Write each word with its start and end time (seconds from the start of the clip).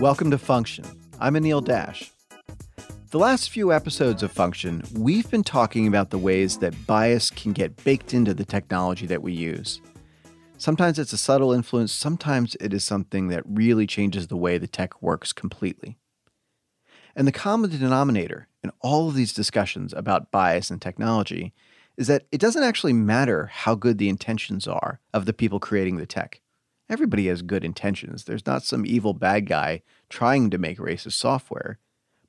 Welcome 0.00 0.30
to 0.30 0.38
Function. 0.38 0.86
I'm 1.20 1.34
Anil 1.34 1.62
Dash. 1.62 2.10
The 3.10 3.18
last 3.18 3.50
few 3.50 3.70
episodes 3.70 4.22
of 4.22 4.32
Function, 4.32 4.82
we've 4.94 5.30
been 5.30 5.44
talking 5.44 5.86
about 5.86 6.08
the 6.08 6.16
ways 6.16 6.56
that 6.60 6.86
bias 6.86 7.28
can 7.28 7.52
get 7.52 7.84
baked 7.84 8.14
into 8.14 8.32
the 8.32 8.46
technology 8.46 9.04
that 9.04 9.22
we 9.22 9.34
use. 9.34 9.82
Sometimes 10.56 10.98
it's 10.98 11.12
a 11.12 11.18
subtle 11.18 11.52
influence, 11.52 11.92
sometimes 11.92 12.56
it 12.62 12.72
is 12.72 12.82
something 12.82 13.28
that 13.28 13.42
really 13.44 13.86
changes 13.86 14.28
the 14.28 14.38
way 14.38 14.56
the 14.56 14.66
tech 14.66 15.02
works 15.02 15.34
completely. 15.34 15.98
And 17.14 17.28
the 17.28 17.32
common 17.32 17.68
denominator 17.68 18.48
in 18.64 18.72
all 18.80 19.06
of 19.06 19.14
these 19.14 19.34
discussions 19.34 19.92
about 19.92 20.30
bias 20.30 20.70
and 20.70 20.80
technology 20.80 21.52
is 21.98 22.06
that 22.06 22.24
it 22.32 22.40
doesn't 22.40 22.62
actually 22.62 22.94
matter 22.94 23.50
how 23.52 23.74
good 23.74 23.98
the 23.98 24.08
intentions 24.08 24.66
are 24.66 24.98
of 25.12 25.26
the 25.26 25.34
people 25.34 25.60
creating 25.60 25.98
the 25.98 26.06
tech. 26.06 26.40
Everybody 26.90 27.28
has 27.28 27.42
good 27.42 27.64
intentions. 27.64 28.24
There's 28.24 28.44
not 28.44 28.64
some 28.64 28.84
evil 28.84 29.14
bad 29.14 29.46
guy 29.46 29.82
trying 30.08 30.50
to 30.50 30.58
make 30.58 30.78
racist 30.78 31.12
software, 31.12 31.78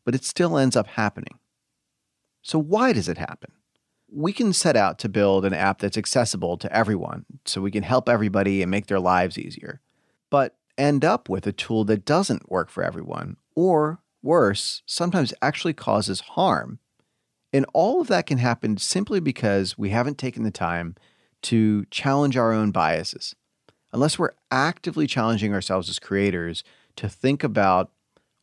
but 0.06 0.14
it 0.14 0.24
still 0.24 0.56
ends 0.56 0.76
up 0.76 0.86
happening. 0.86 1.40
So, 2.44 2.60
why 2.60 2.94
does 2.94 3.10
it 3.10 3.18
happen? 3.18 3.54
We 4.08 4.32
can 4.34 4.54
set 4.54 4.76
out 4.76 5.00
to 5.00 5.10
build 5.10 5.46
an 5.46 5.54
app 5.54 5.80
that's 5.80 5.98
accessible 5.98 6.58
to 6.58 6.72
everyone 6.72 7.26
so 7.44 7.60
we 7.60 7.72
can 7.72 7.82
help 7.82 8.08
everybody 8.08 8.62
and 8.62 8.70
make 8.70 8.86
their 8.86 9.00
lives 9.00 9.40
easier, 9.40 9.82
but 10.30 10.56
end 10.78 11.04
up 11.04 11.28
with 11.28 11.48
a 11.48 11.52
tool 11.52 11.84
that 11.86 12.06
doesn't 12.06 12.52
work 12.52 12.70
for 12.70 12.84
everyone, 12.84 13.38
or 13.56 14.00
worse, 14.22 14.84
sometimes 14.86 15.34
actually 15.42 15.74
causes 15.74 16.20
harm. 16.20 16.78
And 17.52 17.66
all 17.74 18.00
of 18.00 18.08
that 18.10 18.28
can 18.28 18.38
happen 18.38 18.78
simply 18.78 19.20
because 19.20 19.76
we 19.76 19.90
haven't 19.90 20.20
taken 20.20 20.44
the 20.44 20.52
time 20.52 20.96
to 21.44 21.86
challenge 21.86 22.38
our 22.38 22.52
own 22.54 22.72
biases. 22.72 23.36
Unless 23.94 24.18
we're 24.18 24.32
actively 24.50 25.06
challenging 25.06 25.54
ourselves 25.54 25.90
as 25.90 26.00
creators 26.00 26.64
to 26.96 27.10
think 27.10 27.44
about 27.44 27.92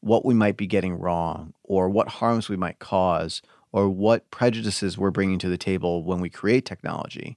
what 0.00 0.24
we 0.24 0.34
might 0.34 0.56
be 0.56 0.66
getting 0.66 0.98
wrong 0.98 1.54
or 1.64 1.88
what 1.88 2.08
harms 2.08 2.48
we 2.48 2.56
might 2.56 2.78
cause 2.78 3.42
or 3.72 3.88
what 3.88 4.30
prejudices 4.30 4.96
we're 4.96 5.10
bringing 5.10 5.38
to 5.38 5.48
the 5.48 5.58
table 5.58 6.04
when 6.04 6.20
we 6.20 6.30
create 6.30 6.64
technology, 6.64 7.36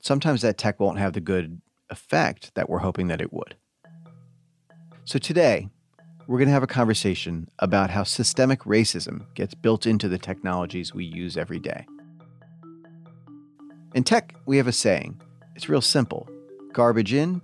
sometimes 0.00 0.42
that 0.42 0.58
tech 0.58 0.80
won't 0.80 0.98
have 0.98 1.12
the 1.12 1.20
good 1.20 1.60
effect 1.90 2.54
that 2.54 2.68
we're 2.68 2.78
hoping 2.78 3.08
that 3.08 3.20
it 3.20 3.32
would. 3.32 3.56
So 5.04 5.18
today, 5.18 5.68
we're 6.26 6.38
going 6.38 6.48
to 6.48 6.52
have 6.52 6.62
a 6.62 6.66
conversation 6.66 7.48
about 7.58 7.90
how 7.90 8.02
systemic 8.02 8.60
racism 8.60 9.22
gets 9.34 9.54
built 9.54 9.86
into 9.86 10.08
the 10.08 10.18
technologies 10.18 10.92
we 10.92 11.04
use 11.04 11.36
every 11.36 11.58
day. 11.58 11.86
In 13.94 14.04
tech, 14.04 14.34
we 14.44 14.58
have 14.58 14.66
a 14.66 14.72
saying 14.72 15.20
it's 15.54 15.68
real 15.70 15.80
simple 15.80 16.28
garbage 16.72 17.12
in, 17.12 17.40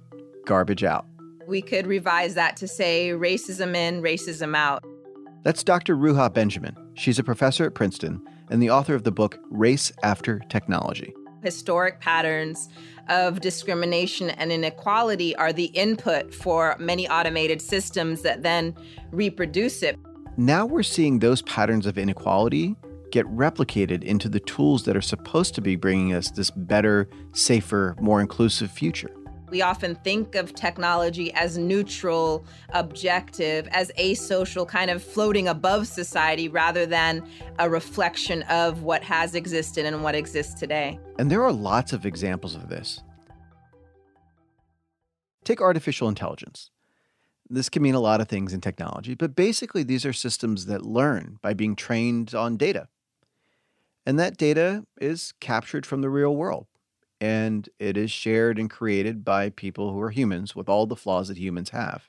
garbage 0.47 0.84
out. 0.84 1.06
We 1.47 1.62
could 1.62 1.86
revise 1.86 2.34
that 2.34 2.56
to 2.58 2.69
say 2.69 3.11
racism 3.11 3.75
in, 3.75 4.03
racism 4.03 4.56
out. 4.56 4.84
That's 5.42 5.62
Dr. 5.62 5.97
Ruha 5.97 6.33
Benjamin. 6.33 6.77
She's 6.94 7.19
a 7.19 7.25
professor 7.25 7.67
at 7.67 7.75
Princeton 7.75 8.22
and 8.50 8.62
the 8.62 8.70
author 8.70 8.95
of 8.95 9.05
the 9.05 9.12
book 9.12 9.39
Race 9.50 9.92
After 10.02 10.39
Technology 10.48 11.14
historic 11.45 12.00
patterns 12.00 12.69
of 13.08 13.41
discrimination 13.41 14.30
and 14.30 14.50
inequality 14.50 15.36
are 15.36 15.52
the 15.52 15.67
input 15.67 16.34
for 16.34 16.75
many 16.78 17.06
automated 17.08 17.61
systems 17.61 18.22
that 18.22 18.42
then 18.42 18.75
reproduce 19.12 19.83
it. 19.83 19.98
Now 20.36 20.67
we're 20.67 20.83
seeing 20.83 21.19
those 21.19 21.42
patterns 21.42 21.86
of 21.86 21.98
inequality 21.98 22.75
get 23.15 23.27
replicated 23.27 24.03
into 24.03 24.29
the 24.29 24.41
tools 24.41 24.83
that 24.84 24.97
are 24.97 25.01
supposed 25.01 25.55
to 25.55 25.61
be 25.61 25.77
bringing 25.77 26.12
us 26.12 26.33
this 26.33 26.51
better, 26.51 27.09
safer, 27.33 27.95
more 28.01 28.20
inclusive 28.20 28.73
future. 28.73 29.11
We 29.51 29.62
often 29.62 29.95
think 29.95 30.34
of 30.34 30.53
technology 30.53 31.33
as 31.35 31.57
neutral, 31.57 32.45
objective, 32.70 33.69
as 33.70 33.92
asocial, 34.01 34.67
kind 34.67 34.91
of 34.91 35.01
floating 35.01 35.47
above 35.47 35.86
society 35.86 36.48
rather 36.48 36.86
than 36.86 37.24
a 37.61 37.70
reflection 37.70 38.42
of 38.45 38.83
what 38.83 39.05
has 39.05 39.36
existed 39.36 39.86
and 39.86 40.03
what 40.03 40.17
exists 40.17 40.55
today. 40.55 40.98
And 41.17 41.30
there 41.30 41.45
are 41.45 41.53
lots 41.53 41.92
of 41.92 42.05
examples 42.05 42.57
of 42.57 42.69
this. 42.69 43.01
Take 45.45 45.61
artificial 45.61 46.08
intelligence. 46.08 46.70
This 47.48 47.69
can 47.69 47.80
mean 47.80 47.95
a 47.95 48.01
lot 48.01 48.20
of 48.20 48.27
things 48.27 48.53
in 48.53 48.61
technology, 48.61 49.14
but 49.14 49.36
basically, 49.36 49.85
these 49.85 50.05
are 50.05 50.13
systems 50.13 50.67
that 50.67 50.85
learn 50.85 51.39
by 51.42 51.55
being 51.55 51.77
trained 51.77 52.35
on 52.35 52.57
data. 52.57 52.89
And 54.07 54.19
that 54.19 54.37
data 54.37 54.85
is 55.01 55.33
captured 55.41 55.87
from 55.87 56.03
the 56.03 56.11
real 56.11 56.35
world 56.35 56.67
and 57.20 57.69
it 57.79 57.97
is 57.97 58.11
shared 58.11 58.59
and 58.59 58.69
created 58.69 59.25
by 59.25 59.48
people 59.48 59.92
who 59.92 60.01
are 60.01 60.11
humans 60.11 60.55
with 60.55 60.69
all 60.69 60.87
the 60.87 60.97
flaws 60.97 61.29
that 61.29 61.39
humans 61.39 61.70
have. 61.70 62.09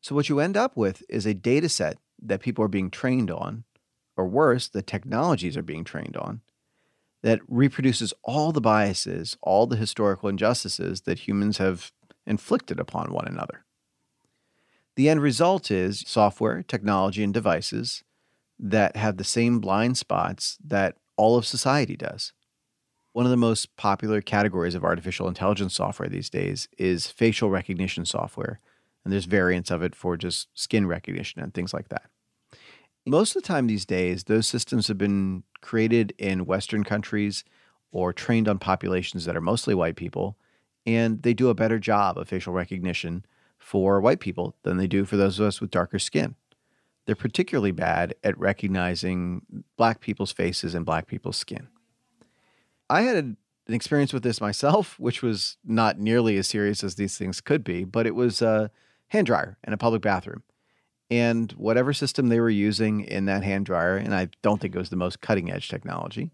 So, 0.00 0.14
what 0.14 0.28
you 0.28 0.38
end 0.38 0.56
up 0.56 0.76
with 0.76 1.02
is 1.08 1.26
a 1.26 1.34
data 1.34 1.68
set 1.68 1.98
that 2.22 2.40
people 2.40 2.64
are 2.64 2.68
being 2.68 2.90
trained 2.90 3.30
on, 3.30 3.64
or 4.16 4.26
worse, 4.28 4.68
the 4.68 4.82
technologies 4.82 5.56
are 5.56 5.62
being 5.62 5.82
trained 5.82 6.16
on, 6.16 6.42
that 7.22 7.40
reproduces 7.48 8.12
all 8.22 8.52
the 8.52 8.60
biases, 8.60 9.36
all 9.42 9.66
the 9.66 9.76
historical 9.76 10.28
injustices 10.28 11.00
that 11.02 11.20
humans 11.20 11.58
have 11.58 11.90
inflicted 12.26 12.78
upon 12.78 13.12
one 13.12 13.26
another. 13.26 13.64
The 14.94 15.08
end 15.08 15.22
result 15.22 15.70
is 15.70 16.04
software, 16.06 16.62
technology, 16.62 17.24
and 17.24 17.34
devices 17.34 18.04
that 18.58 18.96
have 18.96 19.16
the 19.16 19.24
same 19.24 19.58
blind 19.58 19.98
spots 19.98 20.58
that 20.64 20.96
all 21.16 21.36
of 21.36 21.46
society 21.46 21.96
does. 21.96 22.32
One 23.12 23.26
of 23.26 23.30
the 23.30 23.36
most 23.36 23.76
popular 23.76 24.20
categories 24.20 24.74
of 24.74 24.84
artificial 24.84 25.28
intelligence 25.28 25.74
software 25.74 26.08
these 26.08 26.30
days 26.30 26.68
is 26.78 27.06
facial 27.06 27.50
recognition 27.50 28.04
software. 28.04 28.60
And 29.04 29.12
there's 29.12 29.26
variants 29.26 29.70
of 29.70 29.82
it 29.82 29.94
for 29.94 30.16
just 30.16 30.48
skin 30.54 30.86
recognition 30.86 31.40
and 31.40 31.52
things 31.52 31.72
like 31.72 31.88
that. 31.90 32.10
Most 33.06 33.36
of 33.36 33.42
the 33.42 33.46
time 33.46 33.66
these 33.66 33.84
days, 33.84 34.24
those 34.24 34.48
systems 34.48 34.88
have 34.88 34.98
been 34.98 35.44
created 35.60 36.14
in 36.18 36.46
Western 36.46 36.84
countries 36.84 37.44
or 37.92 38.12
trained 38.12 38.48
on 38.48 38.58
populations 38.58 39.26
that 39.26 39.36
are 39.36 39.42
mostly 39.42 39.74
white 39.74 39.96
people. 39.96 40.36
And 40.86 41.22
they 41.22 41.34
do 41.34 41.50
a 41.50 41.54
better 41.54 41.78
job 41.78 42.18
of 42.18 42.28
facial 42.28 42.52
recognition 42.52 43.24
for 43.58 44.00
white 44.00 44.20
people 44.20 44.56
than 44.62 44.76
they 44.76 44.86
do 44.86 45.04
for 45.04 45.16
those 45.16 45.38
of 45.38 45.46
us 45.46 45.60
with 45.60 45.70
darker 45.70 45.98
skin. 45.98 46.34
They're 47.06 47.14
particularly 47.14 47.72
bad 47.72 48.14
at 48.24 48.38
recognizing 48.38 49.42
black 49.76 50.00
people's 50.00 50.32
faces 50.32 50.74
and 50.74 50.86
black 50.86 51.06
people's 51.06 51.36
skin. 51.36 51.68
I 52.88 53.02
had 53.02 53.16
an 53.16 53.36
experience 53.68 54.12
with 54.12 54.22
this 54.22 54.40
myself, 54.40 54.98
which 54.98 55.22
was 55.22 55.56
not 55.64 55.98
nearly 55.98 56.36
as 56.36 56.46
serious 56.46 56.84
as 56.84 56.94
these 56.94 57.18
things 57.18 57.40
could 57.40 57.64
be, 57.64 57.84
but 57.84 58.06
it 58.06 58.14
was 58.14 58.40
a 58.42 58.70
hand 59.08 59.26
dryer 59.26 59.58
in 59.66 59.72
a 59.72 59.78
public 59.78 60.02
bathroom. 60.02 60.42
And 61.10 61.52
whatever 61.52 61.92
system 61.92 62.28
they 62.28 62.40
were 62.40 62.50
using 62.50 63.02
in 63.02 63.26
that 63.26 63.44
hand 63.44 63.66
dryer, 63.66 63.96
and 63.96 64.14
I 64.14 64.28
don't 64.42 64.60
think 64.60 64.74
it 64.74 64.78
was 64.78 64.90
the 64.90 64.96
most 64.96 65.20
cutting 65.20 65.50
edge 65.50 65.68
technology, 65.68 66.30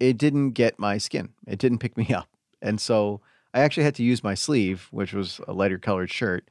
it 0.00 0.18
didn't 0.18 0.50
get 0.52 0.78
my 0.78 0.98
skin. 0.98 1.30
It 1.46 1.58
didn't 1.58 1.78
pick 1.78 1.96
me 1.96 2.12
up. 2.12 2.28
And 2.62 2.80
so 2.80 3.20
I 3.54 3.60
actually 3.60 3.84
had 3.84 3.94
to 3.96 4.02
use 4.02 4.24
my 4.24 4.34
sleeve, 4.34 4.88
which 4.90 5.12
was 5.12 5.40
a 5.46 5.52
lighter 5.52 5.78
colored 5.78 6.10
shirt, 6.10 6.48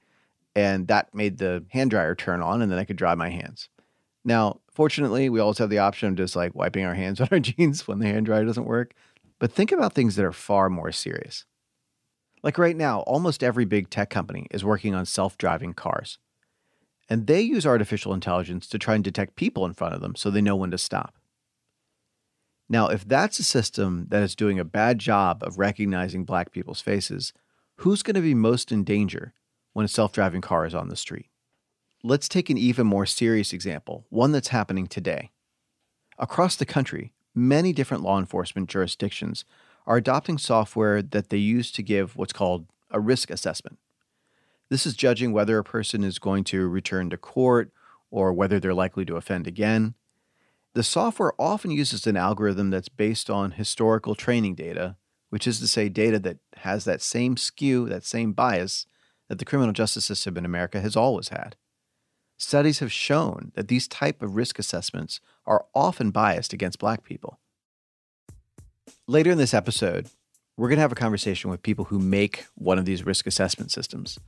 and 0.55 0.87
that 0.87 1.13
made 1.13 1.37
the 1.37 1.65
hand 1.69 1.91
dryer 1.91 2.15
turn 2.15 2.41
on, 2.41 2.61
and 2.61 2.71
then 2.71 2.79
I 2.79 2.85
could 2.85 2.95
dry 2.95 3.13
my 3.15 3.29
hands. 3.29 3.69
Now, 4.23 4.61
fortunately, 4.71 5.29
we 5.29 5.39
always 5.39 5.57
have 5.59 5.69
the 5.69 5.79
option 5.79 6.09
of 6.09 6.15
just 6.15 6.35
like 6.35 6.55
wiping 6.55 6.85
our 6.85 6.95
hands 6.95 7.19
on 7.21 7.27
our 7.31 7.39
jeans 7.39 7.87
when 7.87 7.99
the 7.99 8.07
hand 8.07 8.25
dryer 8.25 8.45
doesn't 8.45 8.65
work. 8.65 8.93
But 9.37 9.51
think 9.51 9.71
about 9.71 9.93
things 9.93 10.15
that 10.15 10.25
are 10.25 10.31
far 10.31 10.69
more 10.69 10.91
serious. 10.91 11.45
Like 12.41 12.57
right 12.57 12.75
now, 12.75 13.01
almost 13.01 13.43
every 13.43 13.65
big 13.65 13.89
tech 13.89 14.09
company 14.09 14.47
is 14.51 14.63
working 14.63 14.95
on 14.95 15.05
self 15.05 15.37
driving 15.37 15.73
cars. 15.73 16.19
And 17.09 17.27
they 17.27 17.41
use 17.41 17.65
artificial 17.65 18.13
intelligence 18.13 18.67
to 18.67 18.79
try 18.79 18.95
and 18.95 19.03
detect 19.03 19.35
people 19.35 19.65
in 19.65 19.73
front 19.73 19.93
of 19.93 20.01
them 20.01 20.15
so 20.15 20.31
they 20.31 20.41
know 20.41 20.55
when 20.55 20.71
to 20.71 20.77
stop. 20.77 21.15
Now, 22.67 22.87
if 22.87 23.07
that's 23.07 23.37
a 23.37 23.43
system 23.43 24.07
that 24.09 24.23
is 24.23 24.35
doing 24.35 24.57
a 24.57 24.65
bad 24.65 24.97
job 24.97 25.43
of 25.43 25.59
recognizing 25.59 26.25
black 26.25 26.51
people's 26.51 26.81
faces, 26.81 27.31
who's 27.77 28.01
going 28.01 28.15
to 28.15 28.21
be 28.21 28.33
most 28.33 28.71
in 28.71 28.83
danger 28.83 29.33
when 29.75 29.83
a 29.83 29.89
self 29.89 30.13
driving 30.13 30.39
car 30.39 30.65
is 30.65 30.73
on 30.73 30.87
the 30.87 30.95
street? 30.95 31.27
Let's 32.01 32.29
take 32.29 32.49
an 32.49 32.57
even 32.57 32.87
more 32.87 33.05
serious 33.05 33.51
example, 33.51 34.05
one 34.09 34.31
that's 34.31 34.47
happening 34.47 34.87
today. 34.87 35.31
Across 36.17 36.55
the 36.55 36.65
country, 36.65 37.11
many 37.35 37.73
different 37.73 38.01
law 38.01 38.17
enforcement 38.17 38.69
jurisdictions 38.69 39.43
are 39.85 39.97
adopting 39.97 40.37
software 40.37 41.01
that 41.01 41.29
they 41.29 41.37
use 41.37 41.73
to 41.73 41.83
give 41.83 42.15
what's 42.15 42.31
called 42.31 42.67
a 42.89 43.01
risk 43.01 43.29
assessment. 43.29 43.77
This 44.69 44.85
is 44.85 44.95
judging 44.95 45.33
whether 45.33 45.57
a 45.57 45.63
person 45.63 46.05
is 46.05 46.19
going 46.19 46.45
to 46.45 46.69
return 46.69 47.09
to 47.09 47.17
court 47.17 47.69
or 48.09 48.31
whether 48.31 48.61
they're 48.61 48.73
likely 48.73 49.03
to 49.03 49.17
offend 49.17 49.45
again. 49.45 49.93
The 50.73 50.83
software 50.83 51.33
often 51.37 51.71
uses 51.71 52.07
an 52.07 52.15
algorithm 52.15 52.69
that's 52.69 52.87
based 52.87 53.29
on 53.29 53.51
historical 53.51 54.15
training 54.15 54.55
data, 54.55 54.95
which 55.31 55.45
is 55.45 55.59
to 55.59 55.67
say, 55.67 55.89
data 55.89 56.17
that 56.19 56.37
has 56.59 56.85
that 56.85 57.01
same 57.01 57.35
skew, 57.35 57.89
that 57.89 58.05
same 58.05 58.31
bias 58.31 58.85
that 59.29 59.39
the 59.39 59.45
criminal 59.45 59.73
justice 59.73 60.05
system 60.05 60.37
in 60.37 60.45
America 60.45 60.81
has 60.81 60.95
always 60.95 61.29
had. 61.29 61.55
Studies 62.37 62.79
have 62.79 62.91
shown 62.91 63.51
that 63.55 63.67
these 63.67 63.87
type 63.87 64.21
of 64.21 64.35
risk 64.35 64.59
assessments 64.59 65.21
are 65.45 65.65
often 65.73 66.11
biased 66.11 66.53
against 66.53 66.79
black 66.79 67.03
people. 67.03 67.39
Later 69.07 69.31
in 69.31 69.37
this 69.37 69.53
episode, 69.53 70.09
we're 70.57 70.67
going 70.67 70.77
to 70.77 70.81
have 70.81 70.91
a 70.91 70.95
conversation 70.95 71.49
with 71.49 71.63
people 71.63 71.85
who 71.85 71.99
make 71.99 72.45
one 72.55 72.77
of 72.77 72.85
these 72.85 73.05
risk 73.05 73.27
assessment 73.27 73.71
systems. 73.71 74.19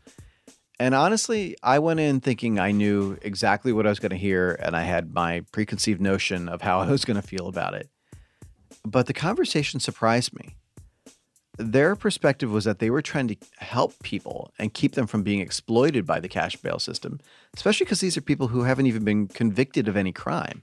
And 0.80 0.94
honestly, 0.94 1.56
I 1.64 1.80
went 1.80 2.00
in 2.00 2.20
thinking 2.20 2.60
I 2.60 2.72
knew 2.72 3.18
exactly 3.22 3.74
what 3.74 3.86
I 3.86 3.90
was 3.90 4.00
going 4.00 4.12
to 4.12 4.18
hear 4.18 4.58
and 4.62 4.76
I 4.76 4.84
had 4.84 5.14
my 5.14 5.42
preconceived 5.52 6.00
notion 6.00 6.48
of 6.48 6.62
how 6.62 6.80
I 6.82 6.92
was 6.92 7.06
going 7.06 7.20
to 7.20 7.28
feel 7.28 7.48
about 7.48 7.74
it. 7.74 7.90
But 8.86 9.08
the 9.08 9.14
conversation 9.14 9.80
surprised 9.80 10.34
me. 10.34 10.56
Their 11.58 11.96
perspective 11.96 12.52
was 12.52 12.66
that 12.66 12.78
they 12.78 12.92
were 12.92 13.02
trying 13.02 13.28
to 13.30 13.36
help 13.58 13.98
people 14.04 14.54
and 14.60 14.74
keep 14.74 14.94
them 14.94 15.08
from 15.08 15.24
being 15.24 15.40
exploited 15.40 16.06
by 16.06 16.20
the 16.20 16.30
cash 16.30 16.56
bail 16.56 16.78
system, 16.78 17.20
especially 17.56 17.86
because 17.86 18.00
these 18.00 18.16
are 18.16 18.22
people 18.22 18.50
who 18.50 18.64
haven't 18.64 18.86
even 18.86 19.04
been 19.04 19.28
convicted 19.28 19.88
of 19.88 19.98
any 19.98 20.12
crime. 20.12 20.62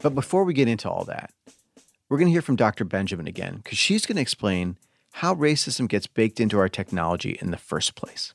But 0.00 0.14
before 0.14 0.44
we 0.44 0.54
get 0.54 0.68
into 0.68 0.88
all 0.88 1.04
that, 1.04 1.32
we're 2.08 2.18
going 2.18 2.28
to 2.28 2.32
hear 2.32 2.42
from 2.42 2.56
Dr. 2.56 2.84
Benjamin 2.84 3.26
again 3.26 3.56
because 3.56 3.78
she's 3.78 4.06
going 4.06 4.16
to 4.16 4.22
explain 4.22 4.76
how 5.14 5.34
racism 5.34 5.88
gets 5.88 6.06
baked 6.06 6.38
into 6.38 6.58
our 6.58 6.68
technology 6.68 7.36
in 7.40 7.50
the 7.50 7.56
first 7.56 7.96
place. 7.96 8.32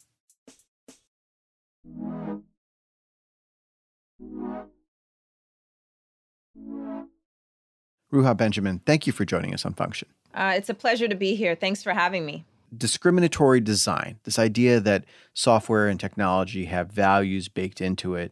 Ruha 8.11 8.35
Benjamin, 8.35 8.79
thank 8.85 9.05
you 9.07 9.13
for 9.13 9.23
joining 9.23 9.53
us 9.53 9.65
on 9.65 9.73
Function. 9.73 10.09
Uh, 10.33 10.53
it's 10.55 10.69
a 10.69 10.73
pleasure 10.73 11.07
to 11.07 11.15
be 11.15 11.35
here. 11.35 11.55
Thanks 11.55 11.83
for 11.83 11.93
having 11.93 12.25
me. 12.25 12.45
Discriminatory 12.75 13.61
design, 13.61 14.19
this 14.23 14.37
idea 14.37 14.79
that 14.79 15.05
software 15.33 15.87
and 15.87 15.99
technology 15.99 16.65
have 16.65 16.91
values 16.91 17.47
baked 17.49 17.81
into 17.81 18.15
it. 18.15 18.31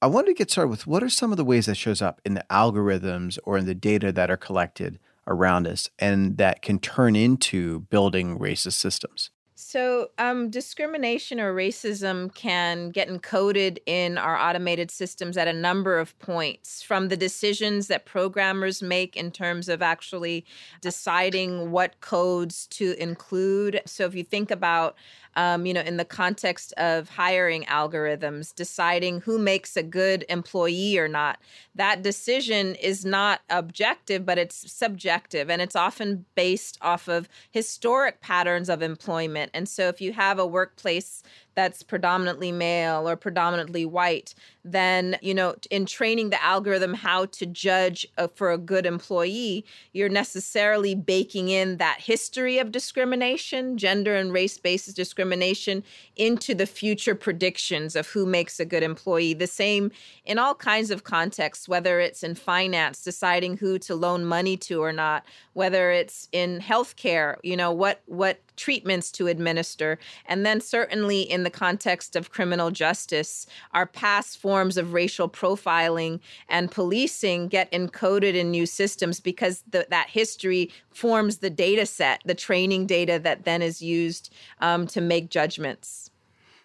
I 0.00 0.06
wanted 0.06 0.28
to 0.28 0.34
get 0.34 0.50
started 0.50 0.68
with 0.68 0.86
what 0.86 1.02
are 1.02 1.08
some 1.08 1.32
of 1.32 1.36
the 1.36 1.44
ways 1.44 1.66
that 1.66 1.76
shows 1.76 2.00
up 2.00 2.20
in 2.24 2.34
the 2.34 2.44
algorithms 2.50 3.38
or 3.44 3.58
in 3.58 3.66
the 3.66 3.74
data 3.74 4.12
that 4.12 4.30
are 4.30 4.36
collected 4.36 5.00
around 5.26 5.66
us 5.66 5.88
and 5.98 6.36
that 6.36 6.62
can 6.62 6.78
turn 6.78 7.16
into 7.16 7.80
building 7.80 8.38
racist 8.38 8.74
systems? 8.74 9.30
So, 9.56 10.10
um, 10.18 10.50
discrimination 10.50 11.38
or 11.38 11.54
racism 11.54 12.34
can 12.34 12.90
get 12.90 13.08
encoded 13.08 13.78
in 13.86 14.18
our 14.18 14.36
automated 14.36 14.90
systems 14.90 15.36
at 15.36 15.46
a 15.46 15.52
number 15.52 16.00
of 16.00 16.18
points 16.18 16.82
from 16.82 17.06
the 17.06 17.16
decisions 17.16 17.86
that 17.86 18.04
programmers 18.04 18.82
make 18.82 19.16
in 19.16 19.30
terms 19.30 19.68
of 19.68 19.80
actually 19.80 20.44
deciding 20.80 21.70
what 21.70 22.00
codes 22.00 22.66
to 22.68 23.00
include. 23.00 23.80
So, 23.86 24.06
if 24.06 24.16
you 24.16 24.24
think 24.24 24.50
about 24.50 24.96
um, 25.36 25.66
you 25.66 25.74
know, 25.74 25.80
in 25.80 25.96
the 25.96 26.04
context 26.04 26.72
of 26.76 27.08
hiring 27.08 27.64
algorithms, 27.64 28.54
deciding 28.54 29.20
who 29.20 29.38
makes 29.38 29.76
a 29.76 29.82
good 29.82 30.24
employee 30.28 30.98
or 30.98 31.08
not. 31.08 31.38
That 31.74 32.02
decision 32.02 32.74
is 32.76 33.04
not 33.04 33.40
objective, 33.50 34.24
but 34.24 34.38
it's 34.38 34.70
subjective, 34.72 35.50
and 35.50 35.60
it's 35.60 35.76
often 35.76 36.24
based 36.34 36.78
off 36.80 37.08
of 37.08 37.28
historic 37.50 38.20
patterns 38.20 38.68
of 38.68 38.82
employment. 38.82 39.50
And 39.54 39.68
so, 39.68 39.88
if 39.88 40.00
you 40.00 40.12
have 40.12 40.38
a 40.38 40.46
workplace 40.46 41.22
that's 41.54 41.82
predominantly 41.82 42.52
male 42.52 43.08
or 43.08 43.16
predominantly 43.16 43.84
white, 43.84 44.34
then, 44.64 45.16
you 45.20 45.34
know, 45.34 45.54
in 45.70 45.84
training 45.84 46.30
the 46.30 46.42
algorithm 46.42 46.94
how 46.94 47.26
to 47.26 47.44
judge 47.46 48.06
a, 48.16 48.28
for 48.28 48.50
a 48.50 48.58
good 48.58 48.86
employee, 48.86 49.64
you're 49.92 50.08
necessarily 50.08 50.94
baking 50.94 51.48
in 51.50 51.76
that 51.76 52.00
history 52.00 52.58
of 52.58 52.72
discrimination, 52.72 53.76
gender 53.76 54.16
and 54.16 54.32
race 54.32 54.58
based 54.58 54.94
discrimination, 54.96 55.84
into 56.16 56.54
the 56.54 56.66
future 56.66 57.14
predictions 57.14 57.94
of 57.94 58.06
who 58.08 58.24
makes 58.24 58.58
a 58.58 58.64
good 58.64 58.82
employee. 58.82 59.34
The 59.34 59.46
same 59.46 59.90
in 60.24 60.38
all 60.38 60.54
kinds 60.54 60.90
of 60.90 61.04
contexts, 61.04 61.68
whether 61.68 62.00
it's 62.00 62.22
in 62.22 62.34
finance, 62.34 63.02
deciding 63.02 63.58
who 63.58 63.78
to 63.80 63.94
loan 63.94 64.24
money 64.24 64.56
to 64.56 64.82
or 64.82 64.92
not, 64.92 65.24
whether 65.52 65.90
it's 65.90 66.28
in 66.32 66.60
healthcare, 66.60 67.36
you 67.42 67.56
know, 67.56 67.70
what, 67.70 68.00
what 68.06 68.38
treatments 68.56 69.10
to 69.12 69.26
administer. 69.26 69.98
And 70.26 70.46
then, 70.46 70.60
certainly, 70.60 71.22
in 71.22 71.43
the 71.44 71.50
context 71.50 72.16
of 72.16 72.30
criminal 72.30 72.70
justice, 72.70 73.46
our 73.72 73.86
past 73.86 74.38
forms 74.38 74.76
of 74.76 74.92
racial 74.92 75.28
profiling 75.28 76.20
and 76.48 76.70
policing 76.70 77.48
get 77.48 77.70
encoded 77.72 78.34
in 78.34 78.50
new 78.50 78.66
systems 78.66 79.20
because 79.20 79.62
the, 79.70 79.86
that 79.90 80.08
history 80.08 80.70
forms 80.90 81.38
the 81.38 81.50
data 81.50 81.86
set, 81.86 82.20
the 82.24 82.34
training 82.34 82.86
data 82.86 83.18
that 83.18 83.44
then 83.44 83.62
is 83.62 83.80
used 83.80 84.32
um, 84.60 84.86
to 84.86 85.00
make 85.00 85.30
judgments. 85.30 86.10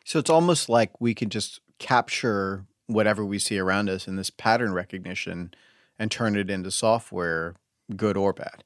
So 0.04 0.18
it's 0.18 0.30
almost 0.30 0.70
like 0.70 1.00
we 1.00 1.14
can 1.14 1.30
just 1.30 1.60
capture 1.78 2.66
whatever 2.88 3.24
we 3.24 3.38
see 3.38 3.60
around 3.60 3.90
us 3.90 4.08
in 4.08 4.16
this 4.16 4.32
pattern 4.32 4.74
recognition 4.74 5.54
and 6.00 6.10
turn 6.10 6.36
it 6.36 6.50
into 6.50 6.72
software, 6.72 7.56
good 7.96 8.18
or 8.18 8.34
bad. 8.34 8.64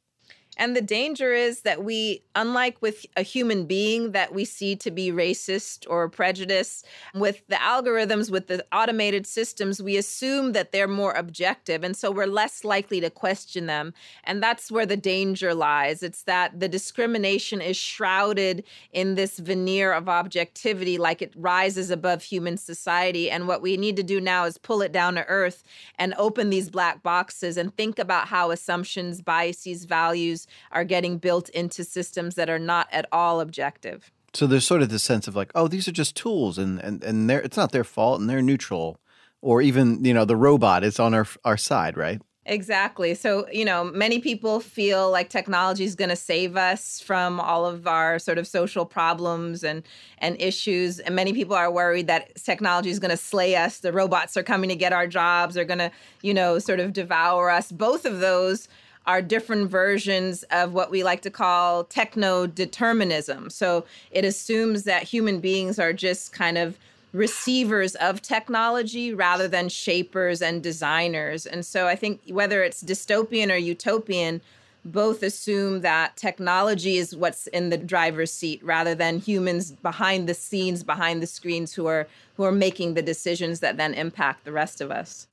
And 0.57 0.75
the 0.75 0.81
danger 0.81 1.33
is 1.33 1.61
that 1.61 1.83
we, 1.83 2.21
unlike 2.35 2.77
with 2.81 3.05
a 3.17 3.21
human 3.23 3.65
being 3.65 4.11
that 4.11 4.33
we 4.33 4.45
see 4.45 4.75
to 4.77 4.91
be 4.91 5.11
racist 5.11 5.85
or 5.89 6.07
prejudiced, 6.09 6.85
with 7.15 7.41
the 7.47 7.55
algorithms, 7.55 8.29
with 8.29 8.47
the 8.47 8.65
automated 8.71 9.25
systems, 9.25 9.81
we 9.81 9.97
assume 9.97 10.51
that 10.53 10.71
they're 10.71 10.87
more 10.87 11.13
objective. 11.13 11.83
And 11.83 11.95
so 11.97 12.11
we're 12.11 12.27
less 12.27 12.63
likely 12.63 13.01
to 13.01 13.09
question 13.09 13.65
them. 13.65 13.93
And 14.23 14.43
that's 14.43 14.71
where 14.71 14.85
the 14.85 14.97
danger 14.97 15.53
lies. 15.53 16.03
It's 16.03 16.23
that 16.23 16.59
the 16.59 16.67
discrimination 16.67 17.61
is 17.61 17.77
shrouded 17.77 18.63
in 18.91 19.15
this 19.15 19.39
veneer 19.39 19.93
of 19.93 20.07
objectivity, 20.07 20.97
like 20.97 21.21
it 21.21 21.33
rises 21.35 21.89
above 21.89 22.23
human 22.23 22.57
society. 22.57 23.29
And 23.29 23.47
what 23.47 23.61
we 23.61 23.77
need 23.77 23.95
to 23.97 24.03
do 24.03 24.21
now 24.21 24.45
is 24.45 24.57
pull 24.57 24.81
it 24.81 24.91
down 24.91 25.15
to 25.15 25.25
earth 25.25 25.63
and 25.97 26.13
open 26.17 26.49
these 26.49 26.69
black 26.69 27.01
boxes 27.03 27.57
and 27.57 27.75
think 27.75 27.99
about 27.99 28.27
how 28.27 28.51
assumptions, 28.51 29.21
biases, 29.21 29.85
values, 29.85 30.42
are 30.71 30.83
getting 30.83 31.17
built 31.17 31.49
into 31.49 31.83
systems 31.83 32.35
that 32.35 32.49
are 32.49 32.59
not 32.59 32.87
at 32.91 33.05
all 33.11 33.39
objective. 33.39 34.11
So 34.33 34.47
there's 34.47 34.65
sort 34.65 34.81
of 34.81 34.89
this 34.89 35.03
sense 35.03 35.27
of 35.27 35.35
like, 35.35 35.51
oh, 35.53 35.67
these 35.67 35.87
are 35.87 35.91
just 35.91 36.15
tools, 36.15 36.57
and 36.57 36.79
and 36.79 37.03
and 37.03 37.29
they're 37.29 37.41
it's 37.41 37.57
not 37.57 37.71
their 37.71 37.83
fault, 37.83 38.19
and 38.19 38.29
they're 38.29 38.41
neutral, 38.41 38.99
or 39.41 39.61
even 39.61 40.03
you 40.03 40.13
know 40.13 40.25
the 40.25 40.35
robot 40.35 40.83
is 40.83 40.99
on 40.99 41.13
our 41.13 41.27
our 41.45 41.57
side, 41.57 41.97
right? 41.97 42.21
Exactly. 42.45 43.15
So, 43.15 43.47
you 43.53 43.63
know, 43.63 43.85
many 43.85 44.19
people 44.19 44.59
feel 44.59 45.09
like 45.09 45.29
technology 45.29 45.85
is 45.85 45.95
going 45.95 46.09
to 46.09 46.15
save 46.15 46.57
us 46.57 46.99
from 46.99 47.39
all 47.39 47.65
of 47.65 47.87
our 47.87 48.19
sort 48.19 48.37
of 48.37 48.47
social 48.47 48.85
problems 48.85 49.63
and 49.63 49.83
and 50.17 50.35
issues, 50.41 50.99
and 50.99 51.15
many 51.15 51.31
people 51.31 51.55
are 51.55 51.71
worried 51.71 52.07
that 52.07 52.35
technology 52.35 52.89
is 52.89 52.99
going 52.99 53.11
to 53.11 53.17
slay 53.17 53.55
us. 53.55 53.79
The 53.79 53.93
robots 53.93 54.35
are 54.35 54.43
coming 54.43 54.69
to 54.69 54.75
get 54.75 54.91
our 54.91 55.07
jobs. 55.07 55.55
They're 55.55 55.63
going 55.63 55.79
to, 55.79 55.91
you 56.21 56.33
know, 56.33 56.59
sort 56.59 56.81
of 56.81 56.91
devour 56.91 57.49
us. 57.49 57.71
Both 57.71 58.05
of 58.05 58.19
those 58.19 58.67
are 59.05 59.21
different 59.21 59.69
versions 59.69 60.43
of 60.43 60.73
what 60.73 60.89
we 60.89 61.03
like 61.03 61.21
to 61.21 61.29
call 61.29 61.83
techno 61.83 62.47
determinism. 62.47 63.49
So 63.49 63.85
it 64.11 64.23
assumes 64.23 64.83
that 64.83 65.03
human 65.03 65.39
beings 65.39 65.79
are 65.79 65.93
just 65.93 66.31
kind 66.31 66.57
of 66.57 66.77
receivers 67.11 67.95
of 67.95 68.21
technology 68.21 69.13
rather 69.13 69.47
than 69.47 69.69
shapers 69.69 70.41
and 70.41 70.63
designers. 70.63 71.45
And 71.45 71.65
so 71.65 71.87
I 71.87 71.95
think 71.95 72.21
whether 72.27 72.63
it's 72.63 72.83
dystopian 72.83 73.51
or 73.51 73.57
utopian, 73.57 74.41
both 74.85 75.23
assume 75.23 75.81
that 75.81 76.17
technology 76.17 76.97
is 76.97 77.15
what's 77.15 77.47
in 77.47 77.69
the 77.69 77.77
driver's 77.77 78.33
seat 78.33 78.61
rather 78.63 78.95
than 78.95 79.19
humans 79.19 79.71
behind 79.71 80.27
the 80.27 80.33
scenes 80.33 80.83
behind 80.83 81.21
the 81.21 81.27
screens 81.27 81.73
who 81.73 81.85
are 81.85 82.07
who 82.35 82.43
are 82.43 82.51
making 82.51 82.93
the 82.93 83.01
decisions 83.01 83.61
that 83.61 83.77
then 83.77 83.93
impact 83.93 84.43
the 84.43 84.51
rest 84.51 84.81
of 84.81 84.91
us 84.91 85.27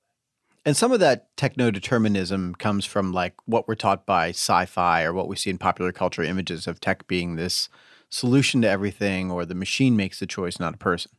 and 0.64 0.76
some 0.76 0.92
of 0.92 1.00
that 1.00 1.34
techno 1.36 1.70
determinism 1.70 2.54
comes 2.54 2.84
from 2.84 3.12
like 3.12 3.34
what 3.46 3.66
we're 3.66 3.74
taught 3.74 4.04
by 4.04 4.30
sci-fi 4.30 5.02
or 5.02 5.12
what 5.12 5.28
we 5.28 5.36
see 5.36 5.50
in 5.50 5.58
popular 5.58 5.92
culture 5.92 6.22
images 6.22 6.66
of 6.66 6.80
tech 6.80 7.06
being 7.06 7.36
this 7.36 7.68
solution 8.10 8.60
to 8.62 8.68
everything 8.68 9.30
or 9.30 9.46
the 9.46 9.54
machine 9.54 9.96
makes 9.96 10.18
the 10.18 10.26
choice, 10.26 10.58
not 10.58 10.74
a 10.74 10.78
person. 10.78 11.12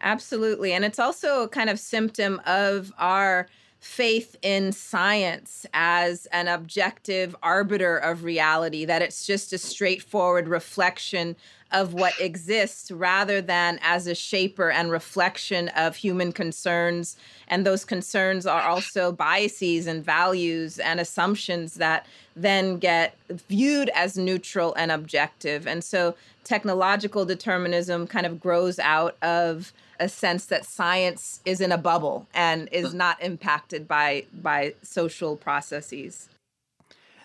Absolutely. 0.00 0.72
And 0.72 0.84
it's 0.84 0.98
also 0.98 1.42
a 1.42 1.48
kind 1.48 1.70
of 1.70 1.78
symptom 1.78 2.40
of 2.44 2.92
our 2.98 3.46
faith 3.78 4.36
in 4.42 4.72
science 4.72 5.66
as 5.74 6.26
an 6.26 6.48
objective 6.48 7.34
arbiter 7.42 7.96
of 7.96 8.22
reality, 8.22 8.84
that 8.84 9.02
it's 9.02 9.26
just 9.26 9.52
a 9.52 9.58
straightforward 9.58 10.48
reflection 10.48 11.36
of 11.72 11.94
what 11.94 12.18
exists 12.20 12.90
rather 12.90 13.40
than 13.40 13.78
as 13.82 14.06
a 14.06 14.14
shaper 14.14 14.70
and 14.70 14.90
reflection 14.90 15.68
of 15.70 15.96
human 15.96 16.32
concerns. 16.32 17.16
And 17.48 17.66
those 17.66 17.84
concerns 17.84 18.46
are 18.46 18.62
also 18.62 19.12
biases 19.12 19.86
and 19.86 20.04
values 20.04 20.78
and 20.78 21.00
assumptions 21.00 21.74
that 21.74 22.06
then 22.36 22.78
get 22.78 23.16
viewed 23.48 23.90
as 23.94 24.16
neutral 24.16 24.74
and 24.74 24.90
objective. 24.90 25.66
And 25.66 25.82
so 25.82 26.14
technological 26.44 27.24
determinism 27.24 28.06
kind 28.06 28.26
of 28.26 28.40
grows 28.40 28.78
out 28.78 29.16
of 29.22 29.72
a 30.00 30.08
sense 30.08 30.46
that 30.46 30.64
science 30.64 31.40
is 31.44 31.60
in 31.60 31.70
a 31.70 31.78
bubble 31.78 32.26
and 32.34 32.68
is 32.72 32.92
not 32.92 33.22
impacted 33.22 33.86
by 33.86 34.24
by 34.42 34.74
social 34.82 35.36
processes. 35.36 36.28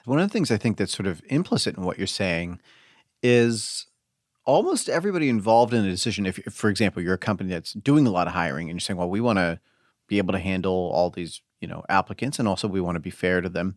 One 0.06 0.20
of 0.20 0.30
the 0.30 0.32
things 0.32 0.52
I 0.52 0.58
think 0.58 0.78
that's 0.78 0.96
sort 0.96 1.08
of 1.08 1.22
implicit 1.28 1.76
in 1.76 1.84
what 1.84 1.98
you're 1.98 2.08
saying 2.08 2.60
is 3.22 3.88
almost 4.48 4.90
everybody 4.90 5.30
involved 5.30 5.74
in 5.74 5.86
a 5.86 5.90
decision 5.90 6.26
if, 6.26 6.40
if, 6.40 6.54
for 6.54 6.70
example 6.70 7.02
you're 7.02 7.14
a 7.14 7.20
company 7.20 7.52
that's 7.52 7.74
doing 7.74 8.08
a 8.08 8.12
lot 8.12 8.28
of 8.28 8.34
hiring 8.34 8.70
and 8.70 8.78
you're 8.78 8.82
saying 8.82 8.98
well 8.98 9.10
we 9.10 9.22
want 9.22 9.38
to 9.38 9.60
be 10.08 10.18
able 10.18 10.34
to 10.34 10.40
handle 10.40 10.92
all 10.94 11.12
these 11.12 11.42
you 11.62 11.68
know 11.68 11.84
applicants 11.90 12.40
and 12.40 12.48
also 12.48 12.68
we 12.68 12.82
want 12.82 12.96
to 12.96 13.00
be 13.00 13.12
fair 13.12 13.42
to 13.42 13.50
them 13.50 13.76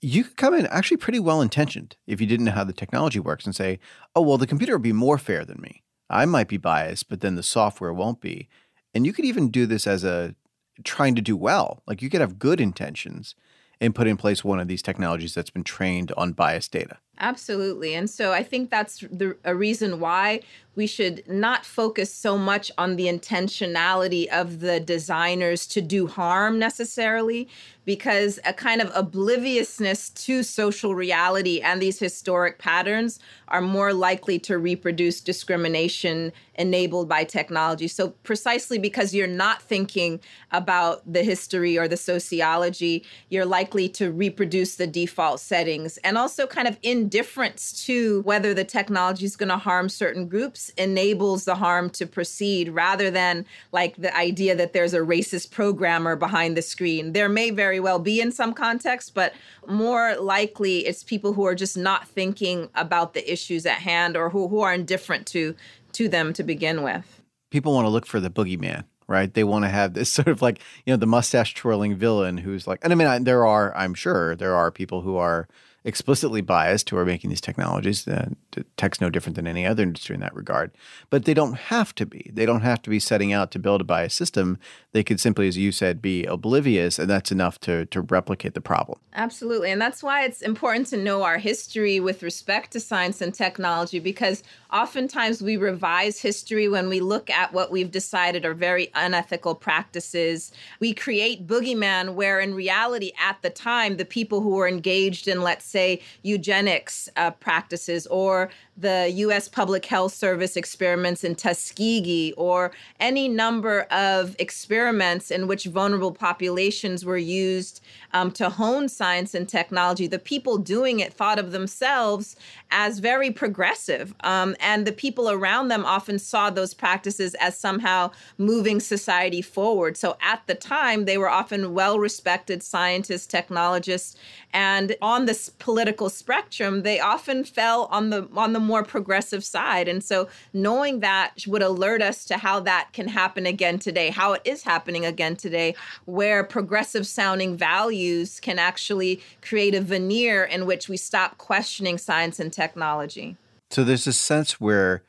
you 0.00 0.24
could 0.24 0.36
come 0.36 0.54
in 0.54 0.66
actually 0.66 0.96
pretty 0.96 1.20
well 1.20 1.42
intentioned 1.42 1.96
if 2.06 2.20
you 2.20 2.26
didn't 2.26 2.46
know 2.46 2.52
how 2.52 2.64
the 2.64 2.72
technology 2.72 3.20
works 3.20 3.44
and 3.44 3.54
say 3.54 3.78
oh 4.16 4.22
well 4.22 4.38
the 4.38 4.46
computer 4.46 4.72
would 4.72 4.82
be 4.82 4.92
more 4.92 5.18
fair 5.18 5.44
than 5.44 5.60
me 5.60 5.82
I 6.10 6.26
might 6.26 6.48
be 6.48 6.56
biased, 6.56 7.08
but 7.08 7.20
then 7.20 7.36
the 7.36 7.42
software 7.42 7.92
won't 7.92 8.20
be. 8.20 8.48
And 8.92 9.06
you 9.06 9.12
could 9.12 9.24
even 9.24 9.50
do 9.50 9.64
this 9.64 9.86
as 9.86 10.02
a 10.02 10.34
trying 10.82 11.14
to 11.14 11.22
do 11.22 11.36
well. 11.36 11.82
Like 11.86 12.02
you 12.02 12.10
could 12.10 12.20
have 12.20 12.38
good 12.38 12.60
intentions 12.60 13.36
and 13.80 13.94
put 13.94 14.08
in 14.08 14.16
place 14.16 14.42
one 14.42 14.58
of 14.58 14.68
these 14.68 14.82
technologies 14.82 15.34
that's 15.34 15.50
been 15.50 15.64
trained 15.64 16.12
on 16.16 16.32
biased 16.32 16.72
data. 16.72 16.98
Absolutely. 17.20 17.94
And 17.94 18.08
so 18.08 18.32
I 18.32 18.42
think 18.42 18.70
that's 18.70 19.00
the, 19.00 19.36
a 19.44 19.54
reason 19.54 20.00
why 20.00 20.40
we 20.76 20.86
should 20.86 21.26
not 21.28 21.64
focus 21.64 22.14
so 22.14 22.38
much 22.38 22.70
on 22.78 22.96
the 22.96 23.06
intentionality 23.06 24.28
of 24.28 24.60
the 24.60 24.78
designers 24.80 25.66
to 25.66 25.80
do 25.80 26.06
harm 26.06 26.58
necessarily, 26.58 27.48
because 27.84 28.38
a 28.44 28.52
kind 28.52 28.80
of 28.80 28.90
obliviousness 28.94 30.10
to 30.10 30.42
social 30.42 30.94
reality 30.94 31.60
and 31.60 31.82
these 31.82 31.98
historic 31.98 32.58
patterns 32.58 33.18
are 33.48 33.60
more 33.60 33.92
likely 33.92 34.38
to 34.38 34.58
reproduce 34.58 35.20
discrimination 35.20 36.32
enabled 36.54 37.08
by 37.08 37.24
technology. 37.24 37.88
So, 37.88 38.10
precisely 38.22 38.78
because 38.78 39.14
you're 39.14 39.26
not 39.26 39.62
thinking 39.62 40.20
about 40.52 41.10
the 41.10 41.24
history 41.24 41.78
or 41.78 41.88
the 41.88 41.96
sociology, 41.96 43.04
you're 43.28 43.46
likely 43.46 43.88
to 43.88 44.12
reproduce 44.12 44.76
the 44.76 44.86
default 44.86 45.40
settings 45.40 45.96
and 45.98 46.16
also 46.16 46.46
kind 46.46 46.68
of 46.68 46.78
indifference 46.82 47.84
to 47.86 48.22
whether 48.22 48.54
the 48.54 48.64
technology 48.64 49.24
is 49.24 49.36
going 49.36 49.48
to 49.48 49.56
harm 49.56 49.88
certain 49.88 50.28
groups 50.28 50.69
enables 50.70 51.44
the 51.44 51.54
harm 51.54 51.90
to 51.90 52.06
proceed 52.06 52.68
rather 52.70 53.10
than 53.10 53.46
like 53.72 53.96
the 53.96 54.14
idea 54.16 54.54
that 54.56 54.72
there's 54.72 54.94
a 54.94 55.00
racist 55.00 55.50
programmer 55.50 56.16
behind 56.16 56.56
the 56.56 56.62
screen. 56.62 57.12
There 57.12 57.28
may 57.28 57.50
very 57.50 57.80
well 57.80 57.98
be 57.98 58.20
in 58.20 58.32
some 58.32 58.54
contexts, 58.54 59.10
but 59.10 59.34
more 59.66 60.16
likely 60.16 60.86
it's 60.86 61.02
people 61.02 61.32
who 61.32 61.46
are 61.46 61.54
just 61.54 61.76
not 61.76 62.08
thinking 62.08 62.68
about 62.74 63.14
the 63.14 63.32
issues 63.32 63.66
at 63.66 63.78
hand 63.78 64.16
or 64.16 64.30
who, 64.30 64.48
who 64.48 64.60
are 64.60 64.74
indifferent 64.74 65.26
to 65.28 65.54
to 65.92 66.08
them 66.08 66.32
to 66.32 66.44
begin 66.44 66.82
with. 66.82 67.20
People 67.50 67.74
want 67.74 67.84
to 67.84 67.90
look 67.90 68.06
for 68.06 68.20
the 68.20 68.30
boogeyman 68.30 68.84
right? 69.10 69.34
They 69.34 69.42
want 69.42 69.64
to 69.64 69.68
have 69.68 69.94
this 69.94 70.08
sort 70.12 70.28
of 70.28 70.40
like, 70.40 70.60
you 70.86 70.92
know, 70.92 70.96
the 70.96 71.06
mustache 71.06 71.52
twirling 71.54 71.96
villain 71.96 72.38
who's 72.38 72.66
like, 72.66 72.78
and 72.82 72.92
I 72.92 72.96
mean, 72.96 73.08
I, 73.08 73.18
there 73.18 73.44
are, 73.44 73.76
I'm 73.76 73.92
sure 73.92 74.36
there 74.36 74.54
are 74.54 74.70
people 74.70 75.02
who 75.02 75.16
are 75.16 75.48
explicitly 75.84 76.40
biased 76.40 76.90
who 76.90 76.96
are 76.96 77.04
making 77.04 77.30
these 77.30 77.40
technologies. 77.40 78.06
Uh, 78.06 78.30
tech's 78.76 79.00
no 79.00 79.10
different 79.10 79.36
than 79.36 79.46
any 79.46 79.64
other 79.64 79.82
industry 79.82 80.14
in 80.14 80.20
that 80.20 80.34
regard. 80.34 80.70
But 81.08 81.24
they 81.24 81.34
don't 81.34 81.54
have 81.54 81.94
to 81.96 82.06
be. 82.06 82.30
They 82.32 82.46
don't 82.46 82.60
have 82.60 82.82
to 82.82 82.90
be 82.90 82.98
setting 82.98 83.32
out 83.32 83.50
to 83.52 83.58
build 83.58 83.80
a 83.80 83.84
biased 83.84 84.16
system. 84.16 84.58
They 84.92 85.02
could 85.02 85.20
simply, 85.20 85.48
as 85.48 85.56
you 85.56 85.72
said, 85.72 86.02
be 86.02 86.24
oblivious, 86.24 86.98
and 86.98 87.08
that's 87.08 87.32
enough 87.32 87.58
to 87.60 87.86
to 87.86 88.02
replicate 88.02 88.54
the 88.54 88.60
problem. 88.60 88.98
Absolutely, 89.14 89.70
and 89.70 89.80
that's 89.80 90.02
why 90.02 90.24
it's 90.24 90.42
important 90.42 90.86
to 90.88 90.96
know 90.96 91.22
our 91.22 91.38
history 91.38 92.00
with 92.00 92.22
respect 92.22 92.72
to 92.72 92.80
science 92.80 93.20
and 93.20 93.34
technology 93.34 93.98
because 93.98 94.42
oftentimes 94.72 95.42
we 95.42 95.56
revise 95.56 96.20
history 96.20 96.68
when 96.68 96.88
we 96.88 97.00
look 97.00 97.30
at 97.30 97.52
what 97.52 97.70
we've 97.70 97.90
decided 97.90 98.44
are 98.44 98.54
very 98.54 98.90
unethical 98.94 99.54
practices. 99.54 100.52
We 100.78 100.94
create 100.94 101.46
boogeyman 101.46 102.14
where 102.14 102.40
in 102.40 102.54
reality 102.54 103.12
at 103.20 103.40
the 103.42 103.50
time 103.50 103.96
the 103.96 104.04
people 104.04 104.40
who 104.40 104.50
were 104.50 104.68
engaged 104.68 105.28
in 105.28 105.42
let's 105.42 105.64
say 105.70 106.02
eugenics 106.22 107.08
uh, 107.16 107.30
practices 107.32 108.06
or 108.08 108.50
the 108.76 109.10
US 109.16 109.46
Public 109.46 109.84
Health 109.84 110.14
Service 110.14 110.56
experiments 110.56 111.22
in 111.22 111.34
Tuskegee 111.34 112.32
or 112.36 112.72
any 112.98 113.28
number 113.28 113.82
of 113.90 114.34
experiments 114.38 115.30
in 115.30 115.46
which 115.46 115.66
vulnerable 115.66 116.12
populations 116.12 117.04
were 117.04 117.18
used 117.18 117.82
um, 118.12 118.30
to 118.32 118.48
hone 118.48 118.88
science 118.88 119.34
and 119.34 119.48
technology, 119.48 120.06
the 120.06 120.18
people 120.18 120.56
doing 120.56 121.00
it 121.00 121.12
thought 121.12 121.38
of 121.38 121.52
themselves 121.52 122.36
as 122.70 122.98
very 122.98 123.30
progressive. 123.30 124.14
Um, 124.20 124.56
and 124.60 124.86
the 124.86 124.92
people 124.92 125.30
around 125.30 125.68
them 125.68 125.84
often 125.84 126.18
saw 126.18 126.50
those 126.50 126.74
practices 126.74 127.34
as 127.34 127.56
somehow 127.56 128.10
moving 128.38 128.80
society 128.80 129.42
forward. 129.42 129.96
So 129.96 130.16
at 130.22 130.42
the 130.46 130.54
time, 130.54 131.04
they 131.04 131.18
were 131.18 131.28
often 131.28 131.74
well 131.74 131.98
respected 131.98 132.62
scientists, 132.62 133.26
technologists, 133.26 134.16
and 134.52 134.96
on 135.02 135.26
this 135.26 135.48
political 135.60 136.10
spectrum, 136.10 136.82
they 136.82 136.98
often 136.98 137.44
fell 137.44 137.84
on 137.92 138.10
the 138.10 138.28
on 138.34 138.52
the 138.52 138.60
more 138.60 138.82
progressive 138.82 139.44
side. 139.44 139.86
And 139.86 140.02
so 140.02 140.28
knowing 140.52 141.00
that 141.00 141.44
would 141.46 141.62
alert 141.62 142.02
us 142.02 142.24
to 142.26 142.38
how 142.38 142.60
that 142.60 142.88
can 142.92 143.06
happen 143.08 143.46
again 143.46 143.78
today, 143.78 144.10
how 144.10 144.32
it 144.32 144.42
is 144.44 144.62
happening 144.62 145.06
again 145.06 145.36
today, 145.36 145.74
where 146.06 146.42
progressive 146.42 147.06
sounding 147.06 147.56
values 147.56 148.40
can 148.40 148.58
actually 148.58 149.22
create 149.42 149.74
a 149.74 149.80
veneer 149.80 150.42
in 150.42 150.66
which 150.66 150.88
we 150.88 150.96
stop 150.96 151.38
questioning 151.38 151.98
science 151.98 152.40
and 152.40 152.52
technology. 152.52 153.36
So 153.70 153.84
there's 153.84 154.06
a 154.08 154.12
sense 154.12 154.60
where 154.60 155.04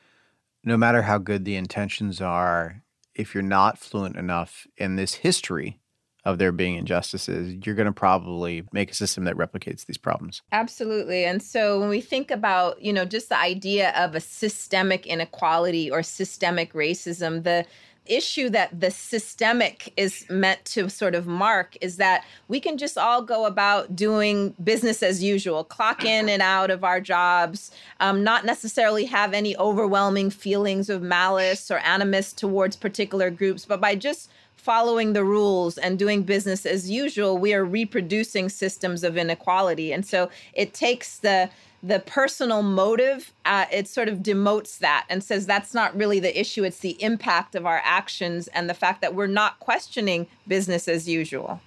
no 0.64 0.78
matter 0.78 1.02
how 1.02 1.18
good 1.18 1.46
the 1.46 1.56
intentions 1.56 2.22
are, 2.22 2.84
if 3.16 3.34
you're 3.34 3.44
not 3.44 3.80
fluent 3.80 4.16
enough 4.16 4.68
in 4.78 4.96
this 4.96 5.16
history 5.16 5.81
of 6.24 6.38
there 6.38 6.52
being 6.52 6.76
injustices, 6.76 7.56
you're 7.66 7.76
going 7.76 7.88
to 7.88 7.92
probably 7.92 8.64
make 8.72 8.92
a 8.92 8.94
system 8.94 9.24
that 9.24 9.36
replicates 9.36 9.86
these 9.86 9.98
problems. 9.98 10.42
Absolutely. 10.52 11.26
And 11.26 11.42
so 11.42 11.80
when 11.80 11.90
we 11.90 12.02
think 12.02 12.30
about, 12.30 12.82
you 12.82 12.94
know, 12.94 13.06
just 13.06 13.30
the 13.30 13.40
idea 13.40 13.92
of 13.96 14.14
a 14.14 14.20
systemic 14.20 15.08
inequality 15.08 15.90
or 15.90 16.04
systemic 16.04 16.74
racism, 16.74 17.44
the 17.44 17.66
issue 18.06 18.50
that 18.50 18.80
the 18.80 18.90
systemic 18.92 19.94
is 19.96 20.26
meant 20.30 20.64
to 20.66 20.90
sort 20.90 21.14
of 21.14 21.28
mark 21.28 21.78
is 21.82 21.98
that 21.98 22.26
we 22.48 22.60
can 22.60 22.78
just 22.78 22.98
all 22.98 23.22
go 23.22 23.46
about 23.46 23.96
doing 23.96 24.56
business 24.64 25.04
as 25.04 25.24
usual, 25.24 25.64
clock 25.64 26.04
in 26.06 26.28
and 26.28 26.42
out 26.42 26.72
of 26.72 26.84
our 26.84 27.00
jobs, 27.00 27.72
um, 28.00 28.24
not 28.24 28.46
necessarily 28.46 29.06
have 29.06 29.34
any 29.34 29.56
overwhelming 29.58 30.30
feelings 30.30 30.90
of 30.90 31.02
malice 31.02 31.70
or 31.70 31.78
animus 31.80 32.34
towards 32.34 32.76
particular 32.76 33.30
groups, 33.30 33.66
but 33.66 33.80
by 33.80 33.96
just 33.96 34.30
following 34.62 35.14
the 35.14 35.24
rules 35.24 35.78
and 35.80 35.98
doing 35.98 36.22
business 36.22 36.68
as 36.68 36.90
usual, 36.90 37.38
we 37.38 37.54
are 37.54 37.66
reproducing 37.66 38.48
systems 38.48 39.04
of 39.04 39.18
inequality. 39.18 39.92
And 39.92 40.06
so 40.06 40.30
it 40.54 40.74
takes 40.74 41.18
the 41.18 41.50
the 41.84 42.00
personal 42.00 42.62
motive, 42.62 43.34
uh, 43.44 43.66
it 43.72 43.88
sort 43.88 44.08
of 44.08 44.20
demotes 44.20 44.78
that 44.78 45.08
and 45.10 45.24
says 45.24 45.48
that's 45.48 45.74
not 45.74 45.96
really 45.98 46.20
the 46.20 46.40
issue. 46.40 46.64
It's 46.64 46.78
the 46.78 47.02
impact 47.02 47.56
of 47.56 47.66
our 47.66 47.82
actions 47.84 48.48
and 48.50 48.70
the 48.70 48.76
fact 48.76 49.02
that 49.02 49.16
we're 49.16 49.26
not 49.26 49.60
questioning 49.60 50.28
business 50.48 50.88
as 50.88 51.10
usual. 51.10 51.60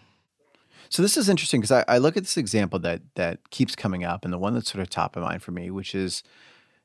So 0.88 1.02
this 1.02 1.16
is 1.16 1.28
interesting 1.28 1.62
because 1.62 1.72
I, 1.72 1.84
I, 1.88 1.98
look 1.98 2.16
at 2.16 2.22
this 2.22 2.36
example 2.36 2.78
that 2.78 3.02
that 3.16 3.50
keeps 3.50 3.74
coming 3.74 4.04
up, 4.04 4.24
and 4.24 4.32
the 4.32 4.38
one 4.38 4.54
that's 4.54 4.70
sort 4.70 4.82
of 4.82 4.88
top 4.88 5.16
of 5.16 5.24
mind 5.24 5.42
for 5.42 5.50
me, 5.50 5.68
which 5.68 5.96
is 5.96 6.22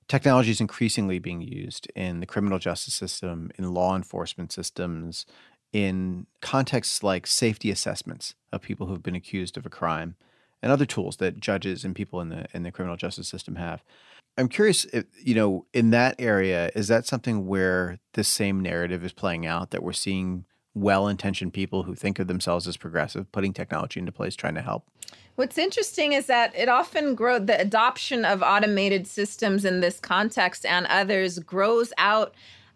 technology 0.07 0.49
is 0.49 0.59
increasingly 0.59 1.19
being 1.19 1.41
used 1.41 1.87
in 1.95 2.19
the 2.19 2.25
criminal 2.25 2.57
justice 2.57 2.95
system, 2.95 3.51
in 3.59 3.71
law 3.71 3.95
enforcement 3.95 4.51
systems, 4.51 5.27
in 5.71 6.25
contexts 6.41 7.03
like 7.03 7.27
safety 7.27 7.69
assessments 7.69 8.35
of 8.51 8.61
people 8.61 8.87
who've 8.87 9.03
been 9.03 9.15
accused 9.15 9.57
of 9.57 9.65
a 9.65 9.69
crime 9.69 10.15
and 10.61 10.71
other 10.71 10.85
tools 10.85 11.17
that 11.17 11.39
judges 11.39 11.85
and 11.85 11.95
people 11.95 12.21
in 12.21 12.29
the 12.29 12.45
in 12.53 12.63
the 12.63 12.71
criminal 12.71 12.97
justice 12.97 13.27
system 13.27 13.55
have. 13.55 13.83
I'm 14.37 14.47
curious 14.47 14.85
if, 14.85 15.05
you 15.21 15.35
know, 15.35 15.65
in 15.73 15.89
that 15.89 16.15
area, 16.17 16.71
is 16.73 16.87
that 16.87 17.05
something 17.05 17.45
where 17.45 17.99
the 18.13 18.23
same 18.23 18.61
narrative 18.61 19.03
is 19.03 19.11
playing 19.11 19.45
out 19.45 19.71
that 19.71 19.83
we're 19.83 19.91
seeing 19.91 20.45
well-intentioned 20.73 21.53
people 21.53 21.83
who 21.83 21.93
think 21.93 22.19
of 22.19 22.27
themselves 22.27 22.67
as 22.67 22.77
progressive 22.77 23.29
putting 23.33 23.51
technology 23.51 23.99
into 23.99 24.13
place 24.13 24.35
trying 24.35 24.55
to 24.55 24.61
help? 24.61 24.85
What's 25.35 25.57
interesting 25.57 26.13
is 26.13 26.27
that 26.27 26.55
it 26.55 26.69
often 26.69 27.15
grows 27.15 27.47
the 27.47 27.59
adoption 27.59 28.23
of 28.23 28.41
automated 28.41 29.07
systems 29.07 29.65
in 29.65 29.81
this 29.81 29.99
context 29.99 30.65
and 30.65 30.85
others 30.87 31.39
grows 31.39 31.91
out 31.97 32.33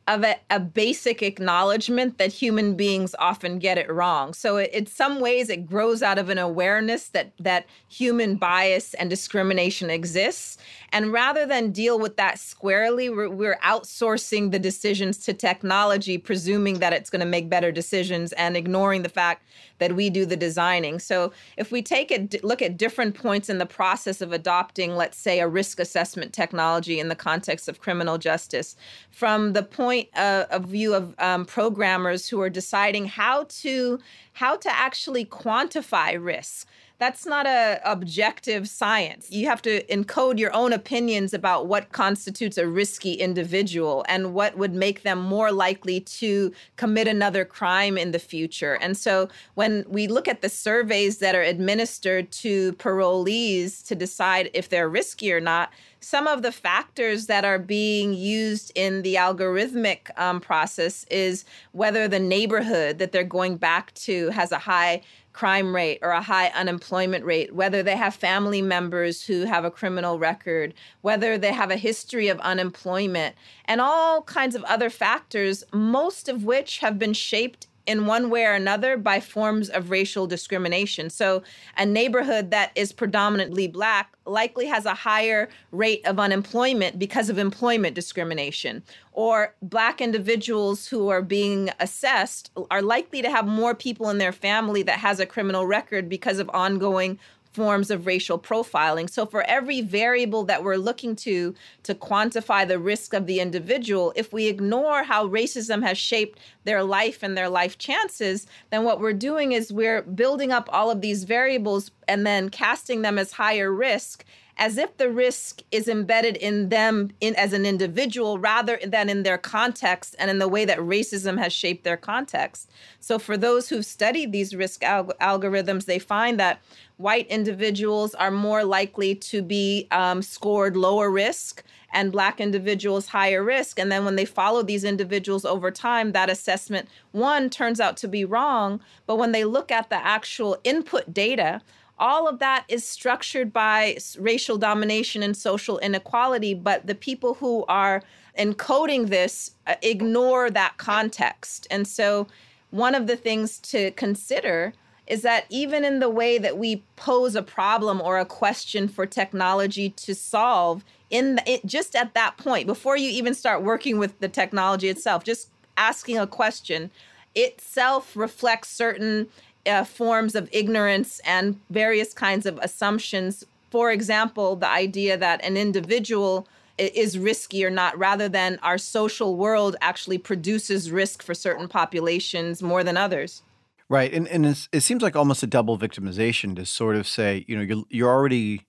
of 0.08 0.24
a, 0.24 0.36
a, 0.50 0.60
basic 0.60 1.24
acknowledgement 1.24 2.18
that 2.18 2.32
human 2.32 2.76
beings 2.76 3.16
often 3.20 3.58
get 3.58 3.78
it 3.78 3.90
wrong. 3.90 4.34
So 4.34 4.58
it, 4.58 4.72
in 4.74 4.86
some 4.86 5.22
ways, 5.22 5.50
it 5.50 5.66
grows 5.66 6.04
out 6.04 6.18
of 6.18 6.30
an 6.30 6.38
awareness 6.38 7.10
that 7.10 7.32
that 7.40 7.68
human 7.88 8.36
bias 8.36 8.94
and 8.96 9.10
discrimination 9.10 9.90
exists. 9.90 10.58
And 10.92 11.14
rather 11.14 11.46
than 11.46 11.72
deal 11.72 12.00
with 12.00 12.18
that 12.18 12.38
squarely, 12.38 13.10
we're, 13.10 13.30
we're 13.30 13.60
outsourcing 13.64 14.52
the 14.52 14.60
decisions 14.60 15.20
to 15.20 15.34
technology, 15.34 16.18
presuming 16.18 16.80
that 16.80 16.92
it's 16.92 17.10
going 17.10 17.22
to 17.22 17.26
make 17.26 17.50
better 17.50 17.72
decisions 17.72 18.34
and 18.34 18.58
ignoring 18.58 19.04
the 19.04 19.10
fact 19.10 19.46
that 19.84 19.98
we 19.98 20.10
do 20.10 20.26
the 20.26 20.38
designing. 20.38 20.98
So 20.98 21.34
if 21.58 21.74
we 21.74 21.82
take 21.82 22.10
a 22.10 22.30
look 22.42 22.62
at 22.62 22.78
different 22.78 23.16
points 23.16 23.50
in 23.50 23.58
the 23.58 23.66
process 23.66 24.22
of 24.22 24.32
adopting, 24.32 24.96
let's 24.96 25.18
say, 25.18 25.42
a 25.42 25.48
risk 25.48 25.78
assessment 25.78 26.32
technology 26.32 27.02
in 27.02 27.10
the 27.10 27.16
context 27.16 27.68
of 27.68 27.82
criminal 27.82 28.18
justice, 28.18 28.78
from 29.12 29.52
the 29.52 29.62
point 29.62 30.08
uh, 30.16 30.46
of 30.52 30.68
view 30.68 30.94
of 30.94 31.14
um, 31.20 31.44
programmers 31.46 32.30
who 32.30 32.40
are 32.40 32.50
deciding 32.50 33.08
how 33.08 33.44
to 33.50 34.00
how 34.36 34.56
to 34.56 34.70
actually 34.74 35.26
quantify 35.26 36.18
risk 36.18 36.66
that's 37.04 37.26
not 37.26 37.46
a 37.46 37.82
objective 37.84 38.70
science. 38.70 39.30
You 39.30 39.48
have 39.48 39.62
to 39.64 39.84
encode 39.88 40.40
your 40.40 40.54
own 40.54 40.72
opinions 40.72 41.34
about 41.34 41.68
what 41.68 41.92
constitutes 41.92 42.58
a 42.58 42.66
risky 42.66 43.14
individual 43.14 44.06
and 44.08 44.34
what 44.34 44.58
would 44.58 44.74
make 44.74 45.04
them 45.04 45.20
more 45.20 45.52
likely 45.52 46.00
to 46.00 46.54
commit 46.78 47.10
another 47.10 47.44
crime 47.44 47.98
in 47.98 48.12
the 48.12 48.20
future. 48.20 48.76
And 48.76 48.96
so 48.96 49.28
when 49.56 49.73
we 49.88 50.08
look 50.08 50.28
at 50.28 50.42
the 50.42 50.50
surveys 50.50 51.18
that 51.18 51.36
are 51.36 51.42
administered 51.42 52.32
to 52.32 52.74
parolees 52.74 53.86
to 53.88 53.96
decide 53.96 54.50
if 54.54 54.70
they're 54.70 54.90
risky 54.90 55.34
or 55.34 55.40
not, 55.40 55.72
some 56.00 56.28
of 56.28 56.42
the 56.42 56.52
factors 56.52 57.28
that 57.28 57.46
are 57.46 57.60
being 57.60 58.14
used 58.14 58.72
in 58.76 59.02
the 59.02 59.16
algorithmic 59.16 60.10
um, 60.20 60.40
process 60.40 61.06
is 61.10 61.46
whether 61.72 62.08
the 62.08 62.20
neighborhood 62.20 63.00
that 63.00 63.12
they're 63.12 63.24
going 63.24 63.58
back 63.58 63.94
to 63.96 64.30
has 64.30 64.52
a 64.52 64.60
high 64.60 65.02
crime 65.34 65.76
rate 65.76 66.00
or 66.02 66.12
a 66.12 66.22
high 66.22 66.48
unemployment 66.50 67.26
rate, 67.26 67.54
whether 67.54 67.82
they 67.82 67.98
have 67.98 68.14
family 68.14 68.62
members 68.62 69.26
who 69.26 69.46
have 69.46 69.66
a 69.66 69.72
criminal 69.72 70.20
record, 70.20 70.74
whether 71.02 71.38
they 71.38 71.52
have 71.52 71.72
a 71.72 71.76
history 71.76 72.28
of 72.28 72.40
unemployment, 72.42 73.36
and 73.66 73.82
all 73.82 74.22
kinds 74.22 74.56
of 74.56 74.64
other 74.66 74.90
factors, 74.90 75.64
most 75.74 76.30
of 76.30 76.44
which 76.44 76.80
have 76.80 77.00
been 77.00 77.14
shaped 77.14 77.68
in 77.86 78.06
one 78.06 78.30
way 78.30 78.46
or 78.46 78.54
another 78.54 78.98
by 78.98 79.20
forms 79.20 79.70
of 79.70 79.90
racial 79.90 80.28
discrimination. 80.28 81.10
So, 81.10 81.44
a 81.78 81.86
neighborhood 81.86 82.52
that 82.52 82.72
is 82.76 82.92
predominantly 82.92 83.68
black 83.68 84.14
likely 84.26 84.66
has 84.68 84.86
a 84.86 84.94
higher 84.94 85.50
rate 85.72 86.06
of 86.06 86.20
unemployment 86.20 86.98
because 86.98 87.30
of 87.30 87.38
employment 87.38 87.96
discrimination. 87.96 88.84
Or, 89.12 89.54
black 89.62 90.02
individuals 90.02 90.88
who 90.88 91.10
are 91.10 91.22
being 91.22 91.70
assessed 91.80 92.52
are 92.72 92.82
likely 92.82 93.22
to 93.22 93.30
have 93.30 93.46
more 93.46 93.76
people 93.76 94.10
in 94.10 94.18
their 94.18 94.32
family 94.32 94.84
that 94.84 95.00
has 95.00 95.20
a 95.20 95.26
criminal 95.26 95.66
record 95.66 96.08
because 96.08 96.40
of 96.40 96.50
ongoing 96.54 97.20
forms 97.54 97.92
of 97.92 98.06
racial 98.06 98.40
profiling. 98.40 99.10
So, 99.10 99.26
for 99.26 99.44
every 99.44 99.82
variable 99.82 100.44
that 100.46 100.64
we're 100.64 100.76
looking 100.76 101.16
to 101.18 101.56
to 101.84 101.96
quantify 101.96 102.68
the 102.68 102.80
risk 102.80 103.14
of 103.14 103.28
the 103.28 103.40
individual, 103.40 104.14
if 104.16 104.34
we 104.34 104.48
ignore 104.48 105.04
how 105.04 105.28
racism 105.28 105.84
has 105.84 105.98
shaped 105.98 106.40
their 106.64 106.84
life 106.84 107.24
and 107.24 107.38
their 107.38 107.50
life 107.50 107.78
chances, 107.78 108.48
then 108.72 108.84
what 108.84 109.00
we're 109.00 109.14
doing 109.14 109.52
is 109.52 109.72
we're 109.72 110.02
building 110.02 110.52
up 110.52 110.70
all 110.72 110.90
of 110.92 111.02
these 111.02 111.24
variables 111.24 111.92
and 112.08 112.26
then 112.26 112.50
casting 112.50 113.02
them 113.02 113.18
as 113.18 113.32
higher 113.32 113.72
risk 113.72 114.26
as 114.58 114.78
if 114.78 114.96
the 114.98 115.10
risk 115.10 115.62
is 115.72 115.88
embedded 115.88 116.38
in 116.38 116.70
them 116.70 117.10
in 117.20 117.36
as 117.36 117.54
an 117.54 117.66
individual 117.66 118.38
rather 118.38 118.80
than 118.86 119.10
in 119.10 119.24
their 119.24 119.38
context 119.38 120.16
and 120.20 120.30
in 120.30 120.40
the 120.40 120.48
way 120.48 120.64
that 120.66 120.78
racism 120.78 121.38
has 121.40 121.52
shaped 121.52 121.84
their 121.84 121.98
context. 121.98 122.70
So 123.00 123.18
for 123.18 123.36
those 123.36 123.70
who've 123.70 123.86
studied 123.86 124.32
these 124.32 124.56
risk 124.56 124.82
alg- 124.82 125.18
algorithms, 125.18 125.86
they 125.86 126.00
find 126.00 126.40
that 126.40 126.62
white 126.98 127.28
individuals 127.28 128.14
are 128.16 128.32
more 128.32 128.64
likely 128.64 129.16
to 129.16 129.42
be 129.42 129.88
um, 129.92 130.22
scored 130.22 130.78
lower 130.78 131.10
risk 131.10 131.64
and 131.92 132.12
black 132.12 132.40
individuals 132.40 133.08
higher 133.08 133.44
risk 133.44 133.80
and 133.80 133.92
then 133.92 134.04
when 134.04 134.16
they 134.16 134.26
follow 134.26 134.64
these 134.64 134.84
individuals 134.84 135.46
over 135.46 135.70
time 135.70 136.12
that 136.12 136.30
assessment 136.30 136.88
one 137.12 137.50
turns 137.50 137.80
out 137.80 137.98
to 137.98 138.08
be 138.08 138.26
wrong 138.26 138.80
but 139.06 139.18
when 139.18 139.32
they 139.32 139.44
look 139.44 139.72
at 139.72 139.90
the 139.90 140.06
actual 140.06 140.58
input 140.64 141.14
data 141.14 141.62
all 142.00 142.28
of 142.28 142.40
that 142.40 142.66
is 142.68 142.88
structured 142.88 143.54
by 143.54 143.98
racial 144.18 144.58
domination 144.58 145.24
and 145.24 145.38
social 145.38 145.78
inequality 145.80 146.54
but 146.54 146.88
the 146.88 146.96
people 146.96 147.36
who 147.36 147.64
are 147.68 148.04
encoding 148.38 149.10
this 149.10 149.52
uh, 149.68 149.76
ignore 149.82 150.50
that 150.50 150.78
context. 150.78 151.68
And 151.70 151.88
so 151.88 152.28
one 152.72 152.96
of 152.96 153.08
the 153.08 153.16
things 153.16 153.60
to 153.60 153.92
consider 153.92 154.74
is 155.06 155.22
that 155.22 155.46
even 155.50 155.84
in 155.84 156.00
the 156.00 156.10
way 156.10 156.38
that 156.38 156.58
we 156.58 156.84
pose 156.96 157.36
a 157.36 157.44
problem 157.44 158.02
or 158.02 158.18
a 158.18 158.26
question 158.26 158.88
for 158.88 159.06
technology 159.06 159.90
to 159.90 160.16
solve 160.16 160.84
in 161.10 161.36
the, 161.36 161.52
it, 161.52 161.66
just 161.66 161.96
at 161.96 162.14
that 162.14 162.38
point 162.38 162.66
before 162.66 162.98
you 162.98 163.10
even 163.10 163.34
start 163.34 163.62
working 163.62 164.00
with 164.00 164.18
the 164.20 164.30
technology 164.30 164.88
itself 164.88 165.24
just 165.24 165.50
asking 165.76 166.18
a 166.18 166.26
question 166.26 166.90
itself 167.36 168.16
reflects 168.16 168.70
certain 168.70 169.28
uh, 169.66 169.84
forms 169.84 170.36
of 170.36 170.50
ignorance 170.52 171.20
and 171.26 171.60
various 171.70 172.14
kinds 172.14 172.46
of 172.46 172.58
assumptions. 172.62 173.44
For 173.72 173.92
example 173.92 174.56
the 174.56 174.70
idea 174.70 175.18
that 175.18 175.44
an 175.44 175.58
individual 175.58 176.48
is 176.78 177.18
risky 177.18 177.64
or 177.64 177.70
not 177.70 177.98
rather 177.98 178.28
than 178.28 178.60
our 178.64 178.78
social 178.78 179.36
world 179.36 179.76
actually 179.82 180.18
produces 180.18 180.92
risk 180.92 181.22
for 181.22 181.34
certain 181.34 181.68
populations 181.68 182.64
more 182.64 182.84
than 182.84 182.98
others. 182.98 183.44
Right, 183.90 184.14
and 184.14 184.28
and 184.28 184.46
it 184.46 184.82
seems 184.82 185.04
like 185.04 185.16
almost 185.16 185.44
a 185.44 185.48
double 185.48 185.78
victimization 185.78 186.56
to 186.56 186.66
sort 186.66 186.96
of 186.96 187.08
say, 187.08 187.46
you 187.48 187.56
know, 187.56 187.62
you're 187.62 187.84
you're 187.90 188.10
already 188.10 188.66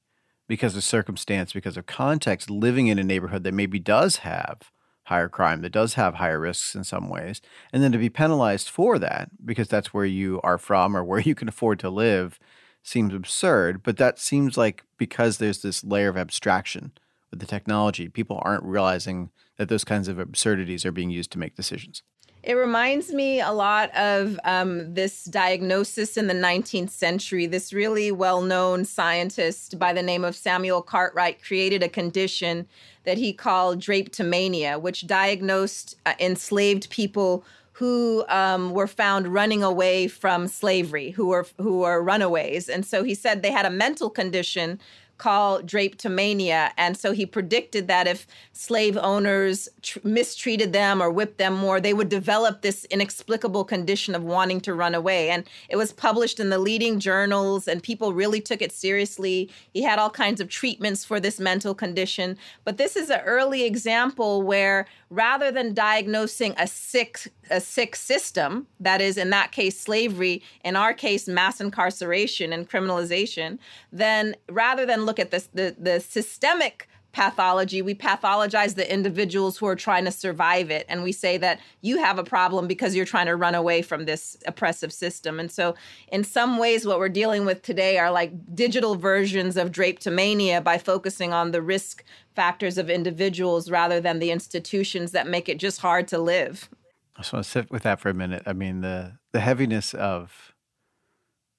because 0.49 0.77
of 0.77 0.85
circumstance, 0.85 1.53
because 1.53 1.77
of 1.77 1.87
context, 1.87 2.51
living 2.51 2.89
in 2.89 2.99
a 2.99 3.05
neighborhood 3.05 3.45
that 3.45 3.55
maybe 3.55 3.79
does 3.79 4.19
have 4.19 4.71
higher 5.05 5.29
crime, 5.29 5.61
that 5.63 5.73
does 5.73 5.95
have 5.95 6.15
higher 6.15 6.41
risks 6.41 6.75
in 6.75 6.85
some 6.85 7.09
ways, 7.09 7.41
and 7.73 7.83
then 7.83 7.93
to 7.93 7.99
be 7.99 8.09
penalized 8.09 8.69
for 8.69 8.99
that 8.99 9.31
because 9.45 9.69
that's 9.69 9.93
where 9.93 10.05
you 10.05 10.41
are 10.43 10.59
from 10.59 10.97
or 10.97 11.05
where 11.05 11.21
you 11.29 11.35
can 11.35 11.49
afford 11.49 11.79
to 11.81 11.91
live 11.91 12.39
seems 12.83 13.15
absurd. 13.15 13.83
But 13.83 13.97
that 13.97 14.19
seems 14.19 14.57
like 14.57 14.85
because 14.99 15.39
there's 15.39 15.63
this 15.63 15.83
layer 15.83 16.09
of 16.09 16.17
abstraction 16.17 16.93
with 17.31 17.41
the 17.41 17.47
technology, 17.47 18.09
people 18.09 18.41
aren't 18.43 18.65
realizing 18.65 19.31
that 19.57 19.69
those 19.69 19.85
kinds 19.85 20.09
of 20.09 20.19
absurdities 20.19 20.85
are 20.85 20.93
being 20.93 21.11
used 21.11 21.33
to 21.33 21.39
make 21.39 21.57
decisions. 21.57 22.03
It 22.47 22.59
reminds 22.59 23.11
me 23.11 23.41
a 23.41 23.53
lot 23.53 23.91
of 23.97 24.39
um, 24.45 24.93
this 24.93 25.25
diagnosis 25.25 26.19
in 26.19 26.27
the 26.27 26.35
19th 26.35 26.91
century. 26.91 27.47
This 27.47 27.73
really 27.73 28.13
well 28.13 28.43
known 28.43 28.85
scientist 28.85 29.79
by 29.79 29.95
the 29.95 30.03
name 30.03 30.25
of 30.25 30.37
Samuel 30.37 30.83
Cartwright 30.83 31.43
created 31.43 31.83
a 31.83 31.89
condition 31.89 32.69
that 33.05 33.17
he 33.17 33.33
called 33.33 33.81
drapetomania, 33.81 34.79
which 34.79 35.07
diagnosed 35.07 35.97
uh, 36.05 36.13
enslaved 36.21 36.91
people 36.91 37.47
who 37.73 38.27
um, 38.29 38.73
were 38.73 38.87
found 38.87 39.29
running 39.29 39.63
away 39.63 40.07
from 40.07 40.47
slavery, 40.47 41.13
who 41.13 41.29
were 41.29 41.47
who 41.57 41.79
were 41.79 42.03
runaways, 42.03 42.69
and 42.69 42.85
so 42.85 43.03
he 43.03 43.15
said 43.15 43.41
they 43.41 43.51
had 43.51 43.67
a 43.67 43.71
mental 43.71 44.11
condition 44.11 44.79
called 45.19 45.67
drapetomania. 45.67 46.71
And 46.77 46.97
so 46.97 47.13
he 47.13 47.27
predicted 47.27 47.89
that 47.89 48.07
if 48.07 48.27
slave 48.53 48.97
owners 48.97 49.69
tr- 49.83 49.99
mistreated 50.03 50.73
them 50.73 51.01
or 51.01 51.11
whipped 51.11 51.39
them 51.39 51.55
more, 51.55 51.81
they 51.81 51.95
would 51.95 52.09
develop 52.09 52.63
this 52.63 52.85
inexplicable 52.87 53.65
condition 53.65 54.15
of 54.15 54.25
wanting 54.25 54.61
to 54.63 54.75
run 54.75 54.95
away. 54.95 55.31
And 55.31 55.45
it 55.69 55.77
was 55.77 55.93
published 55.93 56.41
in 56.41 56.51
the 56.51 56.59
leading 56.59 56.99
journals, 56.99 57.69
and 57.69 57.83
people 57.83 58.13
really 58.13 58.41
took 58.41 58.61
it 58.61 58.73
seriously. 58.73 59.51
He 59.73 59.83
had 59.83 59.99
all 59.99 60.11
kinds 60.11 60.41
of 60.41 60.49
treatments 60.49 61.05
for 61.05 61.21
this 61.21 61.39
mental 61.39 61.75
condition. 61.75 62.37
But 62.65 62.77
this 62.77 62.97
is 62.97 63.11
an 63.11 63.21
early 63.21 63.65
example 63.65 64.43
where 64.43 64.87
rather 65.11 65.53
than 65.53 65.75
diagnosing 65.75 66.55
a 66.59 66.67
sick 66.67 67.33
a 67.51 67.61
sick 67.61 67.95
system 67.95 68.67
that 68.81 69.01
is 69.01 69.17
in 69.17 69.31
that 69.31 69.53
case 69.53 69.79
slavery 69.79 70.43
in 70.65 70.77
our 70.77 70.95
case 70.95 71.29
mass 71.29 71.61
incarceration 71.61 72.53
and 72.53 72.69
criminalization 72.69 73.59
then 73.93 74.35
rather 74.49 74.87
than 74.87 75.04
look 75.05 75.19
at 75.19 75.31
this 75.31 75.49
the, 75.53 75.75
the 75.79 76.01
systemic 76.01 76.89
pathology 77.13 77.81
we 77.81 77.95
pathologize 77.95 78.75
the 78.75 78.93
individuals 78.93 79.57
who 79.59 79.67
are 79.67 79.77
trying 79.77 80.05
to 80.05 80.11
survive 80.11 80.69
it 80.69 80.85
and 80.89 81.05
we 81.05 81.13
say 81.13 81.39
that 81.39 81.61
you 81.81 81.99
have 81.99 82.19
a 82.19 82.25
problem 82.25 82.67
because 82.67 82.97
you're 82.97 83.05
trying 83.05 83.27
to 83.27 83.37
run 83.37 83.55
away 83.55 83.83
from 83.83 84.05
this 84.05 84.37
oppressive 84.49 84.93
system 84.93 85.39
and 85.39 85.53
so 85.53 85.77
in 86.09 86.25
some 86.25 86.59
ways 86.59 86.85
what 86.85 86.99
we're 86.99 87.09
dealing 87.09 87.45
with 87.45 87.63
today 87.63 87.99
are 87.99 88.11
like 88.11 88.33
digital 88.53 88.97
versions 88.97 89.57
of 89.57 89.71
drapetomania 89.71 90.63
by 90.63 90.77
focusing 90.77 91.33
on 91.33 91.53
the 91.53 91.63
risk 91.63 92.03
factors 92.35 92.79
of 92.79 92.91
individuals 92.91 93.71
rather 93.71 94.01
than 94.01 94.19
the 94.19 94.33
institutions 94.33 95.13
that 95.13 95.29
make 95.29 95.49
it 95.49 95.59
just 95.59 95.81
hard 95.83 96.09
to 96.09 96.19
live 96.19 96.69
I 97.17 97.21
just 97.21 97.33
want 97.33 97.45
to 97.45 97.51
sit 97.51 97.71
with 97.71 97.85
that 97.85 98.01
for 98.01 98.09
a 98.09 98.15
minute. 98.15 98.43
I 98.47 98.53
mean, 98.53 98.81
the 98.81 99.19
the 99.33 99.41
heaviness 99.41 99.95
of 99.95 100.53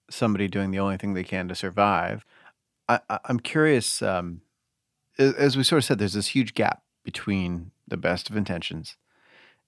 somebody 0.09 0.47
doing 0.47 0.71
the 0.71 0.79
only 0.79 0.97
thing 0.97 1.13
they 1.13 1.23
can 1.23 1.47
to 1.47 1.55
survive. 1.55 2.25
I, 2.87 3.19
am 3.27 3.39
curious. 3.39 4.01
Um, 4.01 4.41
as 5.17 5.55
we 5.55 5.63
sort 5.63 5.77
of 5.77 5.85
said, 5.85 5.97
there's 5.97 6.13
this 6.13 6.27
huge 6.27 6.53
gap 6.53 6.83
between 7.03 7.71
the 7.87 7.97
best 7.97 8.29
of 8.29 8.35
intentions 8.35 8.97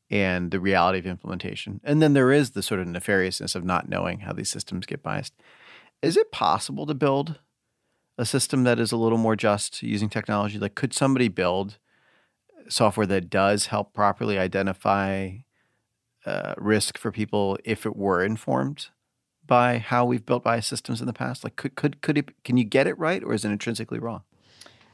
and 0.10 0.51
the 0.51 0.60
reality 0.60 0.99
of 0.99 1.06
implementation, 1.06 1.82
and 1.84 2.01
then 2.01 2.13
there 2.13 2.32
is 2.32 2.51
the 2.51 2.63
sort 2.63 2.80
of 2.80 2.88
nefariousness 2.88 3.56
of 3.56 3.65
not 3.65 3.89
knowing 3.89 4.21
how 4.21 4.34
these 4.34 4.49
systems 4.49 4.86
get 4.86 5.03
biased. 5.03 5.34
Is 6.01 6.15
it 6.15 6.32
possible 6.32 6.86
to 6.86 6.93
build 6.93 7.39
a 8.17 8.25
system 8.25 8.63
that 8.63 8.80
is 8.80 8.91
a 8.91 8.97
little 8.97 9.17
more 9.17 9.36
just 9.36 9.84
using 9.84 10.10
technology? 10.10 10.60
Like, 10.60 10.75
could 10.75 10.93
somebody 10.93 11.27
build 11.27 11.77
software 12.69 13.08
that 13.08 13.30
does 13.30 13.67
help 13.67 13.93
properly 13.93 14.38
identify 14.38 15.32
uh, 16.25 16.53
risk 16.58 16.97
for 16.97 17.12
people 17.12 17.58
if 17.63 17.86
it 17.86 17.95
were 17.95 18.23
informed 18.23 18.89
by 19.47 19.79
how 19.79 20.05
we've 20.05 20.25
built 20.25 20.43
bias 20.43 20.67
systems 20.67 21.01
in 21.01 21.07
the 21.07 21.13
past? 21.13 21.43
Like, 21.43 21.55
could 21.55 21.75
could 21.75 22.01
could 22.01 22.17
it? 22.17 22.43
Can 22.43 22.57
you 22.57 22.63
get 22.63 22.88
it 22.88 22.97
right, 22.99 23.23
or 23.23 23.33
is 23.33 23.45
it 23.45 23.49
intrinsically 23.49 23.99
wrong? 23.99 24.21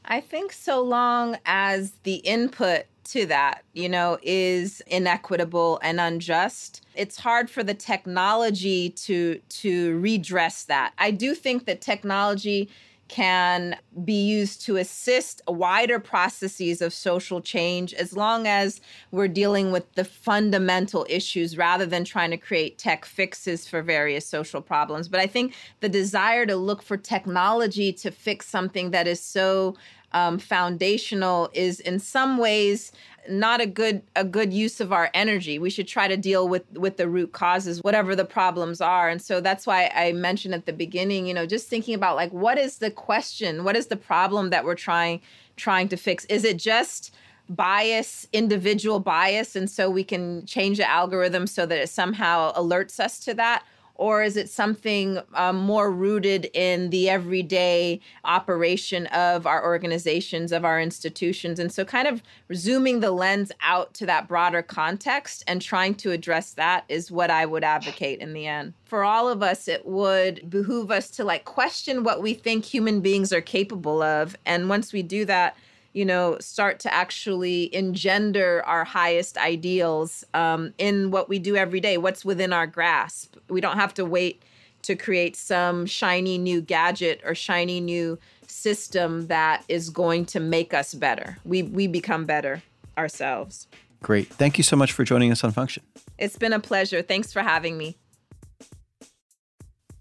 I 0.05 0.21
think 0.21 0.51
so 0.51 0.81
long 0.81 1.37
as 1.45 1.93
the 2.03 2.15
input 2.15 2.85
to 3.05 3.25
that, 3.25 3.63
you 3.73 3.89
know, 3.89 4.17
is 4.21 4.81
inequitable 4.87 5.79
and 5.81 5.99
unjust. 5.99 6.85
It's 6.95 7.17
hard 7.17 7.49
for 7.49 7.63
the 7.63 7.73
technology 7.73 8.89
to 8.89 9.39
to 9.49 9.99
redress 9.99 10.63
that. 10.65 10.93
I 10.97 11.11
do 11.11 11.35
think 11.35 11.65
that 11.65 11.81
technology 11.81 12.69
can 13.13 13.77
be 14.03 14.25
used 14.25 14.59
to 14.59 14.77
assist 14.77 15.39
wider 15.47 15.99
processes 15.99 16.81
of 16.81 16.91
social 16.91 17.41
change 17.41 17.93
as 17.93 18.17
long 18.17 18.47
as 18.47 18.81
we're 19.11 19.27
dealing 19.27 19.71
with 19.71 19.93
the 19.93 20.03
fundamental 20.03 21.05
issues 21.07 21.55
rather 21.55 21.85
than 21.85 22.03
trying 22.03 22.31
to 22.31 22.37
create 22.37 22.79
tech 22.79 23.05
fixes 23.05 23.67
for 23.67 23.83
various 23.83 24.25
social 24.25 24.61
problems. 24.61 25.07
But 25.07 25.19
I 25.19 25.27
think 25.27 25.53
the 25.79 25.89
desire 25.89 26.47
to 26.47 26.55
look 26.55 26.81
for 26.81 26.97
technology 26.97 27.93
to 27.93 28.09
fix 28.09 28.47
something 28.47 28.89
that 28.89 29.05
is 29.05 29.21
so 29.21 29.75
um, 30.13 30.39
foundational 30.39 31.49
is 31.53 31.79
in 31.79 31.99
some 31.99 32.37
ways 32.37 32.91
not 33.29 33.61
a 33.61 33.65
good 33.65 34.01
a 34.15 34.23
good 34.23 34.53
use 34.53 34.81
of 34.81 34.91
our 34.91 35.09
energy. 35.13 35.57
We 35.57 35.69
should 35.69 35.87
try 35.87 36.07
to 36.07 36.17
deal 36.17 36.47
with 36.47 36.69
with 36.73 36.97
the 36.97 37.07
root 37.07 37.31
causes, 37.31 37.81
whatever 37.81 38.15
the 38.15 38.25
problems 38.25 38.81
are. 38.81 39.09
And 39.09 39.21
so 39.21 39.39
that's 39.39 39.65
why 39.65 39.91
I 39.95 40.11
mentioned 40.11 40.53
at 40.53 40.65
the 40.65 40.73
beginning, 40.73 41.25
you 41.25 41.33
know, 41.33 41.45
just 41.45 41.67
thinking 41.67 41.95
about 41.95 42.15
like 42.15 42.31
what 42.31 42.57
is 42.57 42.79
the 42.79 42.91
question, 42.91 43.63
what 43.63 43.75
is 43.75 43.87
the 43.87 43.95
problem 43.95 44.49
that 44.49 44.65
we're 44.65 44.75
trying 44.75 45.21
trying 45.55 45.87
to 45.89 45.97
fix? 45.97 46.25
Is 46.25 46.43
it 46.43 46.57
just 46.57 47.13
bias, 47.49 48.27
individual 48.33 48.99
bias, 48.99 49.55
and 49.55 49.69
so 49.69 49.89
we 49.89 50.03
can 50.03 50.45
change 50.45 50.77
the 50.77 50.89
algorithm 50.89 51.47
so 51.47 51.65
that 51.65 51.77
it 51.77 51.89
somehow 51.89 52.53
alerts 52.53 52.99
us 52.99 53.19
to 53.19 53.33
that? 53.35 53.63
Or 53.95 54.23
is 54.23 54.37
it 54.37 54.49
something 54.49 55.19
um, 55.35 55.57
more 55.57 55.91
rooted 55.91 56.49
in 56.53 56.89
the 56.89 57.09
everyday 57.09 57.99
operation 58.25 59.05
of 59.07 59.45
our 59.45 59.63
organizations, 59.63 60.51
of 60.51 60.65
our 60.65 60.79
institutions? 60.79 61.59
And 61.59 61.71
so, 61.71 61.85
kind 61.85 62.07
of 62.07 62.23
zooming 62.53 62.99
the 62.99 63.11
lens 63.11 63.51
out 63.61 63.93
to 63.95 64.05
that 64.07 64.27
broader 64.27 64.61
context 64.61 65.43
and 65.47 65.61
trying 65.61 65.95
to 65.95 66.11
address 66.11 66.51
that 66.53 66.85
is 66.89 67.11
what 67.11 67.29
I 67.29 67.45
would 67.45 67.63
advocate 67.63 68.19
in 68.19 68.33
the 68.33 68.47
end. 68.47 68.73
For 68.85 69.03
all 69.03 69.29
of 69.29 69.43
us, 69.43 69.67
it 69.67 69.85
would 69.85 70.49
behoove 70.49 70.91
us 70.91 71.09
to 71.11 71.23
like 71.23 71.45
question 71.45 72.03
what 72.03 72.21
we 72.21 72.33
think 72.33 72.65
human 72.65 73.01
beings 73.01 73.31
are 73.31 73.41
capable 73.41 74.01
of. 74.01 74.35
And 74.45 74.69
once 74.69 74.91
we 74.91 75.03
do 75.03 75.25
that, 75.25 75.55
you 75.93 76.03
know, 76.03 76.37
start 76.39 76.79
to 76.79 76.93
actually 76.93 77.73
engender 77.73 78.63
our 78.65 78.83
highest 78.83 79.37
ideals 79.37 80.25
um, 80.33 80.73
in 80.77 81.11
what 81.11 81.29
we 81.29 81.39
do 81.39 81.55
every 81.55 81.79
day, 81.79 81.97
what's 81.97 82.25
within 82.25 82.51
our 82.51 82.67
grasp. 82.67 83.37
We 83.47 83.61
don't 83.61 83.77
have 83.77 83.93
to 83.95 84.05
wait 84.05 84.41
to 84.81 84.95
create 84.95 85.35
some 85.35 85.85
shiny 85.85 86.37
new 86.37 86.61
gadget 86.61 87.21
or 87.23 87.35
shiny 87.35 87.79
new 87.79 88.19
system 88.47 89.27
that 89.27 89.63
is 89.69 89.89
going 89.89 90.25
to 90.25 90.39
make 90.39 90.73
us 90.73 90.93
better. 90.93 91.37
We, 91.45 91.63
we 91.63 91.87
become 91.87 92.25
better 92.25 92.63
ourselves. 92.97 93.67
Great. 94.01 94.27
Thank 94.27 94.57
you 94.57 94.63
so 94.63 94.75
much 94.75 94.91
for 94.91 95.03
joining 95.03 95.31
us 95.31 95.43
on 95.43 95.51
Function. 95.51 95.83
It's 96.17 96.37
been 96.37 96.53
a 96.53 96.59
pleasure. 96.59 97.01
Thanks 97.01 97.31
for 97.31 97.41
having 97.41 97.77
me. 97.77 97.97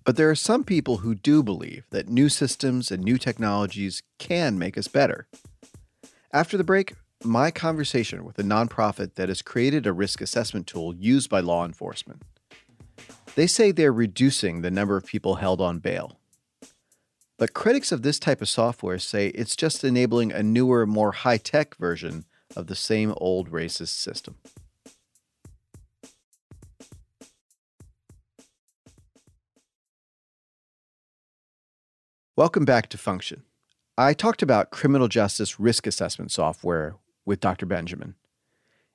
But 0.05 0.17
there 0.17 0.29
are 0.29 0.35
some 0.35 0.65
people 0.65 0.99
who 0.99 1.15
do 1.15 1.45
believe 1.45 1.85
that 1.91 2.09
new 2.09 2.29
systems 2.29 2.91
and 2.91 3.05
new 3.05 3.19
technologies 3.19 4.03
can 4.19 4.59
make 4.59 4.77
us 4.77 4.89
better. 4.89 5.29
After 6.35 6.57
the 6.57 6.65
break, 6.65 6.95
my 7.23 7.51
conversation 7.51 8.25
with 8.25 8.39
a 8.39 8.43
nonprofit 8.43 9.17
that 9.17 9.29
has 9.29 9.43
created 9.43 9.87
a 9.87 9.93
risk 9.93 10.23
assessment 10.23 10.67
tool 10.67 10.95
used 10.95 11.29
by 11.29 11.41
law 11.41 11.67
enforcement. 11.67 12.23
They 13.35 13.47
say 13.47 13.71
they're 13.71 13.93
reducing 13.93 14.63
the 14.63 14.71
number 14.71 14.97
of 14.97 15.05
people 15.05 15.35
held 15.35 15.61
on 15.61 15.79
bail. 15.79 16.19
But 17.37 17.53
critics 17.53 17.93
of 17.93 18.01
this 18.01 18.19
type 18.19 18.41
of 18.41 18.49
software 18.49 18.99
say 18.99 19.29
it's 19.29 19.55
just 19.55 19.85
enabling 19.85 20.33
a 20.33 20.43
newer, 20.43 20.87
more 20.87 21.13
high 21.13 21.37
tech 21.37 21.77
version 21.77 22.25
of 22.57 22.67
the 22.67 22.77
same 22.77 23.13
old 23.19 23.51
racist 23.51 23.89
system. 23.89 24.37
Welcome 32.37 32.65
back 32.65 32.89
to 32.89 32.97
Function. 32.97 33.43
I 33.99 34.15
talked 34.15 34.41
about 34.41 34.71
criminal 34.71 35.07
justice 35.07 35.61
risk 35.61 35.87
assessment 35.87 36.33
software 36.33 36.97
with 37.27 37.41
Dr. 37.41 37.67
Benjamin. 37.67 38.15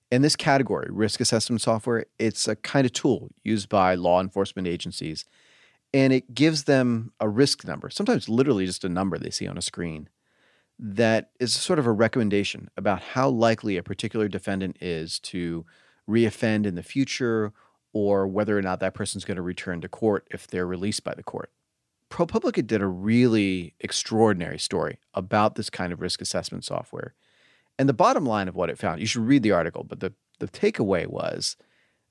In 0.10 0.24
this 0.24 0.36
category, 0.36 0.88
risk 0.90 1.20
assessment 1.20 1.62
software, 1.62 2.06
it's 2.18 2.48
a 2.48 2.56
kind 2.56 2.84
of 2.84 2.94
tool 2.94 3.30
used 3.44 3.70
by 3.70 3.94
law 3.94 4.20
enforcement 4.20 4.68
agencies, 4.68 5.26
and 5.94 6.12
it 6.12 6.34
gives 6.34 6.64
them 6.64 7.12
a 7.20 7.30
risk 7.30 7.64
number, 7.68 7.92
sometimes 7.92 8.28
literally 8.28 8.66
just 8.66 8.84
a 8.84 8.90
number 8.90 9.20
they 9.20 9.30
see 9.30 9.48
on 9.48 9.56
a 9.56 9.62
screen, 9.62 10.10
that 10.80 11.30
is 11.40 11.54
sort 11.54 11.78
of 11.78 11.86
a 11.86 11.92
recommendation 11.92 12.68
about 12.76 13.02
how 13.02 13.30
likely 13.30 13.78
a 13.78 13.84
particular 13.84 14.28
defendant 14.28 14.78
is 14.82 15.20
to 15.20 15.64
reoffend 16.10 16.66
in 16.66 16.74
the 16.74 16.82
future 16.82 17.54
or 17.94 18.26
whether 18.26 18.58
or 18.58 18.64
not 18.64 18.80
that 18.80 18.96
person's 18.96 19.26
going 19.26 19.36
to 19.36 19.44
return 19.44 19.80
to 19.82 19.88
court 19.88 20.28
if 20.32 20.48
they're 20.48 20.66
released 20.66 21.04
by 21.04 21.14
the 21.14 21.24
court. 21.24 21.52
ProPublica 22.10 22.66
did 22.66 22.82
a 22.82 22.88
really 22.88 23.74
extraordinary 23.80 24.60
story 24.60 25.00
about 25.14 25.56
this 25.56 25.70
kind 25.70 25.92
of 25.92 26.02
risk 26.02 26.22
assessment 26.22 26.64
software. 26.64 27.14
And 27.78 27.88
the 27.88 27.94
bottom 27.94 28.26
line 28.26 28.48
of 28.48 28.56
what 28.56 28.70
it 28.70 28.78
found, 28.78 29.02
you 29.02 29.08
should 29.08 29.28
read 29.28 29.44
the 29.44 29.52
article, 29.52 29.84
but 29.84 30.00
the, 30.00 30.14
the 30.40 30.48
takeaway 30.48 31.06
was 31.06 31.58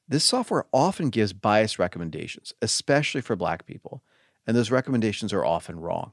this 0.09 0.25
software 0.25 0.67
often 0.73 1.11
gives 1.11 1.33
biased 1.33 1.79
recommendations, 1.79 2.53
especially 2.63 3.21
for 3.21 3.35
Black 3.35 3.67
people. 3.67 4.03
And 4.47 4.57
those 4.57 4.71
recommendations 4.71 5.33
are 5.33 5.45
often 5.45 5.81
wrong. 5.81 6.13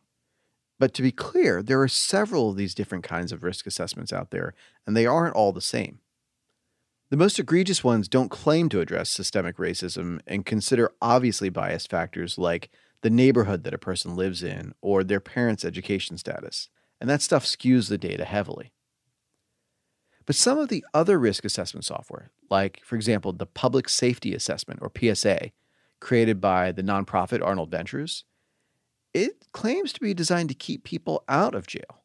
But 0.79 0.93
to 0.95 1.03
be 1.03 1.11
clear, 1.11 1.61
there 1.61 1.81
are 1.81 1.87
several 1.87 2.49
of 2.49 2.57
these 2.57 2.73
different 2.73 3.03
kinds 3.03 3.31
of 3.31 3.43
risk 3.43 3.67
assessments 3.67 4.11
out 4.11 4.31
there, 4.31 4.55
and 4.87 4.97
they 4.97 5.05
aren't 5.05 5.35
all 5.35 5.51
the 5.51 5.61
same. 5.61 5.99
The 7.11 7.17
most 7.17 7.37
egregious 7.37 7.83
ones 7.83 8.07
don't 8.07 8.31
claim 8.31 8.69
to 8.69 8.81
address 8.81 9.11
systemic 9.11 9.57
racism 9.57 10.19
and 10.25 10.47
consider 10.47 10.93
obviously 10.99 11.49
biased 11.49 11.91
factors 11.91 12.39
like 12.39 12.71
the 13.03 13.09
neighborhood 13.09 13.63
that 13.65 13.73
a 13.73 13.77
person 13.77 14.15
lives 14.15 14.41
in, 14.41 14.73
or 14.81 15.03
their 15.03 15.19
parents' 15.19 15.65
education 15.65 16.17
status. 16.17 16.69
And 16.99 17.09
that 17.09 17.21
stuff 17.21 17.45
skews 17.45 17.89
the 17.89 17.97
data 17.97 18.23
heavily. 18.23 18.71
But 20.25 20.37
some 20.37 20.57
of 20.57 20.69
the 20.69 20.85
other 20.93 21.19
risk 21.19 21.43
assessment 21.43 21.83
software, 21.83 22.31
like, 22.49 22.79
for 22.85 22.95
example, 22.95 23.33
the 23.33 23.45
Public 23.45 23.89
Safety 23.89 24.33
Assessment, 24.33 24.79
or 24.81 24.89
PSA, 24.97 25.51
created 25.99 26.39
by 26.39 26.71
the 26.71 26.81
nonprofit 26.81 27.45
Arnold 27.45 27.69
Ventures, 27.69 28.23
it 29.13 29.47
claims 29.51 29.91
to 29.93 29.99
be 29.99 30.13
designed 30.13 30.47
to 30.49 30.55
keep 30.55 30.85
people 30.85 31.25
out 31.27 31.53
of 31.53 31.67
jail. 31.67 32.03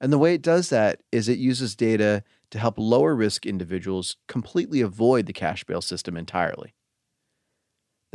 And 0.00 0.10
the 0.10 0.18
way 0.18 0.32
it 0.32 0.42
does 0.42 0.70
that 0.70 1.02
is 1.12 1.28
it 1.28 1.38
uses 1.38 1.76
data 1.76 2.24
to 2.50 2.58
help 2.58 2.76
lower 2.78 3.14
risk 3.14 3.44
individuals 3.44 4.16
completely 4.28 4.80
avoid 4.80 5.26
the 5.26 5.34
cash 5.34 5.62
bail 5.64 5.82
system 5.82 6.16
entirely. 6.16 6.74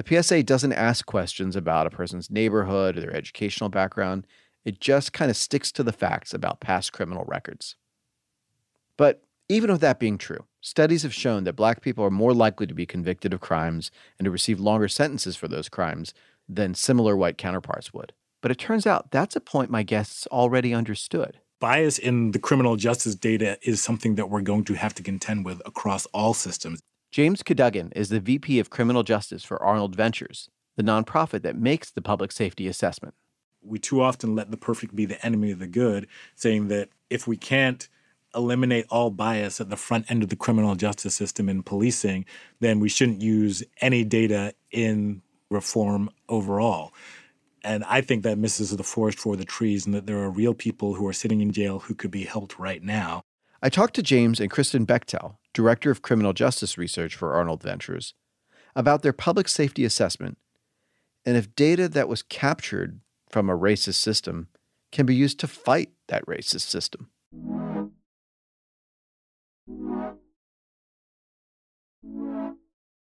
The 0.02 0.24
PSA 0.24 0.42
doesn't 0.44 0.74
ask 0.74 1.06
questions 1.06 1.56
about 1.56 1.86
a 1.86 1.92
person's 1.92 2.32
neighborhood 2.32 2.98
or 2.98 3.02
their 3.02 3.16
educational 3.16 3.70
background. 3.70 4.26
It 4.66 4.80
just 4.80 5.14
kind 5.14 5.30
of 5.30 5.38
sticks 5.38 5.72
to 5.74 5.84
the 5.84 5.94
facts 5.94 6.34
about 6.34 6.60
past 6.60 6.92
criminal 6.92 7.24
records. 7.28 7.76
But 8.98 9.24
even 9.48 9.72
with 9.72 9.82
that 9.82 10.00
being 10.00 10.18
true, 10.18 10.46
studies 10.60 11.04
have 11.04 11.14
shown 11.14 11.44
that 11.44 11.54
black 11.54 11.82
people 11.82 12.04
are 12.04 12.10
more 12.10 12.34
likely 12.34 12.66
to 12.66 12.74
be 12.74 12.88
convicted 12.88 13.32
of 13.32 13.42
crimes 13.42 13.92
and 14.18 14.26
to 14.26 14.32
receive 14.32 14.60
longer 14.60 14.88
sentences 14.88 15.36
for 15.36 15.48
those 15.48 15.70
crimes 15.70 16.16
than 16.50 16.74
similar 16.74 17.16
white 17.16 17.38
counterparts 17.38 17.94
would. 17.94 18.12
But 18.42 18.50
it 18.50 18.58
turns 18.58 18.88
out 18.88 19.12
that's 19.12 19.36
a 19.36 19.40
point 19.40 19.70
my 19.70 19.84
guests 19.84 20.26
already 20.28 20.74
understood. 20.74 21.38
Bias 21.60 22.00
in 22.00 22.32
the 22.32 22.40
criminal 22.40 22.76
justice 22.76 23.14
data 23.14 23.60
is 23.62 23.84
something 23.84 24.16
that 24.16 24.32
we're 24.32 24.42
going 24.42 24.64
to 24.64 24.74
have 24.74 24.96
to 24.96 25.04
contend 25.04 25.46
with 25.46 25.62
across 25.64 26.08
all 26.08 26.34
systems. 26.34 26.82
James 27.12 27.44
Cadogan 27.44 27.92
is 27.94 28.08
the 28.08 28.22
VP 28.22 28.58
of 28.60 28.70
Criminal 28.70 29.04
Justice 29.04 29.44
for 29.44 29.62
Arnold 29.62 29.98
Ventures, 29.98 30.50
the 30.78 30.84
nonprofit 30.84 31.42
that 31.42 31.58
makes 31.58 31.92
the 31.92 32.02
public 32.02 32.32
safety 32.32 32.70
assessment. 32.70 33.14
We 33.62 33.80
too 33.80 34.02
often 34.02 34.34
let 34.34 34.50
the 34.50 34.56
perfect 34.56 34.96
be 34.96 35.06
the 35.06 35.24
enemy 35.26 35.52
of 35.52 35.60
the 35.60 35.68
good, 35.68 36.08
saying 36.36 36.70
that 36.70 36.88
if 37.10 37.28
we 37.28 37.36
can't 37.36 37.90
eliminate 38.34 38.86
all 38.90 39.10
bias 39.10 39.60
at 39.60 39.70
the 39.70 39.76
front 39.76 40.10
end 40.10 40.24
of 40.24 40.30
the 40.30 40.38
criminal 40.38 40.74
justice 40.76 41.14
system 41.14 41.50
in 41.50 41.64
policing, 41.64 42.24
then 42.62 42.80
we 42.80 42.88
shouldn't 42.88 43.22
use 43.22 43.62
any 43.82 44.06
data 44.06 44.54
in 44.72 45.22
reform 45.50 46.10
overall. 46.30 46.94
And 47.62 47.84
I 47.84 48.00
think 48.00 48.24
that 48.24 48.38
misses 48.38 48.76
the 48.76 48.84
forest 48.84 49.20
for 49.20 49.36
the 49.36 49.44
trees, 49.44 49.86
and 49.86 49.94
that 49.94 50.06
there 50.06 50.20
are 50.20 50.30
real 50.30 50.54
people 50.54 50.94
who 50.94 51.06
are 51.10 51.14
sitting 51.14 51.42
in 51.42 51.52
jail 51.52 51.80
who 51.80 51.94
could 51.94 52.10
be 52.10 52.24
helped 52.24 52.58
right 52.58 52.82
now. 52.82 53.22
I 53.64 53.70
talked 53.70 53.94
to 53.96 54.02
James 54.02 54.40
and 54.40 54.50
Kristin 54.50 54.88
Bechtel, 54.88 55.36
Director 55.54 55.92
of 55.92 56.02
Criminal 56.02 56.34
Justice 56.34 56.80
Research 56.80 57.16
for 57.16 57.34
Arnold 57.34 57.62
Ventures, 57.62 58.16
about 58.76 59.04
their 59.04 59.14
public 59.14 59.48
safety 59.48 59.86
assessment 59.86 60.38
and 61.26 61.38
if 61.38 61.56
data 61.56 61.88
that 61.88 62.08
was 62.08 62.24
captured 62.24 63.00
from 63.30 63.50
a 63.50 63.58
racist 63.58 63.96
system 63.96 64.48
can 64.92 65.06
be 65.06 65.16
used 65.16 65.40
to 65.40 65.48
fight 65.48 65.92
that 66.08 66.26
racist 66.26 66.62
system. 66.62 67.10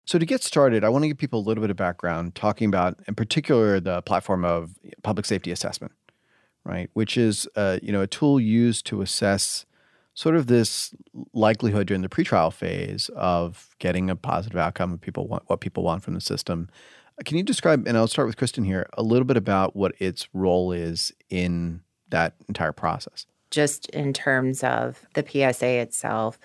So, 0.05 0.17
to 0.17 0.25
get 0.25 0.41
started, 0.41 0.83
I 0.83 0.89
want 0.89 1.03
to 1.03 1.09
give 1.09 1.17
people 1.17 1.41
a 1.41 1.45
little 1.45 1.61
bit 1.61 1.69
of 1.69 1.75
background 1.75 2.33
talking 2.33 2.67
about, 2.69 2.97
in 3.07 3.13
particular, 3.13 3.79
the 3.79 4.01
platform 4.01 4.45
of 4.45 4.71
public 5.03 5.25
safety 5.25 5.51
assessment, 5.51 5.93
right? 6.63 6.89
Which 6.93 7.17
is, 7.17 7.47
uh, 7.55 7.79
you 7.83 7.91
know, 7.91 8.01
a 8.01 8.07
tool 8.07 8.39
used 8.39 8.85
to 8.87 9.01
assess 9.01 9.65
sort 10.17 10.35
of 10.35 10.47
this 10.47 10.95
likelihood 11.31 11.85
during 11.85 12.01
the 12.01 12.09
pretrial 12.09 12.51
phase 12.51 13.07
of 13.15 13.75
getting 13.77 14.09
a 14.09 14.15
positive 14.15 14.57
outcome 14.57 14.91
of 14.91 14.99
people 14.99 15.27
want 15.27 15.43
what 15.45 15.59
people 15.59 15.83
want 15.83 16.01
from 16.01 16.15
the 16.15 16.19
system. 16.19 16.67
Can 17.23 17.37
you 17.37 17.43
describe, 17.43 17.87
and 17.87 17.95
I'll 17.95 18.07
start 18.07 18.27
with 18.27 18.35
Kristin 18.35 18.65
here, 18.65 18.89
a 18.93 19.03
little 19.03 19.25
bit 19.25 19.37
about 19.37 19.75
what 19.75 19.93
its 19.99 20.27
role 20.33 20.71
is 20.71 21.13
in 21.29 21.81
that 22.09 22.33
entire 22.47 22.71
process? 22.71 23.27
Just 23.51 23.89
in 23.91 24.11
terms 24.11 24.63
of 24.63 25.05
the 25.13 25.23
PSA 25.23 25.67
itself, 25.67 26.39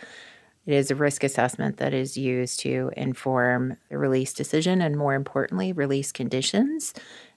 it 0.67 0.75
is 0.75 0.91
a 0.91 0.95
risk 0.95 1.25
assessment 1.25 1.79
that 1.79 1.95
is 1.95 2.19
used 2.19 2.61
to 2.61 2.91
inform 2.95 3.79
the 3.89 3.97
release 3.97 4.35
decision 4.35 4.83
and, 4.83 4.99
more 4.99 5.15
importantly, 5.15 5.73
release 5.73 6.13
conditions 6.13 6.93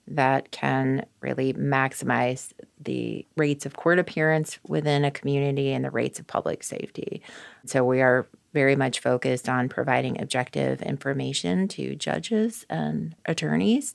that 0.08 0.52
can 0.52 1.06
really 1.22 1.54
maximize 1.54 2.54
the 2.80 3.26
rates 3.36 3.66
of 3.66 3.76
court 3.76 4.00
appearance 4.00 4.60
within 4.68 5.04
a 5.04 5.12
community 5.12 5.72
and 5.72 5.84
the 5.84 5.92
rates 5.92 6.20
of 6.20 6.28
public 6.28 6.64
safety. 6.64 7.22
So, 7.66 7.84
we 7.84 8.02
are 8.02 8.28
very 8.54 8.76
much 8.76 9.00
focused 9.00 9.50
on 9.50 9.68
providing 9.68 10.22
objective 10.22 10.82
information 10.82 11.68
to 11.68 11.96
judges 11.96 12.66
and 12.70 13.16
attorneys 13.26 13.94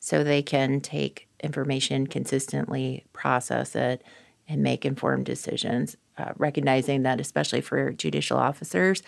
so 0.00 0.22
they 0.22 0.42
can 0.42 0.80
take 0.80 1.28
information 1.40 2.06
consistently, 2.06 3.06
process 3.12 3.74
it, 3.74 4.02
and 4.48 4.62
make 4.62 4.84
informed 4.84 5.24
decisions 5.24 5.96
uh, 6.18 6.32
recognizing 6.36 7.02
that, 7.02 7.20
especially 7.20 7.60
for 7.60 7.92
judicial 7.92 8.38
officers, 8.38 9.02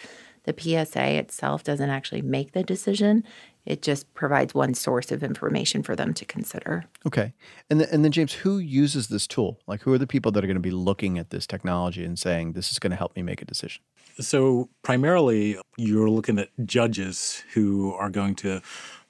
the 0.44 0.54
PSA 0.56 1.16
itself 1.16 1.64
doesn't 1.64 1.90
actually 1.90 2.22
make 2.22 2.52
the 2.52 2.62
decision. 2.62 3.24
It 3.66 3.80
just 3.82 4.12
provides 4.14 4.54
one 4.54 4.74
source 4.74 5.10
of 5.10 5.22
information 5.22 5.82
for 5.82 5.96
them 5.96 6.12
to 6.14 6.24
consider. 6.24 6.84
Okay. 7.06 7.32
And, 7.70 7.80
the, 7.80 7.92
and 7.92 8.04
then, 8.04 8.12
James, 8.12 8.34
who 8.34 8.58
uses 8.58 9.08
this 9.08 9.26
tool? 9.26 9.58
Like, 9.66 9.82
who 9.82 9.92
are 9.92 9.98
the 9.98 10.06
people 10.06 10.32
that 10.32 10.44
are 10.44 10.46
going 10.46 10.56
to 10.56 10.60
be 10.60 10.70
looking 10.70 11.18
at 11.18 11.30
this 11.30 11.46
technology 11.46 12.04
and 12.04 12.18
saying, 12.18 12.52
this 12.52 12.70
is 12.70 12.78
going 12.78 12.90
to 12.90 12.96
help 12.96 13.16
me 13.16 13.22
make 13.22 13.40
a 13.40 13.46
decision? 13.46 13.82
So, 14.20 14.68
primarily, 14.82 15.58
you're 15.76 16.10
looking 16.10 16.38
at 16.38 16.50
judges 16.64 17.42
who 17.54 17.94
are 17.94 18.10
going 18.10 18.34
to 18.36 18.60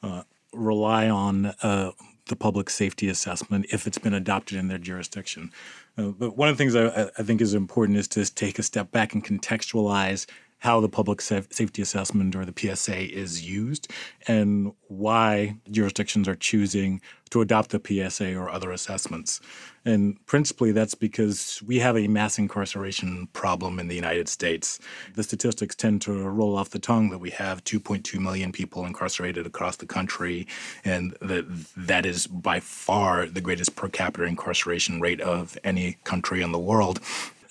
uh, 0.02 0.22
rely 0.52 1.08
on 1.10 1.46
uh, 1.62 1.90
the 2.26 2.36
public 2.36 2.70
safety 2.70 3.08
assessment 3.08 3.66
if 3.70 3.86
it's 3.86 3.98
been 3.98 4.14
adopted 4.14 4.56
in 4.56 4.68
their 4.68 4.78
jurisdiction. 4.78 5.50
Uh, 5.98 6.08
but 6.08 6.36
one 6.36 6.48
of 6.48 6.56
the 6.56 6.64
things 6.64 6.74
I, 6.74 7.10
I, 7.18 7.22
think 7.22 7.40
is 7.40 7.54
important 7.54 7.98
is 7.98 8.08
to 8.08 8.24
take 8.32 8.58
a 8.58 8.62
step 8.62 8.90
back 8.90 9.14
and 9.14 9.24
contextualize 9.24 10.26
how 10.58 10.80
the 10.80 10.88
public 10.88 11.20
safety 11.20 11.82
assessment 11.82 12.34
or 12.34 12.46
the 12.46 12.54
PSA 12.56 13.14
is 13.14 13.46
used 13.46 13.90
and 14.26 14.72
why 14.88 15.56
jurisdictions 15.70 16.26
are 16.26 16.34
choosing 16.34 17.02
to 17.28 17.42
adopt 17.42 17.70
the 17.70 17.80
PSA 17.84 18.34
or 18.34 18.48
other 18.48 18.70
assessments. 18.70 19.40
And 19.84 20.24
principally, 20.24 20.72
that's 20.72 20.94
because 20.94 21.62
we 21.66 21.80
have 21.80 21.98
a 21.98 22.08
mass 22.08 22.38
incarceration 22.38 23.28
problem 23.34 23.78
in 23.78 23.88
the 23.88 23.94
United 23.94 24.28
States. 24.28 24.78
The 25.14 25.22
statistics 25.22 25.74
tend 25.74 26.00
to 26.02 26.12
roll 26.12 26.56
off 26.56 26.70
the 26.70 26.78
tongue 26.78 27.10
that 27.10 27.18
we 27.18 27.30
have 27.30 27.62
2.2 27.64 28.18
million 28.18 28.50
people 28.50 28.86
incarcerated 28.86 29.46
across 29.46 29.76
the 29.76 29.86
country, 29.86 30.46
and 30.84 31.14
that 31.20 31.44
that 31.76 32.06
is 32.06 32.26
by 32.26 32.60
far 32.60 33.26
the 33.26 33.42
greatest 33.42 33.76
per 33.76 33.88
capita 33.88 34.24
incarceration 34.24 35.00
rate 35.00 35.20
of 35.20 35.58
any 35.62 35.98
country 36.04 36.40
in 36.40 36.52
the 36.52 36.58
world 36.58 37.00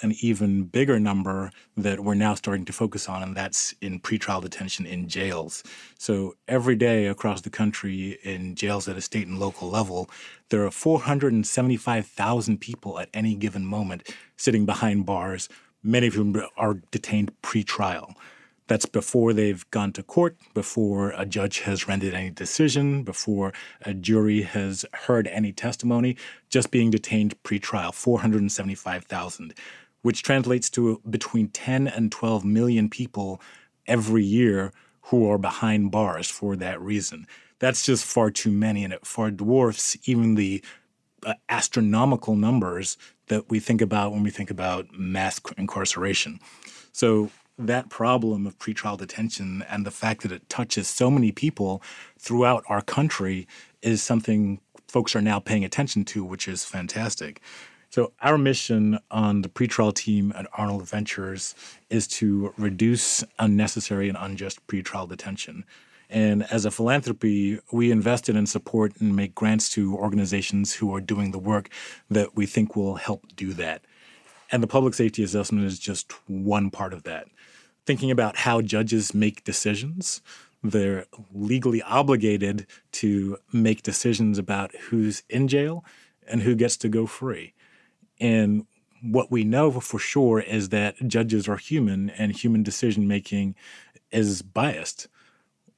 an 0.04 0.14
even 0.22 0.64
bigger 0.64 1.00
number 1.00 1.50
that 1.78 2.02
we're 2.02 2.14
now 2.14 2.36
starting 2.36 2.66
to 2.66 2.74
focus 2.74 3.10
on, 3.10 3.24
and 3.24 3.36
that's 3.36 3.74
in 3.82 4.00
pretrial 4.00 4.42
detention 4.42 4.86
in 4.86 5.08
jails. 5.08 5.64
So 5.98 6.36
every 6.48 6.76
day 6.76 7.08
across 7.08 7.42
the 7.42 7.50
country 7.50 8.20
in 8.24 8.56
jails 8.56 8.88
at 8.88 8.98
a 8.98 9.02
state 9.02 9.28
and 9.28 9.40
local 9.40 9.70
level, 9.70 10.10
there 10.50 10.66
are 10.66 10.72
475,000 10.72 12.60
people 12.60 13.00
at 13.00 13.10
any 13.14 13.36
given 13.36 13.66
moment 13.66 14.14
sitting 14.38 14.66
behind 14.66 15.06
bars, 15.06 15.50
many 15.82 16.08
of 16.08 16.14
whom 16.14 16.40
are 16.58 16.76
detained 16.92 17.32
pretrial. 17.42 18.14
That's 18.68 18.86
before 18.86 19.34
they've 19.34 19.70
gone 19.72 19.92
to 19.94 20.04
court, 20.04 20.38
before 20.54 21.14
a 21.18 21.26
judge 21.26 21.60
has 21.62 21.88
rendered 21.88 22.14
any 22.14 22.30
decision, 22.30 23.04
before 23.04 23.52
a 23.82 23.94
jury 23.94 24.44
has 24.44 24.86
heard 24.94 25.28
any 25.28 25.52
testimony, 25.52 26.16
just 26.50 26.72
being 26.72 26.90
detained 26.90 27.36
pretrial, 27.44 27.94
475,000 27.94 29.54
which 30.04 30.22
translates 30.22 30.70
to 30.70 31.02
between 31.10 31.48
10 31.48 31.88
and 31.88 32.12
12 32.12 32.46
million 32.46 32.90
people 32.90 33.42
every 33.88 34.24
year 34.24 34.72
who 35.04 35.30
are 35.30 35.38
behind 35.38 35.92
bars 35.92 36.30
for 36.30 36.56
that 36.56 36.80
reason. 36.80 37.26
That's 37.60 37.86
just 37.86 38.06
far 38.06 38.30
too 38.30 38.52
many, 38.52 38.84
and 38.84 38.94
it 38.94 39.06
far 39.06 39.32
dwarfs 39.32 39.98
even 40.06 40.36
the 40.36 40.64
uh, 41.26 41.34
astronomical 41.50 42.36
numbers 42.36 42.98
that 43.28 43.50
we 43.50 43.60
think 43.60 43.82
about 43.82 44.12
when 44.12 44.24
we 44.24 44.30
think 44.30 44.52
about 44.52 44.88
mass 44.94 45.40
incarceration. 45.58 46.40
So, 46.92 47.32
that 47.60 47.90
problem 47.90 48.48
of 48.48 48.58
pretrial 48.58 48.98
detention 48.98 49.64
and 49.70 49.86
the 49.86 49.92
fact 49.92 50.24
that 50.24 50.32
it 50.32 50.50
touches 50.50 50.88
so 50.88 51.12
many 51.12 51.32
people 51.32 51.84
throughout 52.18 52.64
our 52.68 52.82
country 52.82 53.48
is 53.84 54.02
something 54.02 54.60
folks 54.88 55.16
are 55.16 55.22
now 55.22 55.40
paying 55.40 55.64
attention 55.64 56.04
to, 56.06 56.24
which 56.26 56.48
is 56.48 56.66
fantastic. 56.66 57.42
So, 57.94 58.12
our 58.24 58.40
mission 58.40 58.98
on 59.12 59.44
the 59.44 59.50
pretrial 59.50 59.94
team 59.94 60.34
at 60.36 60.48
Arnold 60.54 60.90
Ventures 60.90 61.54
is 61.92 62.08
to 62.08 62.52
reduce 62.58 63.24
unnecessary 63.38 64.10
and 64.10 64.18
unjust 64.20 64.66
pretrial 64.66 65.08
detention. 65.08 65.64
And 66.10 66.42
as 66.52 66.66
a 66.66 66.72
philanthropy, 66.72 67.60
we 67.72 67.92
invest 67.92 68.30
in 68.30 68.36
and 68.36 68.50
support 68.50 69.00
and 69.00 69.16
make 69.16 69.36
grants 69.36 69.70
to 69.74 69.96
organizations 69.96 70.74
who 70.74 70.92
are 70.96 71.00
doing 71.00 71.30
the 71.30 71.38
work 71.38 71.70
that 72.10 72.36
we 72.36 72.48
think 72.48 72.76
will 72.76 72.96
help 72.96 73.28
do 73.36 73.54
that. 73.54 73.84
And 74.52 74.64
the 74.64 74.74
public 74.76 74.96
safety 74.96 75.22
assessment 75.22 75.68
is 75.68 75.78
just 75.78 76.14
one 76.28 76.72
part 76.72 76.94
of 76.94 77.04
that. 77.04 77.28
Thinking 77.86 78.10
about 78.10 78.38
how 78.38 78.62
judges 78.62 79.14
make 79.14 79.44
decisions, 79.44 80.24
they're 80.64 81.06
legally 81.32 81.84
obligated 81.84 82.66
to 82.94 83.38
make 83.52 83.84
decisions 83.84 84.40
about 84.40 84.76
who's 84.90 85.22
in 85.30 85.48
jail 85.48 85.86
and 86.28 86.42
who 86.42 86.56
gets 86.56 86.76
to 86.78 86.90
go 86.90 87.06
free. 87.06 87.54
And 88.24 88.66
what 89.02 89.30
we 89.30 89.44
know 89.44 89.70
for 89.70 90.00
sure 90.00 90.40
is 90.40 90.70
that 90.70 90.96
judges 91.08 91.50
are 91.50 91.58
human 91.58 92.10
and 92.12 92.32
human 92.32 92.64
decision 92.64 93.06
making 93.06 93.54
is 94.12 94.42
biased. 94.42 95.10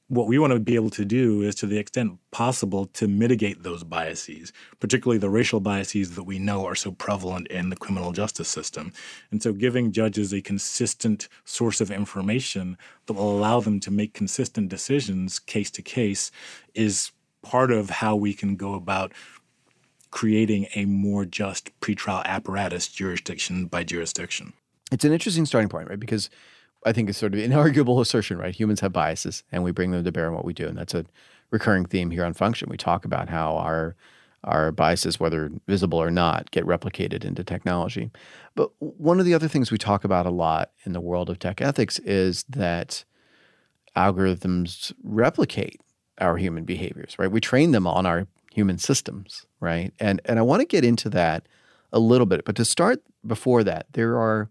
What 0.06 0.28
we 0.28 0.38
want 0.38 0.52
to 0.52 0.60
be 0.60 0.76
able 0.76 0.90
to 0.90 1.04
do 1.04 1.42
is, 1.42 1.56
to 1.56 1.66
the 1.66 1.78
extent 1.78 2.20
possible, 2.30 2.86
to 2.86 3.08
mitigate 3.08 3.64
those 3.64 3.82
biases, 3.82 4.52
particularly 4.78 5.18
the 5.18 5.28
racial 5.28 5.58
biases 5.58 6.14
that 6.14 6.22
we 6.22 6.38
know 6.38 6.64
are 6.64 6.76
so 6.76 6.92
prevalent 6.92 7.48
in 7.48 7.70
the 7.70 7.76
criminal 7.76 8.12
justice 8.12 8.46
system. 8.46 8.92
And 9.32 9.42
so, 9.42 9.52
giving 9.52 9.90
judges 9.90 10.32
a 10.32 10.40
consistent 10.40 11.28
source 11.44 11.80
of 11.80 11.90
information 11.90 12.78
that 13.06 13.14
will 13.14 13.36
allow 13.36 13.58
them 13.58 13.80
to 13.80 13.90
make 13.90 14.14
consistent 14.14 14.68
decisions 14.68 15.40
case 15.40 15.72
to 15.72 15.82
case 15.82 16.30
is 16.72 17.10
part 17.42 17.72
of 17.72 17.90
how 17.90 18.14
we 18.14 18.32
can 18.32 18.54
go 18.54 18.74
about 18.74 19.12
creating 20.16 20.66
a 20.74 20.86
more 20.86 21.26
just 21.26 21.78
pretrial 21.80 22.24
apparatus 22.24 22.88
jurisdiction 22.88 23.66
by 23.66 23.84
jurisdiction. 23.84 24.54
It's 24.90 25.04
an 25.04 25.12
interesting 25.12 25.44
starting 25.44 25.68
point, 25.68 25.90
right? 25.90 26.00
Because 26.00 26.30
I 26.86 26.94
think 26.94 27.10
it's 27.10 27.18
sort 27.18 27.34
of 27.34 27.40
an 27.40 27.50
inarguable 27.50 28.00
assertion, 28.00 28.38
right? 28.38 28.54
Humans 28.54 28.80
have 28.80 28.94
biases 28.94 29.44
and 29.52 29.62
we 29.62 29.72
bring 29.72 29.90
them 29.90 30.02
to 30.02 30.10
bear 30.10 30.28
on 30.28 30.32
what 30.32 30.46
we 30.46 30.54
do. 30.54 30.68
And 30.68 30.78
that's 30.78 30.94
a 30.94 31.04
recurring 31.50 31.84
theme 31.84 32.10
here 32.10 32.24
on 32.24 32.32
Function. 32.32 32.70
We 32.70 32.78
talk 32.78 33.04
about 33.04 33.28
how 33.28 33.56
our 33.56 33.94
our 34.42 34.72
biases, 34.72 35.20
whether 35.20 35.50
visible 35.66 36.00
or 36.00 36.10
not, 36.10 36.50
get 36.50 36.64
replicated 36.64 37.22
into 37.22 37.44
technology. 37.44 38.10
But 38.54 38.70
one 38.78 39.18
of 39.20 39.26
the 39.26 39.34
other 39.34 39.48
things 39.48 39.70
we 39.70 39.76
talk 39.76 40.02
about 40.02 40.24
a 40.24 40.30
lot 40.30 40.70
in 40.84 40.92
the 40.92 41.00
world 41.00 41.28
of 41.28 41.38
tech 41.38 41.60
ethics 41.60 41.98
is 41.98 42.44
that 42.48 43.04
algorithms 43.94 44.94
replicate 45.02 45.80
our 46.20 46.38
human 46.38 46.64
behaviors, 46.64 47.18
right? 47.18 47.30
We 47.30 47.40
train 47.40 47.72
them 47.72 47.86
on 47.86 48.06
our 48.06 48.28
human 48.56 48.78
systems, 48.78 49.44
right? 49.60 49.92
And 50.00 50.22
and 50.24 50.38
I 50.38 50.42
want 50.42 50.60
to 50.60 50.66
get 50.66 50.82
into 50.82 51.10
that 51.10 51.46
a 51.92 51.98
little 51.98 52.26
bit, 52.26 52.46
but 52.46 52.56
to 52.56 52.64
start 52.64 53.02
before 53.24 53.62
that, 53.64 53.86
there 53.92 54.18
are 54.18 54.48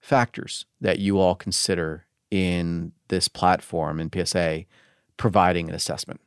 factors 0.00 0.64
that 0.80 1.00
you 1.00 1.18
all 1.18 1.34
consider 1.34 2.06
in 2.30 2.92
this 3.08 3.26
platform 3.26 3.98
in 3.98 4.10
PSA 4.12 4.64
providing 5.16 5.68
an 5.68 5.74
assessment, 5.74 6.20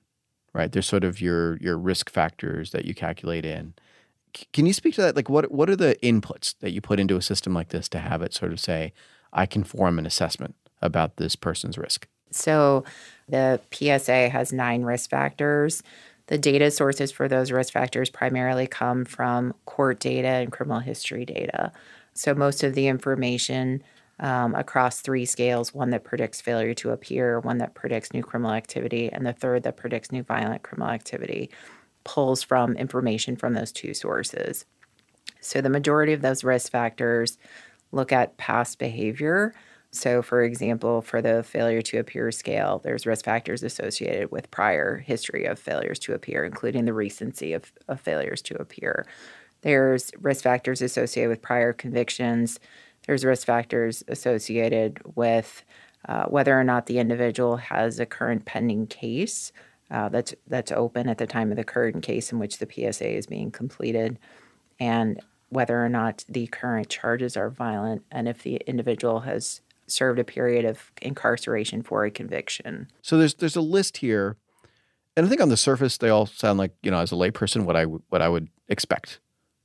right? 0.54 0.70
There's 0.70 0.86
sort 0.86 1.06
of 1.06 1.22
your 1.22 1.56
your 1.58 1.78
risk 1.78 2.10
factors 2.10 2.72
that 2.72 2.84
you 2.84 2.94
calculate 2.94 3.46
in. 3.46 3.76
Can 4.52 4.66
you 4.66 4.74
speak 4.74 4.96
to 4.96 5.02
that? 5.02 5.16
Like, 5.16 5.30
what 5.30 5.50
what 5.54 5.70
are 5.70 5.78
the 5.78 5.96
inputs 6.04 6.54
that 6.60 6.72
you 6.72 6.82
put 6.82 7.00
into 7.00 7.16
a 7.16 7.22
system 7.22 7.54
like 7.54 7.70
this 7.70 7.88
to 7.90 8.00
have 8.00 8.22
it 8.22 8.34
sort 8.34 8.52
of 8.52 8.60
say, 8.60 8.92
I 9.32 9.46
can 9.46 9.64
form 9.64 10.00
an 10.00 10.06
assessment 10.06 10.56
about 10.82 11.16
this 11.16 11.38
person's 11.38 11.78
risk? 11.78 12.10
So, 12.32 12.84
the 13.30 13.62
PSA 13.72 14.28
has 14.28 14.52
nine 14.52 14.84
risk 14.84 15.10
factors. 15.10 15.82
The 16.28 16.38
data 16.38 16.72
sources 16.72 17.12
for 17.12 17.28
those 17.28 17.52
risk 17.52 17.74
factors 17.74 18.10
primarily 18.10 18.68
come 18.68 19.06
from 19.06 19.54
court 19.66 20.00
data 20.00 20.28
and 20.28 20.52
criminal 20.52 20.80
history 20.80 21.26
data. 21.26 21.72
So, 22.14 22.34
most 22.34 22.64
of 22.64 22.74
the 22.74 22.88
information 22.88 23.84
um, 24.20 24.56
across 24.56 25.02
three 25.02 25.26
scales 25.26 25.74
one 25.74 25.90
that 25.90 26.04
predicts 26.04 26.42
failure 26.42 26.74
to 26.76 26.92
appear, 26.92 27.40
one 27.40 27.58
that 27.60 27.76
predicts 27.76 28.14
new 28.14 28.24
criminal 28.24 28.54
activity, 28.54 29.12
and 29.12 29.26
the 29.26 29.34
third 29.34 29.64
that 29.64 29.78
predicts 29.78 30.12
new 30.12 30.24
violent 30.24 30.64
criminal 30.64 30.92
activity 30.92 31.52
pulls 32.06 32.42
from 32.42 32.78
information 32.78 33.36
from 33.36 33.54
those 33.54 33.72
two 33.72 33.94
sources. 33.94 34.66
So, 35.42 35.62
the 35.62 35.70
majority 35.70 36.14
of 36.14 36.22
those 36.22 36.44
risk 36.44 36.72
factors 36.72 37.38
look 37.92 38.12
at 38.12 38.38
past 38.38 38.80
behavior. 38.80 39.54
So, 39.96 40.22
for 40.22 40.44
example, 40.44 41.02
for 41.02 41.22
the 41.22 41.42
failure 41.42 41.82
to 41.84 41.98
appear 41.98 42.30
scale, 42.32 42.82
there's 42.84 43.06
risk 43.06 43.24
factors 43.24 43.64
associated 43.64 44.30
with 44.30 44.52
prior 44.52 44.98
history 44.98 45.46
of 45.46 45.58
failures 45.58 46.00
to 46.00 46.14
appear, 46.14 46.44
including 46.44 46.84
the 46.84 46.94
recency 46.94 47.54
of, 47.54 47.72
of 47.88 48.02
failures 48.02 48.42
to 48.44 48.56
appear. 48.62 49.06
There's 49.62 50.12
risk 50.20 50.44
factors 50.44 50.82
associated 50.82 51.30
with 51.30 51.42
prior 51.42 51.72
convictions. 51.72 52.60
There's 53.08 53.24
risk 53.24 53.48
factors 53.48 54.04
associated 54.10 55.00
with 55.16 55.64
uh, 56.10 56.26
whether 56.26 56.60
or 56.60 56.64
not 56.66 56.88
the 56.88 57.00
individual 57.00 57.56
has 57.58 58.00
a 58.00 58.06
current 58.06 58.46
pending 58.46 58.88
case 58.88 59.54
uh, 59.92 60.10
that's 60.10 60.36
that's 60.48 60.72
open 60.72 61.08
at 61.08 61.20
the 61.20 61.28
time 61.28 61.52
of 61.52 61.58
the 61.58 61.64
current 61.64 62.04
case 62.04 62.32
in 62.32 62.40
which 62.40 62.58
the 62.58 62.68
PSA 62.70 63.08
is 63.08 63.28
being 63.28 63.52
completed, 63.52 64.20
and 64.80 65.22
whether 65.50 65.84
or 65.84 65.90
not 65.90 66.26
the 66.28 66.48
current 66.48 66.90
charges 66.90 67.38
are 67.38 67.50
violent, 67.50 68.04
and 68.12 68.28
if 68.28 68.42
the 68.44 68.56
individual 68.68 69.22
has 69.22 69.62
served 69.88 70.20
a 70.20 70.24
period 70.24 70.66
of 70.66 70.92
incarceration 71.02 71.82
for 71.82 72.06
a 72.06 72.12
conviction. 72.12 72.88
So 73.02 73.18
there's 73.18 73.36
there's 73.36 73.56
a 73.56 73.62
list 73.62 73.98
here, 73.98 74.38
and 75.16 75.26
I 75.26 75.30
think 75.30 75.42
on 75.42 75.50
the 75.50 75.58
surface 75.58 75.98
they 75.98 76.10
all 76.10 76.26
sound 76.26 76.60
like 76.60 76.72
you 76.84 76.92
know 76.92 77.00
as 77.00 77.12
a 77.12 77.16
layperson 77.16 77.66
what 77.66 77.76
I 77.76 77.84
what 77.84 78.22
I 78.22 78.30
would 78.30 78.50
expect, 78.68 79.20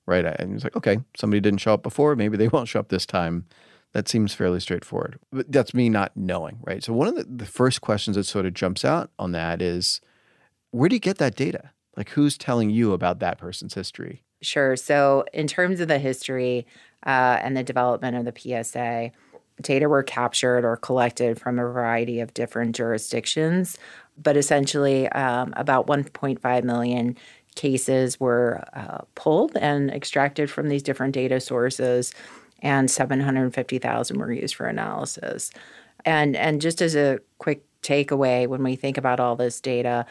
right? 0.07 0.25
And 0.25 0.55
it's 0.55 0.65
like 0.65 0.77
okay, 0.77 0.99
somebody 1.17 1.41
didn't 1.41 1.61
show 1.61 1.75
up 1.75 1.83
before, 1.83 2.17
maybe 2.17 2.37
they 2.37 2.49
won't 2.53 2.69
show 2.69 2.81
up 2.81 2.89
this 2.89 3.07
time. 3.07 3.47
That 3.93 4.09
seems 4.09 4.33
fairly 4.33 4.61
straightforward. 4.61 5.19
But 5.33 5.51
that's 5.51 5.75
me 5.75 5.89
not 5.89 6.13
knowing, 6.17 6.61
right? 6.63 6.81
So 6.81 6.93
one 6.93 7.09
of 7.09 7.17
the, 7.17 7.25
the 7.25 7.45
first 7.45 7.81
questions 7.81 8.17
that 8.17 8.23
sort 8.23 8.47
of 8.47 8.55
jumps 8.55 8.85
out 8.85 9.11
on 9.19 9.33
that 9.33 9.61
is, 9.61 10.01
where 10.71 10.89
do 10.89 10.95
you 10.95 11.01
get 11.01 11.19
that 11.19 11.35
data? 11.35 11.73
Like 11.97 12.11
who's 12.11 12.39
telling 12.39 12.71
you 12.71 12.93
about 12.93 13.19
that 13.19 13.37
person's 13.37 13.75
history? 13.75 14.23
Sure. 14.43 14.77
So 14.77 15.25
in 15.33 15.47
terms 15.47 15.81
of 15.81 15.89
the 15.89 15.99
history 15.99 16.67
uh, 17.05 17.39
and 17.43 17.57
the 17.57 17.63
development 17.63 18.17
of 18.17 18.25
the 18.25 18.65
PSA, 18.65 19.13
data 19.63 19.89
were 19.89 20.03
captured 20.03 20.65
or 20.65 20.77
collected 20.77 21.41
from 21.41 21.59
a 21.59 21.63
variety 21.63 22.21
of 22.21 22.35
different 22.35 22.75
jurisdictions, 22.77 23.79
but 24.21 24.37
essentially 24.37 25.09
um, 25.11 25.53
about 25.57 25.87
1.5 25.87 26.65
million 26.65 27.17
cases 27.55 28.19
were 28.21 28.65
uh, 28.75 28.99
pulled 29.15 29.57
and 29.57 29.91
extracted 29.91 30.51
from 30.51 30.69
these 30.69 30.83
different 30.83 31.15
data 31.15 31.41
sources 31.41 32.15
and 32.63 32.91
750,000 32.91 34.19
were 34.19 34.33
used 34.33 34.55
for 34.55 34.67
analysis. 34.67 35.51
And 36.05 36.37
and 36.37 36.61
just 36.61 36.81
as 36.81 36.95
a 36.95 37.19
quick 37.39 37.65
takeaway 37.83 38.47
when 38.47 38.63
we 38.63 38.77
think 38.77 38.99
about 38.99 39.21
all 39.21 39.37
this 39.37 39.61
data, 39.61 40.07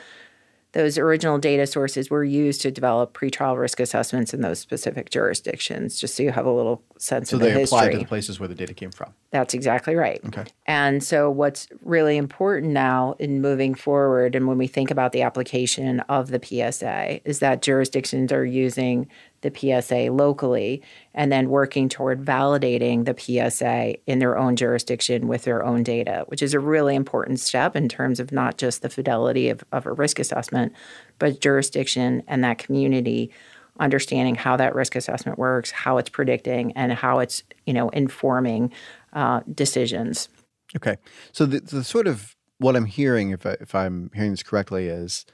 those 0.71 0.97
original 0.97 1.39
data 1.39 1.65
sources 1.65 2.09
were 2.09 2.23
used 2.23 2.61
to 2.61 2.71
develop 2.71 3.13
pretrial 3.13 3.59
risk 3.59 3.79
assessments 3.79 4.33
in 4.33 4.41
those 4.41 4.59
specific 4.59 5.09
jurisdictions, 5.09 5.99
just 5.99 6.15
so 6.15 6.23
you 6.23 6.31
have 6.31 6.45
a 6.45 6.51
little 6.51 6.83
sense 6.97 7.31
so 7.31 7.37
of 7.37 7.41
the 7.41 7.49
history. 7.49 7.65
So 7.65 7.75
they 7.75 7.81
apply 7.85 7.91
to 7.93 7.97
the 7.99 8.05
places 8.05 8.39
where 8.39 8.47
the 8.47 8.55
data 8.55 8.73
came 8.73 8.91
from. 8.91 9.13
That's 9.31 9.53
exactly 9.53 9.95
right. 9.95 10.21
Okay. 10.27 10.45
And 10.67 11.03
so, 11.03 11.29
what's 11.31 11.67
really 11.83 12.17
important 12.17 12.71
now 12.71 13.15
in 13.17 13.41
moving 13.41 13.73
forward, 13.73 14.35
and 14.35 14.47
when 14.47 14.57
we 14.57 14.67
think 14.67 14.91
about 14.91 15.11
the 15.11 15.23
application 15.23 16.01
of 16.01 16.29
the 16.29 16.39
PSA, 16.43 17.27
is 17.27 17.39
that 17.39 17.61
jurisdictions 17.61 18.31
are 18.31 18.45
using 18.45 19.07
the 19.41 19.51
PSA 19.55 20.11
locally 20.11 20.81
and 21.13 21.31
then 21.31 21.49
working 21.49 21.89
toward 21.89 22.23
validating 22.23 23.05
the 23.05 23.15
PSA 23.17 23.95
in 24.05 24.19
their 24.19 24.37
own 24.37 24.55
jurisdiction 24.55 25.27
with 25.27 25.43
their 25.43 25.63
own 25.63 25.83
data, 25.83 26.23
which 26.27 26.41
is 26.41 26.53
a 26.53 26.59
really 26.59 26.95
important 26.95 27.39
step 27.39 27.75
in 27.75 27.87
terms 27.87 28.19
of 28.19 28.31
not 28.31 28.57
just 28.57 28.81
the 28.81 28.89
fidelity 28.89 29.49
of, 29.49 29.63
of 29.71 29.85
a 29.85 29.93
risk 29.93 30.19
assessment, 30.19 30.73
but 31.17 31.41
jurisdiction 31.41 32.23
and 32.27 32.43
that 32.43 32.57
community 32.57 33.31
understanding 33.79 34.35
how 34.35 34.57
that 34.57 34.75
risk 34.75 34.95
assessment 34.95 35.39
works, 35.39 35.71
how 35.71 35.97
it's 35.97 36.09
predicting, 36.09 36.71
and 36.73 36.93
how 36.93 37.19
it's 37.19 37.43
you 37.65 37.73
know 37.73 37.89
informing 37.89 38.71
uh, 39.13 39.41
decisions. 39.53 40.29
Okay, 40.75 40.97
so 41.31 41.45
the, 41.45 41.59
the 41.61 41.83
sort 41.83 42.07
of 42.07 42.35
what 42.59 42.75
I'm 42.75 42.85
hearing, 42.85 43.31
if 43.31 43.45
I, 43.45 43.55
if 43.59 43.73
I'm 43.73 44.11
hearing 44.13 44.31
this 44.31 44.43
correctly, 44.43 44.87
is 44.87 45.25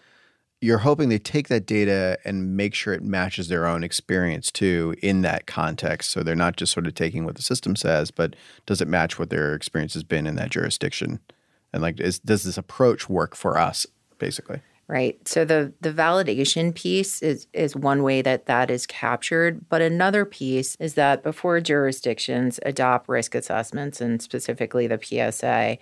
you're 0.62 0.80
hoping 0.80 1.10
they 1.10 1.20
take 1.20 1.48
that 1.50 1.66
data 1.66 2.18
and 2.26 2.56
make 2.56 2.74
sure 2.74 2.94
it 2.94 3.04
matches 3.04 3.48
their 3.48 3.66
own 3.66 3.84
experience 3.84 4.52
too 4.52 4.96
in 5.02 5.22
that 5.22 5.46
context. 5.46 6.12
So 6.12 6.24
they're 6.24 6.36
not 6.36 6.56
just 6.56 6.74
sort 6.74 6.88
of 6.88 6.96
taking 6.96 7.26
what 7.26 7.36
the 7.36 7.42
system 7.42 7.76
says, 7.76 8.10
but 8.12 8.36
does 8.66 8.82
it 8.82 8.88
match 8.88 9.20
what 9.20 9.30
their 9.30 9.54
experience 9.54 9.94
has 9.94 10.04
been 10.04 10.26
in 10.26 10.36
that 10.36 10.50
jurisdiction? 10.50 11.20
And 11.74 11.82
like, 11.82 12.00
is, 12.00 12.20
does 12.20 12.44
this 12.44 12.58
approach 12.58 13.10
work 13.10 13.36
for 13.36 13.58
us, 13.58 13.86
basically? 14.18 14.62
Right. 14.88 15.28
So 15.28 15.46
the 15.46 15.74
the 15.82 15.92
validation 15.92 16.74
piece 16.74 17.24
is 17.24 17.48
is 17.54 17.76
one 17.76 18.04
way 18.04 18.22
that 18.22 18.46
that 18.46 18.70
is 18.70 18.86
captured, 18.86 19.68
but 19.68 19.82
another 19.82 20.26
piece 20.26 20.76
is 20.80 20.94
that 20.94 21.24
before 21.24 21.60
jurisdictions 21.60 22.60
adopt 22.64 23.10
risk 23.10 23.34
assessments 23.34 24.00
and 24.00 24.22
specifically 24.22 24.86
the 24.86 25.00
PSA, 25.02 25.80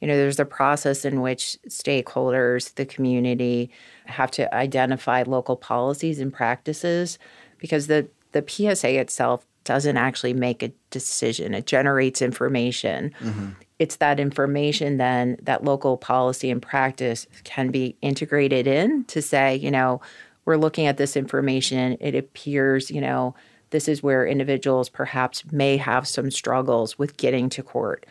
you 0.00 0.08
know, 0.08 0.16
there's 0.16 0.40
a 0.40 0.44
process 0.44 1.04
in 1.04 1.20
which 1.20 1.58
stakeholders, 1.68 2.74
the 2.74 2.84
community, 2.84 3.70
have 4.06 4.30
to 4.32 4.52
identify 4.54 5.22
local 5.22 5.56
policies 5.56 6.20
and 6.20 6.32
practices 6.32 7.18
because 7.58 7.86
the 7.86 8.08
the 8.32 8.44
PSA 8.46 8.98
itself 8.98 9.46
doesn't 9.62 9.96
actually 9.96 10.34
make 10.34 10.62
a 10.62 10.72
decision. 10.90 11.54
It 11.54 11.66
generates 11.66 12.20
information. 12.20 13.14
Mm-hmm 13.20 13.50
it's 13.78 13.96
that 13.96 14.20
information 14.20 14.98
then 14.98 15.36
that 15.42 15.64
local 15.64 15.96
policy 15.96 16.50
and 16.50 16.62
practice 16.62 17.26
can 17.42 17.70
be 17.70 17.96
integrated 18.02 18.66
in 18.66 19.04
to 19.04 19.20
say, 19.20 19.56
you 19.56 19.70
know, 19.70 20.00
we're 20.44 20.56
looking 20.56 20.86
at 20.86 20.96
this 20.96 21.16
information. 21.16 21.96
It 22.00 22.14
appears, 22.14 22.90
you 22.90 23.00
know, 23.00 23.34
this 23.70 23.88
is 23.88 24.02
where 24.02 24.26
individuals 24.26 24.88
perhaps 24.88 25.44
may 25.50 25.76
have 25.76 26.06
some 26.06 26.30
struggles 26.30 26.98
with 26.98 27.16
getting 27.16 27.48
to 27.50 27.62
court. 27.62 28.06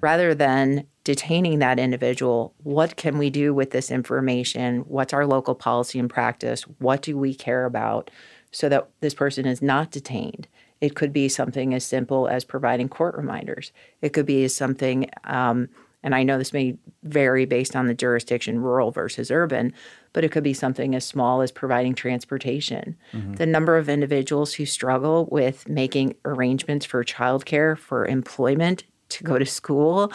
Rather 0.00 0.34
than 0.34 0.86
detaining 1.04 1.60
that 1.60 1.78
individual, 1.78 2.52
what 2.62 2.96
can 2.96 3.16
we 3.18 3.30
do 3.30 3.54
with 3.54 3.70
this 3.70 3.90
information? 3.90 4.80
What's 4.88 5.12
our 5.12 5.26
local 5.26 5.54
policy 5.54 5.98
and 5.98 6.10
practice? 6.10 6.62
What 6.78 7.02
do 7.02 7.16
we 7.16 7.34
care 7.34 7.64
about 7.64 8.10
so 8.50 8.68
that 8.68 8.88
this 9.00 9.14
person 9.14 9.46
is 9.46 9.62
not 9.62 9.90
detained? 9.90 10.48
It 10.80 10.94
could 10.94 11.12
be 11.12 11.28
something 11.28 11.72
as 11.74 11.84
simple 11.84 12.28
as 12.28 12.44
providing 12.44 12.88
court 12.88 13.16
reminders. 13.16 13.72
It 14.02 14.12
could 14.12 14.26
be 14.26 14.46
something, 14.48 15.08
um, 15.24 15.68
and 16.02 16.14
I 16.14 16.22
know 16.22 16.38
this 16.38 16.52
may 16.52 16.76
vary 17.02 17.46
based 17.46 17.74
on 17.74 17.86
the 17.86 17.94
jurisdiction, 17.94 18.60
rural 18.60 18.90
versus 18.90 19.30
urban, 19.30 19.72
but 20.12 20.24
it 20.24 20.32
could 20.32 20.44
be 20.44 20.54
something 20.54 20.94
as 20.94 21.04
small 21.04 21.40
as 21.40 21.50
providing 21.50 21.94
transportation. 21.94 22.96
Mm-hmm. 23.12 23.34
The 23.34 23.46
number 23.46 23.76
of 23.76 23.88
individuals 23.88 24.54
who 24.54 24.66
struggle 24.66 25.26
with 25.30 25.68
making 25.68 26.16
arrangements 26.24 26.84
for 26.84 27.04
childcare, 27.04 27.78
for 27.78 28.06
employment, 28.06 28.84
to 29.10 29.24
go 29.24 29.38
to 29.38 29.46
school, 29.46 30.12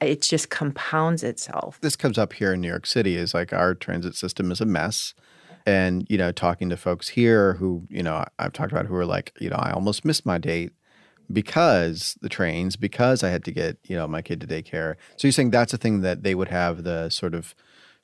it 0.00 0.22
just 0.22 0.50
compounds 0.50 1.22
itself. 1.22 1.78
This 1.80 1.96
comes 1.96 2.18
up 2.18 2.32
here 2.32 2.52
in 2.52 2.60
New 2.60 2.68
York 2.68 2.86
City 2.86 3.16
is 3.16 3.34
like 3.34 3.52
our 3.52 3.74
transit 3.74 4.14
system 4.14 4.50
is 4.50 4.60
a 4.60 4.66
mess. 4.66 5.14
And 5.68 6.06
you 6.08 6.16
know 6.16 6.30
talking 6.30 6.68
to 6.68 6.76
folks 6.76 7.08
here 7.08 7.54
who 7.54 7.88
you 7.90 8.00
know 8.00 8.24
i've 8.38 8.52
talked 8.52 8.70
about 8.70 8.86
who 8.86 8.94
are 8.94 9.04
like 9.04 9.32
you 9.40 9.50
know 9.50 9.56
i 9.56 9.72
almost 9.72 10.04
missed 10.04 10.24
my 10.24 10.38
date 10.38 10.70
because 11.32 12.16
the 12.22 12.28
trains 12.28 12.76
because 12.76 13.24
i 13.24 13.30
had 13.30 13.42
to 13.46 13.50
get 13.50 13.76
you 13.82 13.96
know 13.96 14.06
my 14.06 14.22
kid 14.22 14.40
to 14.42 14.46
daycare. 14.46 14.94
So 15.16 15.26
you're 15.26 15.32
saying 15.32 15.50
that's 15.50 15.74
a 15.74 15.76
thing 15.76 16.02
that 16.02 16.22
they 16.22 16.36
would 16.36 16.46
have 16.48 16.84
the 16.84 17.08
sort 17.08 17.34
of 17.34 17.52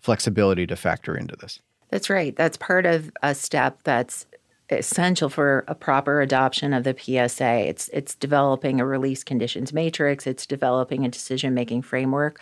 flexibility 0.03 0.67
to 0.67 0.77
factor 0.77 1.17
into 1.17 1.37
this? 1.37 1.61
That's 1.89 2.11
right. 2.11 2.35
That's 2.37 2.57
part 2.57 2.85
of 2.85 3.11
a 3.23 3.35
step 3.35 3.83
that's 3.85 4.27
essential 4.73 5.29
for 5.29 5.65
a 5.69 5.75
proper 5.75 6.21
adoption 6.21 6.73
of 6.73 6.85
the 6.85 6.97
PSA 6.99 7.69
it's 7.69 7.89
it's 7.89 8.15
developing 8.15 8.81
a 8.81 8.87
release 8.87 9.23
conditions 9.25 9.73
matrix 9.73 10.27
it's 10.27 10.47
developing 10.47 11.05
a 11.05 11.09
decision 11.09 11.55
making 11.55 11.83
framework 11.83 12.41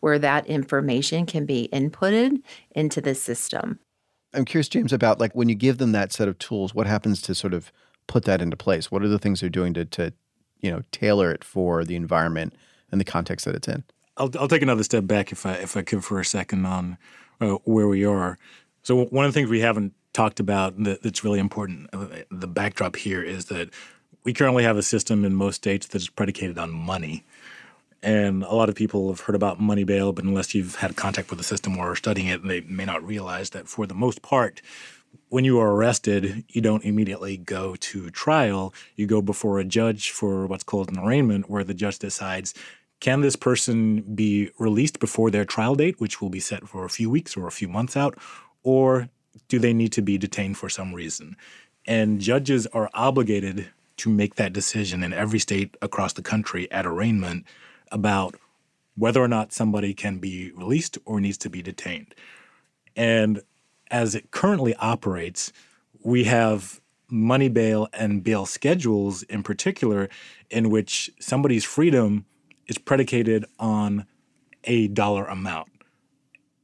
where 0.00 0.18
that 0.18 0.46
information 0.46 1.26
can 1.26 1.46
be 1.46 1.68
inputted 1.72 2.42
into 2.72 3.00
the 3.00 3.14
system 3.14 3.78
I'm 4.34 4.44
curious, 4.44 4.68
James, 4.68 4.92
about 4.92 5.20
like 5.20 5.34
when 5.34 5.48
you 5.48 5.54
give 5.54 5.78
them 5.78 5.92
that 5.92 6.12
set 6.12 6.28
of 6.28 6.38
tools, 6.38 6.74
what 6.74 6.86
happens 6.86 7.20
to 7.22 7.34
sort 7.34 7.54
of 7.54 7.72
put 8.06 8.24
that 8.24 8.40
into 8.40 8.56
place? 8.56 8.90
What 8.90 9.02
are 9.02 9.08
the 9.08 9.18
things 9.18 9.40
they're 9.40 9.50
doing 9.50 9.74
to, 9.74 9.84
to 9.84 10.12
you 10.60 10.70
know, 10.70 10.82
tailor 10.90 11.30
it 11.30 11.44
for 11.44 11.84
the 11.84 11.96
environment 11.96 12.54
and 12.90 13.00
the 13.00 13.04
context 13.04 13.44
that 13.44 13.54
it's 13.54 13.68
in? 13.68 13.84
I'll, 14.16 14.30
I'll 14.38 14.48
take 14.48 14.62
another 14.62 14.84
step 14.84 15.06
back 15.06 15.32
if 15.32 15.44
I 15.46 15.54
if 15.54 15.76
I 15.76 15.82
could 15.82 16.04
for 16.04 16.20
a 16.20 16.24
second 16.24 16.66
on 16.66 16.98
uh, 17.40 17.54
where 17.64 17.88
we 17.88 18.04
are. 18.04 18.38
So 18.82 19.04
one 19.04 19.24
of 19.24 19.32
the 19.32 19.38
things 19.38 19.48
we 19.48 19.60
haven't 19.60 19.94
talked 20.12 20.40
about 20.40 20.82
that, 20.84 21.02
that's 21.02 21.24
really 21.24 21.38
important, 21.38 21.88
uh, 21.92 22.06
the 22.30 22.46
backdrop 22.46 22.96
here 22.96 23.22
is 23.22 23.46
that 23.46 23.70
we 24.24 24.32
currently 24.32 24.64
have 24.64 24.76
a 24.76 24.82
system 24.82 25.24
in 25.24 25.34
most 25.34 25.56
states 25.56 25.86
that 25.88 26.00
is 26.00 26.08
predicated 26.08 26.58
on 26.58 26.70
money. 26.70 27.24
And 28.02 28.42
a 28.42 28.54
lot 28.54 28.68
of 28.68 28.74
people 28.74 29.08
have 29.08 29.20
heard 29.20 29.36
about 29.36 29.60
money 29.60 29.84
bail, 29.84 30.12
but 30.12 30.24
unless 30.24 30.54
you've 30.54 30.76
had 30.76 30.96
contact 30.96 31.30
with 31.30 31.38
the 31.38 31.44
system 31.44 31.76
or 31.78 31.92
are 31.92 31.96
studying 31.96 32.26
it, 32.26 32.44
they 32.44 32.60
may 32.62 32.84
not 32.84 33.06
realize 33.06 33.50
that 33.50 33.68
for 33.68 33.86
the 33.86 33.94
most 33.94 34.22
part, 34.22 34.60
when 35.28 35.44
you 35.44 35.58
are 35.60 35.72
arrested, 35.72 36.44
you 36.48 36.60
don't 36.60 36.84
immediately 36.84 37.36
go 37.36 37.76
to 37.76 38.10
trial. 38.10 38.74
You 38.96 39.06
go 39.06 39.22
before 39.22 39.58
a 39.58 39.64
judge 39.64 40.10
for 40.10 40.46
what's 40.46 40.64
called 40.64 40.90
an 40.90 40.98
arraignment, 40.98 41.48
where 41.48 41.64
the 41.64 41.74
judge 41.74 41.98
decides 41.98 42.54
can 43.00 43.20
this 43.20 43.34
person 43.34 44.02
be 44.14 44.50
released 44.58 45.00
before 45.00 45.30
their 45.30 45.44
trial 45.44 45.74
date, 45.74 46.00
which 46.00 46.20
will 46.20 46.30
be 46.30 46.38
set 46.38 46.68
for 46.68 46.84
a 46.84 46.90
few 46.90 47.10
weeks 47.10 47.36
or 47.36 47.46
a 47.46 47.52
few 47.52 47.66
months 47.66 47.96
out, 47.96 48.16
or 48.62 49.08
do 49.48 49.58
they 49.58 49.72
need 49.72 49.92
to 49.92 50.02
be 50.02 50.18
detained 50.18 50.58
for 50.58 50.68
some 50.68 50.94
reason? 50.94 51.36
And 51.86 52.20
judges 52.20 52.66
are 52.68 52.90
obligated 52.94 53.70
to 53.98 54.10
make 54.10 54.36
that 54.36 54.52
decision 54.52 55.02
in 55.02 55.12
every 55.12 55.38
state 55.38 55.76
across 55.82 56.12
the 56.12 56.22
country 56.22 56.70
at 56.70 56.86
arraignment 56.86 57.44
about 57.90 58.36
whether 58.96 59.22
or 59.22 59.28
not 59.28 59.52
somebody 59.52 59.94
can 59.94 60.18
be 60.18 60.52
released 60.52 60.98
or 61.04 61.20
needs 61.20 61.38
to 61.38 61.50
be 61.50 61.62
detained. 61.62 62.14
And 62.96 63.42
as 63.90 64.14
it 64.14 64.30
currently 64.30 64.74
operates, 64.76 65.52
we 66.02 66.24
have 66.24 66.80
money 67.08 67.48
bail 67.48 67.88
and 67.92 68.24
bail 68.24 68.46
schedules 68.46 69.22
in 69.24 69.42
particular, 69.42 70.08
in 70.50 70.70
which 70.70 71.10
somebody's 71.20 71.64
freedom 71.64 72.24
is 72.66 72.78
predicated 72.78 73.44
on 73.58 74.06
a 74.64 74.88
dollar 74.88 75.26
amount. 75.26 75.68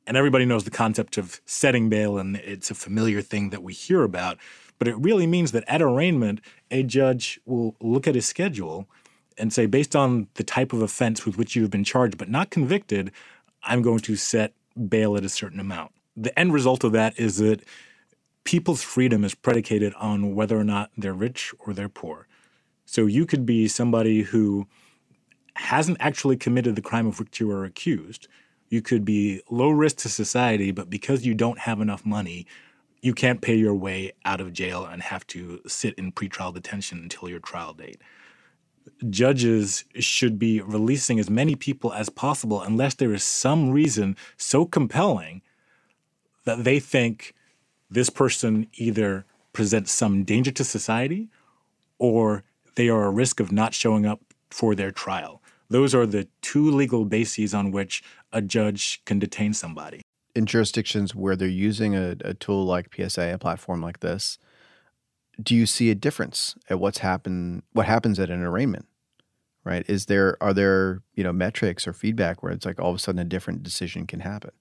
And 0.08 0.16
everybody 0.16 0.46
knows 0.46 0.64
the 0.64 0.70
concept 0.70 1.18
of 1.18 1.42
setting 1.44 1.90
bail, 1.90 2.16
and 2.16 2.36
it's 2.36 2.70
a 2.70 2.74
familiar 2.74 3.20
thing 3.20 3.50
that 3.50 3.62
we 3.62 3.74
hear 3.74 4.04
about. 4.04 4.38
But 4.78 4.88
it 4.88 4.96
really 4.96 5.26
means 5.26 5.52
that 5.52 5.64
at 5.68 5.82
arraignment, 5.82 6.40
a 6.70 6.82
judge 6.82 7.38
will 7.44 7.76
look 7.78 8.08
at 8.08 8.14
his 8.14 8.26
schedule 8.26 8.88
and 9.36 9.52
say, 9.52 9.66
based 9.66 9.94
on 9.94 10.28
the 10.34 10.42
type 10.42 10.72
of 10.72 10.80
offense 10.80 11.26
with 11.26 11.36
which 11.36 11.54
you've 11.54 11.70
been 11.70 11.84
charged 11.84 12.16
but 12.16 12.30
not 12.30 12.48
convicted, 12.48 13.12
I'm 13.62 13.82
going 13.82 13.98
to 13.98 14.16
set 14.16 14.54
bail 14.88 15.14
at 15.14 15.26
a 15.26 15.28
certain 15.28 15.60
amount. 15.60 15.92
The 16.16 16.36
end 16.38 16.54
result 16.54 16.84
of 16.84 16.92
that 16.92 17.18
is 17.20 17.36
that 17.36 17.62
people's 18.44 18.82
freedom 18.82 19.24
is 19.24 19.34
predicated 19.34 19.92
on 19.94 20.34
whether 20.34 20.58
or 20.58 20.64
not 20.64 20.90
they're 20.96 21.12
rich 21.12 21.52
or 21.58 21.74
they're 21.74 21.90
poor. 21.90 22.26
So 22.86 23.04
you 23.04 23.26
could 23.26 23.44
be 23.44 23.68
somebody 23.68 24.22
who 24.22 24.68
hasn't 25.56 25.98
actually 26.00 26.38
committed 26.38 26.76
the 26.76 26.82
crime 26.82 27.06
of 27.06 27.18
which 27.18 27.40
you 27.40 27.50
are 27.50 27.66
accused. 27.66 28.26
You 28.68 28.82
could 28.82 29.04
be 29.04 29.42
low 29.50 29.70
risk 29.70 29.96
to 29.98 30.08
society, 30.08 30.70
but 30.70 30.90
because 30.90 31.24
you 31.24 31.34
don't 31.34 31.60
have 31.60 31.80
enough 31.80 32.04
money, 32.04 32.46
you 33.00 33.14
can't 33.14 33.40
pay 33.40 33.54
your 33.54 33.74
way 33.74 34.12
out 34.24 34.40
of 34.40 34.52
jail 34.52 34.84
and 34.84 35.02
have 35.02 35.26
to 35.28 35.60
sit 35.66 35.94
in 35.94 36.12
pretrial 36.12 36.52
detention 36.52 36.98
until 36.98 37.28
your 37.28 37.40
trial 37.40 37.72
date. 37.72 38.00
Judges 39.08 39.84
should 39.98 40.38
be 40.38 40.60
releasing 40.60 41.18
as 41.18 41.30
many 41.30 41.54
people 41.54 41.92
as 41.92 42.08
possible 42.08 42.62
unless 42.62 42.94
there 42.94 43.12
is 43.12 43.22
some 43.22 43.70
reason 43.70 44.16
so 44.36 44.64
compelling 44.64 45.42
that 46.44 46.64
they 46.64 46.80
think 46.80 47.34
this 47.90 48.10
person 48.10 48.66
either 48.74 49.24
presents 49.52 49.92
some 49.92 50.24
danger 50.24 50.50
to 50.50 50.64
society 50.64 51.28
or 51.98 52.44
they 52.74 52.88
are 52.88 53.04
a 53.04 53.10
risk 53.10 53.40
of 53.40 53.52
not 53.52 53.74
showing 53.74 54.06
up 54.06 54.20
for 54.50 54.74
their 54.74 54.90
trial. 54.90 55.42
Those 55.70 55.94
are 55.94 56.06
the 56.06 56.28
two 56.40 56.70
legal 56.70 57.04
bases 57.04 57.54
on 57.54 57.70
which 57.70 58.02
a 58.32 58.40
judge 58.40 59.02
can 59.04 59.18
detain 59.18 59.52
somebody. 59.52 60.02
In 60.34 60.46
jurisdictions 60.46 61.14
where 61.14 61.36
they're 61.36 61.48
using 61.48 61.94
a, 61.94 62.16
a 62.24 62.34
tool 62.34 62.64
like 62.64 62.94
PSA, 62.94 63.34
a 63.34 63.38
platform 63.38 63.82
like 63.82 64.00
this, 64.00 64.38
do 65.42 65.54
you 65.54 65.66
see 65.66 65.90
a 65.90 65.94
difference 65.94 66.54
at 66.68 66.80
what's 66.80 66.98
happened 66.98 67.62
what 67.72 67.86
happens 67.86 68.18
at 68.18 68.30
an 68.30 68.42
arraignment? 68.42 68.86
Right? 69.64 69.84
Is 69.88 70.06
there 70.06 70.36
are 70.40 70.54
there, 70.54 71.02
you 71.14 71.22
know, 71.22 71.32
metrics 71.32 71.86
or 71.86 71.92
feedback 71.92 72.42
where 72.42 72.52
it's 72.52 72.64
like 72.64 72.80
all 72.80 72.90
of 72.90 72.96
a 72.96 72.98
sudden 72.98 73.18
a 73.18 73.24
different 73.24 73.62
decision 73.62 74.06
can 74.06 74.20
happen? 74.20 74.52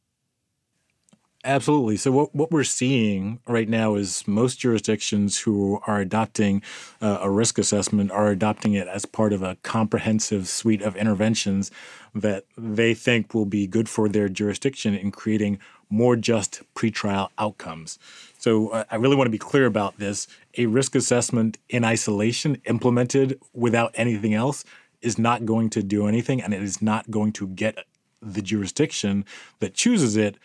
Absolutely. 1.43 1.97
So 1.97 2.11
what, 2.11 2.35
what 2.35 2.51
we're 2.51 2.63
seeing 2.63 3.39
right 3.47 3.69
now 3.69 3.95
is 3.95 4.27
most 4.27 4.59
jurisdictions 4.59 5.39
who 5.39 5.79
are 5.85 5.99
adopting 5.99 6.63
uh, 6.99 7.19
a 7.21 7.29
risk 7.29 7.57
assessment 7.59 8.11
are 8.11 8.27
adopting 8.27 8.73
it 8.73 8.87
as 8.87 9.05
part 9.05 9.31
of 9.31 9.43
a 9.43 9.55
comprehensive 9.61 10.47
suite 10.47 10.81
of 10.81 10.95
interventions 10.95 11.69
that 12.13 12.45
they 12.57 12.93
think 12.93 13.33
will 13.33 13.45
be 13.45 13.67
good 13.67 13.87
for 13.87 14.09
their 14.09 14.27
jurisdiction 14.27 14.95
in 14.95 15.11
creating 15.11 15.59
more 15.89 16.15
just 16.15 16.63
pretrial 16.75 17.29
outcomes. 17.37 17.99
So 18.39 18.69
uh, 18.69 18.83
I 18.89 18.95
really 18.95 19.15
want 19.15 19.27
to 19.27 19.31
be 19.31 19.37
clear 19.37 19.67
about 19.67 19.99
this. 19.99 20.27
A 20.57 20.65
risk 20.65 20.95
assessment 20.95 21.59
in 21.69 21.85
isolation 21.85 22.61
implemented 22.65 23.39
without 23.53 23.91
anything 23.93 24.33
else 24.33 24.65
is 25.01 25.19
not 25.19 25.45
going 25.45 25.69
to 25.69 25.83
do 25.83 26.07
anything 26.07 26.41
and 26.41 26.53
it 26.53 26.63
is 26.63 26.81
not 26.81 27.09
going 27.11 27.31
to 27.33 27.47
get 27.47 27.77
the 28.21 28.41
jurisdiction 28.41 29.23
that 29.59 29.75
chooses 29.75 30.17
it 30.17 30.37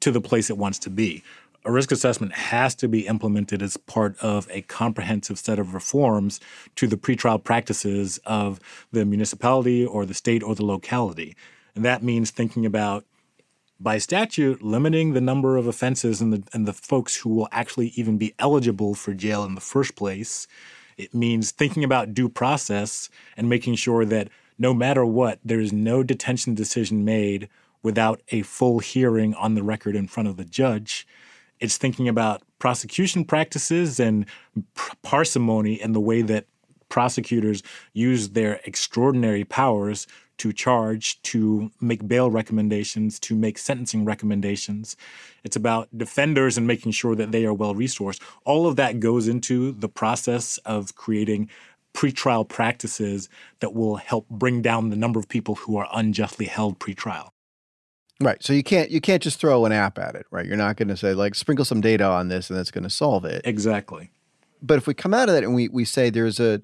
to 0.00 0.10
the 0.10 0.20
place 0.20 0.50
it 0.50 0.58
wants 0.58 0.78
to 0.80 0.90
be. 0.90 1.22
A 1.64 1.70
risk 1.70 1.92
assessment 1.92 2.32
has 2.32 2.74
to 2.76 2.88
be 2.88 3.06
implemented 3.06 3.60
as 3.60 3.76
part 3.76 4.16
of 4.20 4.48
a 4.50 4.62
comprehensive 4.62 5.38
set 5.38 5.58
of 5.58 5.74
reforms 5.74 6.40
to 6.76 6.86
the 6.86 6.96
pretrial 6.96 7.42
practices 7.42 8.18
of 8.24 8.60
the 8.92 9.04
municipality 9.04 9.84
or 9.84 10.06
the 10.06 10.14
state 10.14 10.42
or 10.42 10.54
the 10.54 10.64
locality. 10.64 11.36
And 11.74 11.84
that 11.84 12.02
means 12.02 12.30
thinking 12.30 12.64
about 12.64 13.04
by 13.78 13.98
statute 13.98 14.62
limiting 14.62 15.12
the 15.12 15.20
number 15.20 15.56
of 15.56 15.66
offenses 15.66 16.20
and 16.20 16.32
the 16.32 16.42
and 16.52 16.66
the 16.66 16.72
folks 16.72 17.16
who 17.16 17.30
will 17.30 17.48
actually 17.50 17.88
even 17.96 18.18
be 18.18 18.34
eligible 18.38 18.94
for 18.94 19.14
jail 19.14 19.44
in 19.44 19.54
the 19.54 19.60
first 19.60 19.96
place. 19.96 20.46
It 20.96 21.14
means 21.14 21.50
thinking 21.50 21.82
about 21.82 22.12
due 22.12 22.28
process 22.28 23.08
and 23.36 23.48
making 23.48 23.76
sure 23.76 24.04
that 24.04 24.28
no 24.58 24.74
matter 24.74 25.04
what, 25.06 25.38
there 25.42 25.60
is 25.60 25.72
no 25.72 26.02
detention 26.02 26.54
decision 26.54 27.04
made 27.04 27.48
without 27.82 28.20
a 28.28 28.42
full 28.42 28.78
hearing 28.78 29.34
on 29.34 29.54
the 29.54 29.62
record 29.62 29.96
in 29.96 30.06
front 30.06 30.28
of 30.28 30.36
the 30.36 30.44
judge. 30.44 31.06
It's 31.58 31.76
thinking 31.76 32.08
about 32.08 32.42
prosecution 32.58 33.24
practices 33.24 34.00
and 34.00 34.26
parsimony 35.02 35.80
and 35.80 35.94
the 35.94 36.00
way 36.00 36.22
that 36.22 36.46
prosecutors 36.88 37.62
use 37.92 38.30
their 38.30 38.60
extraordinary 38.64 39.44
powers 39.44 40.06
to 40.38 40.52
charge, 40.54 41.20
to 41.20 41.70
make 41.82 42.08
bail 42.08 42.30
recommendations, 42.30 43.20
to 43.20 43.34
make 43.34 43.58
sentencing 43.58 44.06
recommendations. 44.06 44.96
It's 45.44 45.56
about 45.56 45.88
defenders 45.96 46.56
and 46.56 46.66
making 46.66 46.92
sure 46.92 47.14
that 47.14 47.30
they 47.30 47.44
are 47.44 47.52
well 47.52 47.74
resourced. 47.74 48.22
All 48.46 48.66
of 48.66 48.76
that 48.76 49.00
goes 49.00 49.28
into 49.28 49.72
the 49.72 49.88
process 49.88 50.56
of 50.64 50.94
creating 50.94 51.50
pretrial 51.92 52.48
practices 52.48 53.28
that 53.60 53.74
will 53.74 53.96
help 53.96 54.28
bring 54.30 54.62
down 54.62 54.88
the 54.88 54.96
number 54.96 55.18
of 55.18 55.28
people 55.28 55.56
who 55.56 55.76
are 55.76 55.88
unjustly 55.92 56.46
held 56.46 56.78
pretrial. 56.78 57.28
Right. 58.20 58.42
So 58.42 58.52
you 58.52 58.62
can't 58.62 58.90
you 58.90 59.00
can't 59.00 59.22
just 59.22 59.40
throw 59.40 59.64
an 59.64 59.72
app 59.72 59.98
at 59.98 60.14
it, 60.14 60.26
right? 60.30 60.44
You're 60.44 60.56
not 60.56 60.76
going 60.76 60.88
to 60.88 60.96
say 60.96 61.14
like 61.14 61.34
sprinkle 61.34 61.64
some 61.64 61.80
data 61.80 62.04
on 62.04 62.28
this 62.28 62.50
and 62.50 62.58
that's 62.58 62.70
going 62.70 62.84
to 62.84 62.90
solve 62.90 63.24
it. 63.24 63.40
Exactly. 63.44 64.10
But 64.62 64.76
if 64.76 64.86
we 64.86 64.92
come 64.92 65.14
out 65.14 65.28
of 65.28 65.34
that 65.34 65.42
and 65.42 65.54
we 65.54 65.68
we 65.68 65.86
say 65.86 66.10
there's 66.10 66.38
a 66.38 66.60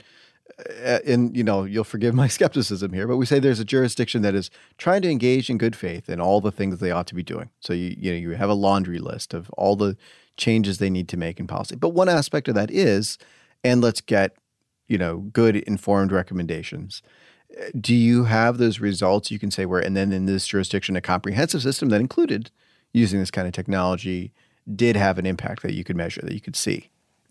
and 1.05 1.35
you 1.37 1.43
know 1.43 1.65
you'll 1.65 1.85
forgive 1.85 2.15
my 2.15 2.29
skepticism 2.29 2.93
here, 2.93 3.07
but 3.07 3.17
we 3.17 3.25
say 3.25 3.39
there's 3.39 3.61
a 3.61 3.65
jurisdiction 3.65 4.21
that 4.23 4.35
is 4.35 4.51
trying 4.77 5.01
to 5.03 5.11
engage 5.11 5.49
in 5.49 5.57
good 5.57 5.75
faith 5.75 6.11
in 6.11 6.21
all 6.21 6.43
the 6.43 6.53
things 6.53 6.79
they 6.79 6.91
ought 6.91 7.07
to 7.07 7.15
be 7.15 7.23
doing. 7.23 7.49
So 7.61 7.73
you 7.73 7.97
you 7.99 8.13
know 8.13 8.19
you 8.19 8.31
have 8.33 8.51
a 8.51 8.55
laundry 8.55 8.99
list 8.99 9.33
of 9.33 9.49
all 9.51 9.77
the 9.77 9.97
changes 10.37 10.77
they 10.77 10.91
need 10.91 11.09
to 11.09 11.17
make 11.17 11.41
in 11.41 11.47
policy. 11.47 11.77
But 11.77 11.91
one 11.91 12.11
aspect 12.11 12.49
of 12.49 12.55
that 12.55 12.71
is, 12.71 13.17
and 13.65 13.81
let's 13.81 14.03
get 14.03 14.37
you 14.89 14.99
know 14.99 15.19
good 15.33 15.57
informed 15.57 16.13
recommendations 16.13 17.01
do 17.81 17.95
you 17.95 18.25
have 18.25 18.59
those 18.59 18.81
results 18.81 19.31
you 19.31 19.39
can 19.39 19.51
say 19.51 19.65
where 19.65 19.81
and 19.81 19.97
then 19.97 20.13
in 20.13 20.27
this 20.27 20.47
jurisdiction 20.47 20.97
a 20.97 21.01
comprehensive 21.01 21.63
system 21.63 21.89
that 21.89 22.01
included 22.01 22.51
using 22.93 23.21
this 23.21 23.31
kind 23.31 23.47
of 23.47 23.53
technology 23.53 24.33
did 24.75 24.97
have 24.97 25.19
an 25.19 25.27
impact 25.27 25.63
that 25.63 25.75
you 25.75 25.85
could 25.85 25.97
measure 25.97 26.21
that 26.23 26.33
you 26.33 26.41
could 26.41 26.57
see? 26.57 26.91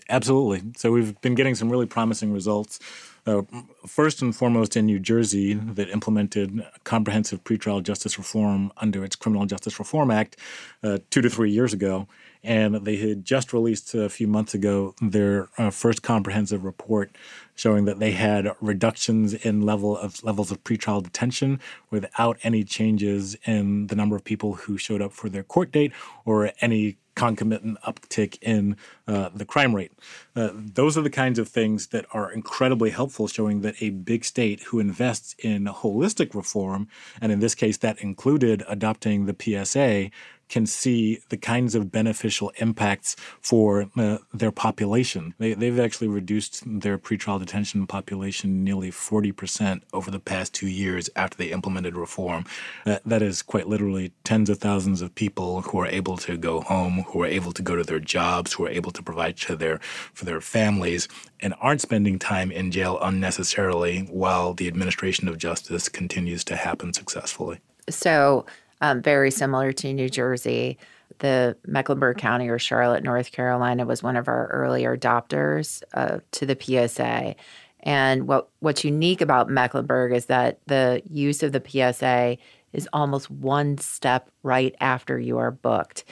Absolutely. 0.09 0.61
So 0.77 0.91
we've 0.91 1.19
been 1.21 1.35
getting 1.35 1.55
some 1.55 1.69
really 1.69 1.87
promising 1.87 2.31
results. 2.31 2.79
Uh, 3.25 3.41
first 3.87 4.21
and 4.21 4.35
foremost 4.35 4.77
in 4.77 4.85
New 4.85 4.99
Jersey 4.99 5.55
that 5.55 5.89
implemented 5.89 6.63
comprehensive 6.83 7.43
pretrial 7.43 7.81
justice 7.81 8.19
reform 8.19 8.71
under 8.77 9.03
its 9.03 9.15
Criminal 9.15 9.47
Justice 9.47 9.79
Reform 9.79 10.11
Act 10.11 10.37
uh, 10.83 10.99
two 11.09 11.23
to 11.23 11.29
three 11.29 11.49
years 11.49 11.73
ago. 11.73 12.07
And 12.45 12.75
they 12.85 12.97
had 12.97 13.25
just 13.25 13.53
released 13.53 13.93
a 13.95 14.07
few 14.07 14.27
months 14.27 14.53
ago 14.53 14.93
their 15.01 15.49
uh, 15.57 15.71
first 15.71 16.03
comprehensive 16.03 16.63
report 16.63 17.11
showing 17.55 17.85
that 17.85 17.99
they 17.99 18.11
had 18.11 18.51
reductions 18.61 19.33
in 19.33 19.61
level 19.61 19.97
of 19.97 20.23
levels 20.23 20.51
of 20.51 20.63
pretrial 20.63 21.01
detention 21.01 21.59
without 21.89 22.37
any 22.43 22.63
changes 22.63 23.35
in 23.45 23.87
the 23.87 23.95
number 23.95 24.15
of 24.15 24.23
people 24.23 24.53
who 24.53 24.77
showed 24.77 25.01
up 25.01 25.11
for 25.11 25.29
their 25.29 25.43
court 25.43 25.71
date 25.71 25.91
or 26.25 26.51
any 26.61 26.97
concomitant 27.15 27.77
uptick 27.81 28.37
in 28.41 28.75
uh, 29.07 29.29
the 29.33 29.45
crime 29.45 29.73
rate. 29.73 29.91
Uh, 30.35 30.49
those 30.53 30.97
are 30.97 31.01
the 31.01 31.09
kinds 31.09 31.39
of 31.39 31.47
things 31.47 31.87
that 31.87 32.05
are 32.11 32.31
incredibly 32.31 32.89
helpful, 32.89 33.27
showing 33.27 33.61
that 33.61 33.81
a 33.81 33.89
big 33.89 34.25
state 34.25 34.61
who 34.63 34.79
invests 34.79 35.35
in 35.39 35.65
holistic 35.65 36.35
reform, 36.35 36.87
and 37.21 37.31
in 37.31 37.39
this 37.39 37.55
case, 37.55 37.77
that 37.77 37.99
included 38.01 38.63
adopting 38.67 39.25
the 39.25 39.35
PSA, 39.65 40.11
can 40.49 40.65
see 40.65 41.19
the 41.29 41.37
kinds 41.37 41.75
of 41.75 41.91
beneficial 41.91 42.51
impacts 42.57 43.15
for 43.41 43.89
uh, 43.97 44.17
their 44.33 44.51
population. 44.51 45.33
They, 45.39 45.49
have 45.49 45.79
actually 45.79 46.07
reduced 46.07 46.63
their 46.65 46.97
pretrial 46.97 47.39
detention 47.39 47.87
population 47.87 48.63
nearly 48.63 48.91
40% 48.91 49.81
over 49.93 50.11
the 50.11 50.19
past 50.19 50.53
two 50.53 50.67
years 50.67 51.09
after 51.15 51.37
they 51.37 51.51
implemented 51.51 51.97
reform. 51.97 52.45
Uh, 52.85 52.99
that 53.05 53.21
is 53.21 53.41
quite 53.41 53.67
literally 53.67 54.11
tens 54.23 54.49
of 54.49 54.59
thousands 54.59 55.01
of 55.01 55.15
people 55.15 55.61
who 55.61 55.79
are 55.79 55.87
able 55.87 56.17
to 56.17 56.37
go 56.37 56.61
home, 56.61 57.03
who 57.07 57.23
are 57.23 57.27
able 57.27 57.51
to 57.51 57.61
go 57.61 57.75
to 57.75 57.83
their 57.83 57.99
jobs, 57.99 58.53
who 58.53 58.65
are 58.65 58.69
able 58.69 58.91
to 58.91 59.01
provide 59.01 59.37
to 59.37 59.55
their, 59.55 59.79
for 60.13 60.25
their 60.25 60.41
families, 60.41 61.07
and 61.39 61.53
aren't 61.59 61.81
spending 61.81 62.19
time 62.19 62.51
in 62.51 62.71
jail 62.71 62.99
unnecessarily 63.01 64.07
while 64.11 64.53
the 64.53 64.67
administration 64.67 65.27
of 65.27 65.37
justice 65.37 65.89
continues 65.89 66.43
to 66.43 66.55
happen 66.55 66.93
successfully. 66.93 67.59
So, 67.89 68.45
um, 68.81 69.01
very 69.01 69.31
similar 69.31 69.71
to 69.73 69.93
New 69.93 70.09
Jersey. 70.09 70.77
The 71.19 71.55
Mecklenburg 71.65 72.17
County 72.17 72.49
or 72.49 72.59
Charlotte, 72.59 73.03
North 73.03 73.31
Carolina 73.31 73.85
was 73.85 74.03
one 74.03 74.17
of 74.17 74.27
our 74.27 74.47
earlier 74.47 74.97
adopters 74.97 75.81
uh, 75.93 76.19
to 76.31 76.45
the 76.45 76.57
PSA. 76.59 77.35
And 77.81 78.27
what, 78.27 78.49
what's 78.59 78.83
unique 78.83 79.21
about 79.21 79.49
Mecklenburg 79.49 80.11
is 80.11 80.25
that 80.25 80.59
the 80.65 81.01
use 81.09 81.43
of 81.43 81.51
the 81.51 81.63
PSA 81.65 82.37
is 82.73 82.89
almost 82.91 83.31
one 83.31 83.77
step 83.77 84.29
right 84.43 84.75
after 84.81 85.19
you 85.19 85.37
are 85.37 85.51
booked. 85.51 86.03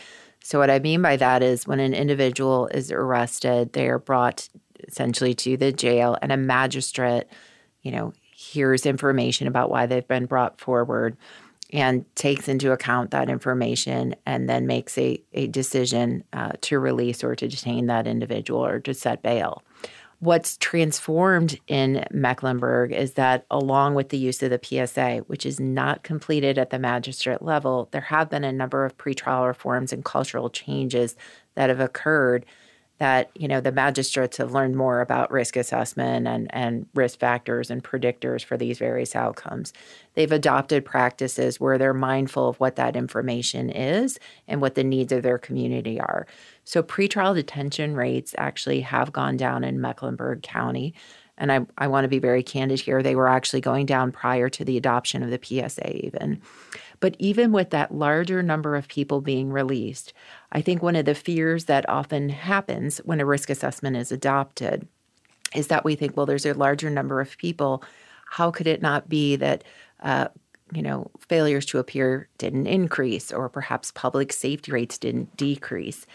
So, 0.41 0.59
what 0.59 0.69
I 0.69 0.79
mean 0.79 1.01
by 1.01 1.15
that 1.17 1.41
is 1.41 1.67
when 1.67 1.79
an 1.79 1.93
individual 1.93 2.67
is 2.67 2.91
arrested, 2.91 3.73
they 3.73 3.87
are 3.87 3.99
brought 3.99 4.49
essentially 4.87 5.33
to 5.35 5.57
the 5.57 5.71
jail, 5.71 6.17
and 6.21 6.31
a 6.31 6.37
magistrate, 6.37 7.27
you 7.81 7.91
know, 7.91 8.13
hears 8.31 8.85
information 8.85 9.47
about 9.47 9.69
why 9.69 9.85
they've 9.85 10.07
been 10.07 10.25
brought 10.25 10.59
forward 10.59 11.15
and 11.73 12.05
takes 12.15 12.47
into 12.47 12.71
account 12.71 13.09
that 13.11 13.29
information 13.29 14.15
and 14.27 14.47
then 14.47 14.67
makes 14.67 14.95
a, 14.97 15.21
a 15.33 15.47
decision 15.47 16.23
uh, 16.31 16.51
to 16.61 16.77
release 16.77 17.23
or 17.23 17.35
to 17.35 17.47
detain 17.47 17.87
that 17.87 18.05
individual 18.05 18.63
or 18.63 18.79
to 18.79 18.93
set 18.93 19.23
bail. 19.23 19.63
What's 20.19 20.55
transformed 20.57 21.59
in 21.67 22.05
Mecklenburg 22.11 22.93
is 22.93 23.15
that, 23.15 23.45
along 23.51 23.95
with 23.95 24.07
the 24.07 24.17
use 24.17 24.41
of 24.41 24.51
the 24.51 24.59
PSA, 24.63 25.25
which 25.27 25.45
is 25.45 25.59
not 25.59 26.03
completed 26.03 26.57
at 26.57 26.69
the 26.69 26.79
magistrate 26.79 27.41
level, 27.41 27.89
there 27.91 27.99
have 27.99 28.29
been 28.29 28.45
a 28.45 28.53
number 28.53 28.85
of 28.85 28.97
pretrial 28.97 29.47
reforms 29.47 29.91
and 29.91 30.05
cultural 30.05 30.49
changes 30.49 31.17
that 31.55 31.69
have 31.69 31.81
occurred 31.81 32.45
that 32.99 33.31
you 33.35 33.47
know 33.47 33.59
the 33.59 33.71
magistrates 33.71 34.37
have 34.37 34.51
learned 34.51 34.75
more 34.75 35.01
about 35.01 35.31
risk 35.31 35.55
assessment 35.55 36.27
and, 36.27 36.53
and 36.53 36.85
risk 36.93 37.19
factors 37.19 37.69
and 37.69 37.83
predictors 37.83 38.43
for 38.43 38.55
these 38.55 38.77
various 38.77 39.15
outcomes. 39.15 39.73
They've 40.13 40.31
adopted 40.31 40.85
practices 40.85 41.59
where 41.59 41.77
they're 41.77 41.93
mindful 41.93 42.47
of 42.47 42.59
what 42.59 42.75
that 42.75 42.95
information 42.95 43.69
is 43.69 44.19
and 44.47 44.61
what 44.61 44.75
the 44.75 44.83
needs 44.83 45.11
of 45.11 45.23
their 45.23 45.39
community 45.39 45.99
are. 45.99 46.27
So 46.65 46.83
pretrial 46.83 47.35
detention 47.35 47.95
rates 47.95 48.35
actually 48.37 48.81
have 48.81 49.11
gone 49.11 49.37
down 49.37 49.63
in 49.63 49.81
mecklenburg 49.81 50.43
county. 50.43 50.93
And 51.35 51.51
I, 51.51 51.65
I 51.79 51.87
want 51.87 52.05
to 52.05 52.09
be 52.09 52.19
very 52.19 52.43
candid 52.43 52.79
here 52.79 53.01
they 53.01 53.15
were 53.15 53.27
actually 53.27 53.61
going 53.61 53.87
down 53.87 54.11
prior 54.11 54.49
to 54.49 54.63
the 54.63 54.77
adoption 54.77 55.23
of 55.23 55.31
the 55.31 55.39
psa 55.41 56.05
even 56.05 56.41
but 57.03 57.17
even 57.19 57.51
with 57.51 57.71
that 57.71 57.93
larger 57.93 58.41
number 58.41 58.77
of 58.77 58.87
people 58.87 59.19
being 59.19 59.51
released, 59.51 60.13
I 60.53 60.61
think 60.61 60.81
one 60.81 60.95
of 60.95 61.03
the 61.03 61.13
fears 61.13 61.65
that 61.65 61.89
often 61.89 62.29
happens 62.29 62.99
when 62.99 63.19
a 63.19 63.25
risk 63.25 63.49
assessment 63.49 63.97
is 63.97 64.09
adopted 64.09 64.87
is 65.53 65.67
that 65.67 65.83
we 65.83 65.95
think, 65.95 66.15
well, 66.15 66.25
there's 66.25 66.45
a 66.45 66.53
larger 66.53 66.89
number 66.89 67.19
of 67.19 67.37
people. 67.37 67.83
How 68.25 68.51
could 68.51 68.67
it 68.67 68.81
not 68.81 69.09
be 69.09 69.35
that, 69.35 69.65
uh, 70.01 70.29
you 70.73 70.81
know, 70.81 71.11
failures 71.19 71.65
to 71.65 71.79
appear 71.79 72.29
didn't 72.37 72.67
increase 72.67 73.33
or 73.33 73.49
perhaps 73.49 73.91
public 73.91 74.31
safety 74.31 74.71
rates 74.71 74.97
didn't 74.97 75.35
decrease? 75.35 76.05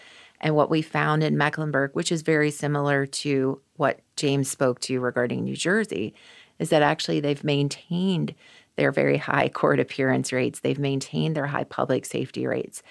And 0.41 0.55
what 0.55 0.71
we 0.71 0.81
found 0.81 1.21
in 1.21 1.37
Mecklenburg, 1.37 1.91
which 1.93 2.11
is 2.11 2.23
very 2.23 2.49
similar 2.49 3.05
to 3.05 3.61
what 3.75 3.99
James 4.15 4.49
spoke 4.49 4.79
to 4.79 4.99
regarding 4.99 5.43
New 5.43 5.55
Jersey, 5.55 6.15
is 6.57 6.69
that 6.69 6.81
actually 6.81 7.19
they've 7.19 7.43
maintained 7.43 8.33
their 8.79 8.91
very 8.93 9.17
high 9.17 9.49
court 9.49 9.79
appearance 9.79 10.31
rates. 10.31 10.61
They've 10.61 10.79
maintained 10.79 11.35
their 11.35 11.47
high 11.47 11.65
public 11.65 12.05
safety 12.05 12.47
rates. 12.47 12.81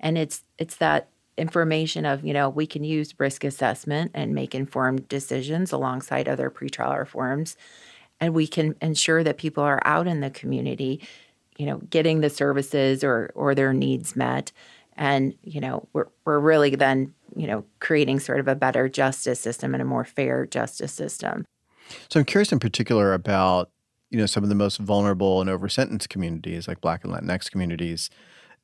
And 0.00 0.18
it's 0.18 0.42
it's 0.58 0.76
that 0.76 1.08
information 1.38 2.04
of, 2.04 2.24
you 2.24 2.32
know, 2.32 2.48
we 2.48 2.66
can 2.66 2.82
use 2.82 3.14
risk 3.18 3.44
assessment 3.44 4.10
and 4.12 4.34
make 4.34 4.54
informed 4.54 5.08
decisions 5.08 5.70
alongside 5.70 6.28
other 6.28 6.50
pretrial 6.50 6.98
reforms. 6.98 7.56
And 8.20 8.34
we 8.34 8.48
can 8.48 8.74
ensure 8.80 9.22
that 9.22 9.38
people 9.38 9.62
are 9.62 9.80
out 9.84 10.08
in 10.08 10.20
the 10.20 10.30
community, 10.30 11.00
you 11.56 11.66
know, 11.66 11.78
getting 11.90 12.22
the 12.22 12.30
services 12.30 13.04
or 13.04 13.30
or 13.36 13.54
their 13.54 13.72
needs 13.72 14.16
met. 14.16 14.50
And, 14.96 15.34
you 15.44 15.60
know, 15.60 15.86
we're 15.92 16.08
we're 16.24 16.40
really 16.40 16.74
then, 16.74 17.14
you 17.36 17.46
know, 17.46 17.64
creating 17.78 18.18
sort 18.18 18.40
of 18.40 18.48
a 18.48 18.56
better 18.56 18.88
justice 18.88 19.38
system 19.38 19.74
and 19.74 19.82
a 19.82 19.86
more 19.86 20.04
fair 20.04 20.44
justice 20.44 20.92
system. 20.92 21.44
So 22.10 22.18
I'm 22.18 22.26
curious 22.26 22.50
in 22.50 22.58
particular 22.58 23.12
about 23.12 23.70
you 24.10 24.18
know 24.18 24.26
some 24.26 24.42
of 24.42 24.48
the 24.48 24.54
most 24.54 24.78
vulnerable 24.78 25.40
and 25.40 25.50
over 25.50 25.68
sentenced 25.68 26.08
communities 26.08 26.68
like 26.68 26.80
black 26.80 27.04
and 27.04 27.12
latinx 27.12 27.50
communities 27.50 28.10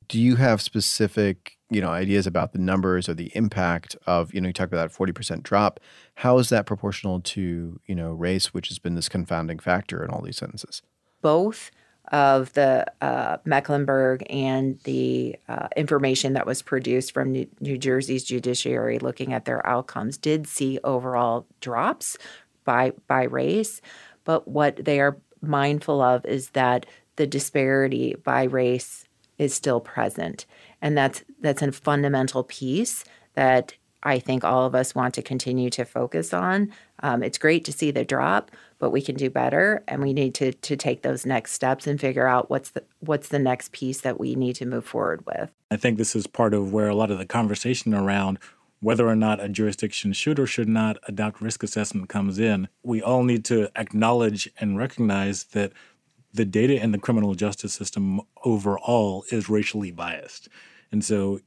do 0.08 0.20
you 0.20 0.36
have 0.36 0.60
specific 0.60 1.58
you 1.72 1.80
know 1.80 1.88
ideas 1.88 2.26
about 2.26 2.52
the 2.52 2.58
numbers 2.58 3.08
or 3.08 3.14
the 3.14 3.32
impact 3.34 3.96
of 4.06 4.32
you 4.34 4.40
know 4.40 4.48
you 4.48 4.52
talk 4.52 4.68
about 4.68 4.90
that 4.90 4.96
40% 4.96 5.42
drop. 5.42 5.80
How 6.16 6.38
is 6.38 6.50
that 6.50 6.66
proportional 6.66 7.20
to 7.20 7.80
you 7.86 7.94
know 7.94 8.12
race 8.12 8.52
which 8.52 8.68
has 8.68 8.78
been 8.78 8.94
this 8.94 9.08
confounding 9.08 9.58
factor 9.58 10.04
in 10.04 10.10
all 10.10 10.20
these 10.20 10.36
sentences? 10.36 10.82
Both 11.22 11.70
of 12.10 12.52
the 12.52 12.84
uh, 13.00 13.38
Mecklenburg 13.44 14.24
and 14.28 14.78
the 14.80 15.36
uh, 15.48 15.68
information 15.76 16.32
that 16.32 16.46
was 16.46 16.60
produced 16.60 17.12
from 17.12 17.30
New, 17.30 17.46
New 17.60 17.78
Jersey's 17.78 18.24
judiciary 18.24 18.98
looking 18.98 19.32
at 19.32 19.44
their 19.44 19.64
outcomes 19.66 20.18
did 20.18 20.46
see 20.46 20.78
overall 20.84 21.46
drops 21.60 22.18
by 22.64 22.92
by 23.08 23.22
race 23.24 23.80
but 24.24 24.46
what 24.46 24.84
they 24.84 25.00
are 25.00 25.16
mindful 25.42 26.00
of 26.00 26.24
is 26.24 26.50
that 26.50 26.86
the 27.16 27.26
disparity 27.26 28.14
by 28.24 28.44
race 28.44 29.06
is 29.38 29.54
still 29.54 29.80
present. 29.80 30.46
And 30.80 30.96
that's 30.96 31.24
that's 31.40 31.62
a 31.62 31.72
fundamental 31.72 32.44
piece 32.44 33.04
that 33.34 33.74
I 34.02 34.18
think 34.18 34.44
all 34.44 34.66
of 34.66 34.74
us 34.74 34.94
want 34.94 35.14
to 35.14 35.22
continue 35.22 35.70
to 35.70 35.84
focus 35.84 36.34
on. 36.34 36.72
Um, 37.02 37.22
it's 37.22 37.38
great 37.38 37.64
to 37.66 37.72
see 37.72 37.90
the 37.90 38.04
drop, 38.04 38.50
but 38.78 38.90
we 38.90 39.00
can 39.00 39.14
do 39.14 39.30
better, 39.30 39.84
and 39.86 40.02
we 40.02 40.12
need 40.12 40.34
to 40.36 40.52
to 40.52 40.76
take 40.76 41.02
those 41.02 41.24
next 41.24 41.52
steps 41.52 41.86
and 41.86 42.00
figure 42.00 42.26
out 42.26 42.50
what's 42.50 42.70
the 42.70 42.82
what's 43.00 43.28
the 43.28 43.38
next 43.38 43.72
piece 43.72 44.00
that 44.00 44.18
we 44.18 44.34
need 44.34 44.56
to 44.56 44.66
move 44.66 44.84
forward 44.84 45.24
with. 45.26 45.50
I 45.70 45.76
think 45.76 45.98
this 45.98 46.16
is 46.16 46.26
part 46.26 46.54
of 46.54 46.72
where 46.72 46.88
a 46.88 46.94
lot 46.94 47.10
of 47.10 47.18
the 47.18 47.26
conversation 47.26 47.94
around 47.94 48.38
whether 48.82 49.06
or 49.06 49.14
not 49.14 49.40
a 49.40 49.48
jurisdiction 49.48 50.12
should 50.12 50.40
or 50.40 50.46
should 50.46 50.68
not 50.68 50.98
adopt 51.06 51.40
risk 51.40 51.62
assessment 51.62 52.08
comes 52.08 52.40
in, 52.40 52.68
we 52.82 53.00
all 53.00 53.22
need 53.22 53.44
to 53.44 53.70
acknowledge 53.76 54.50
and 54.58 54.76
recognize 54.76 55.44
that 55.44 55.72
the 56.34 56.44
data 56.44 56.82
in 56.82 56.90
the 56.90 56.98
criminal 56.98 57.34
justice 57.34 57.72
system 57.72 58.20
overall 58.44 59.24
is 59.30 59.48
racially 59.48 59.92
biased. 59.92 60.48
And 60.90 61.04
so, 61.04 61.38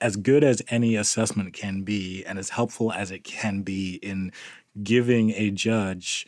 as 0.00 0.16
good 0.16 0.42
as 0.42 0.60
any 0.68 0.96
assessment 0.96 1.52
can 1.52 1.82
be, 1.82 2.24
and 2.24 2.38
as 2.38 2.50
helpful 2.50 2.92
as 2.92 3.12
it 3.12 3.22
can 3.22 3.62
be 3.62 3.94
in 4.02 4.32
giving 4.82 5.30
a 5.30 5.50
judge 5.50 6.26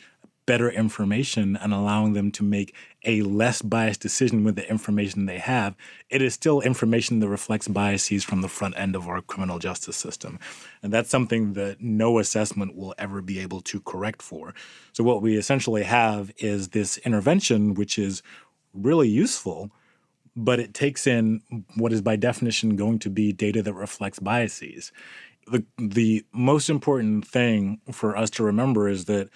better 0.51 0.69
information 0.69 1.55
and 1.55 1.73
allowing 1.73 2.11
them 2.11 2.29
to 2.29 2.43
make 2.43 2.75
a 3.05 3.21
less 3.21 3.61
biased 3.61 4.01
decision 4.01 4.43
with 4.43 4.57
the 4.57 4.69
information 4.69 5.25
they 5.25 5.37
have, 5.37 5.77
it 6.09 6.21
is 6.21 6.33
still 6.33 6.59
information 6.59 7.21
that 7.21 7.29
reflects 7.29 7.69
biases 7.69 8.25
from 8.25 8.41
the 8.41 8.49
front 8.49 8.77
end 8.77 8.93
of 8.93 9.07
our 9.07 9.21
criminal 9.21 9.59
justice 9.59 9.95
system. 9.95 10.37
And 10.83 10.91
that's 10.91 11.09
something 11.09 11.53
that 11.53 11.79
no 11.79 12.19
assessment 12.19 12.75
will 12.75 12.93
ever 12.97 13.21
be 13.21 13.39
able 13.39 13.61
to 13.61 13.79
correct 13.79 14.21
for. 14.21 14.53
So, 14.91 15.05
what 15.05 15.21
we 15.21 15.37
essentially 15.37 15.83
have 15.83 16.33
is 16.37 16.67
this 16.67 16.97
intervention, 16.97 17.73
which 17.73 17.97
is 17.97 18.21
really 18.73 19.07
useful. 19.07 19.71
But 20.35 20.59
it 20.59 20.73
takes 20.73 21.07
in 21.07 21.43
what 21.75 21.93
is 21.93 22.01
by 22.01 22.17
definition 22.17 22.75
going 22.75 22.99
to 22.99 23.09
be 23.09 23.31
data 23.31 23.61
that 23.63 23.73
reflects 23.73 24.19
biases. 24.19 24.91
The, 25.47 25.63
the 25.77 26.25
most 26.33 26.69
important 26.69 27.25
thing 27.25 27.79
for 27.89 28.17
us 28.17 28.29
to 28.31 28.43
remember 28.43 28.89
is 28.89 29.05
that 29.05 29.29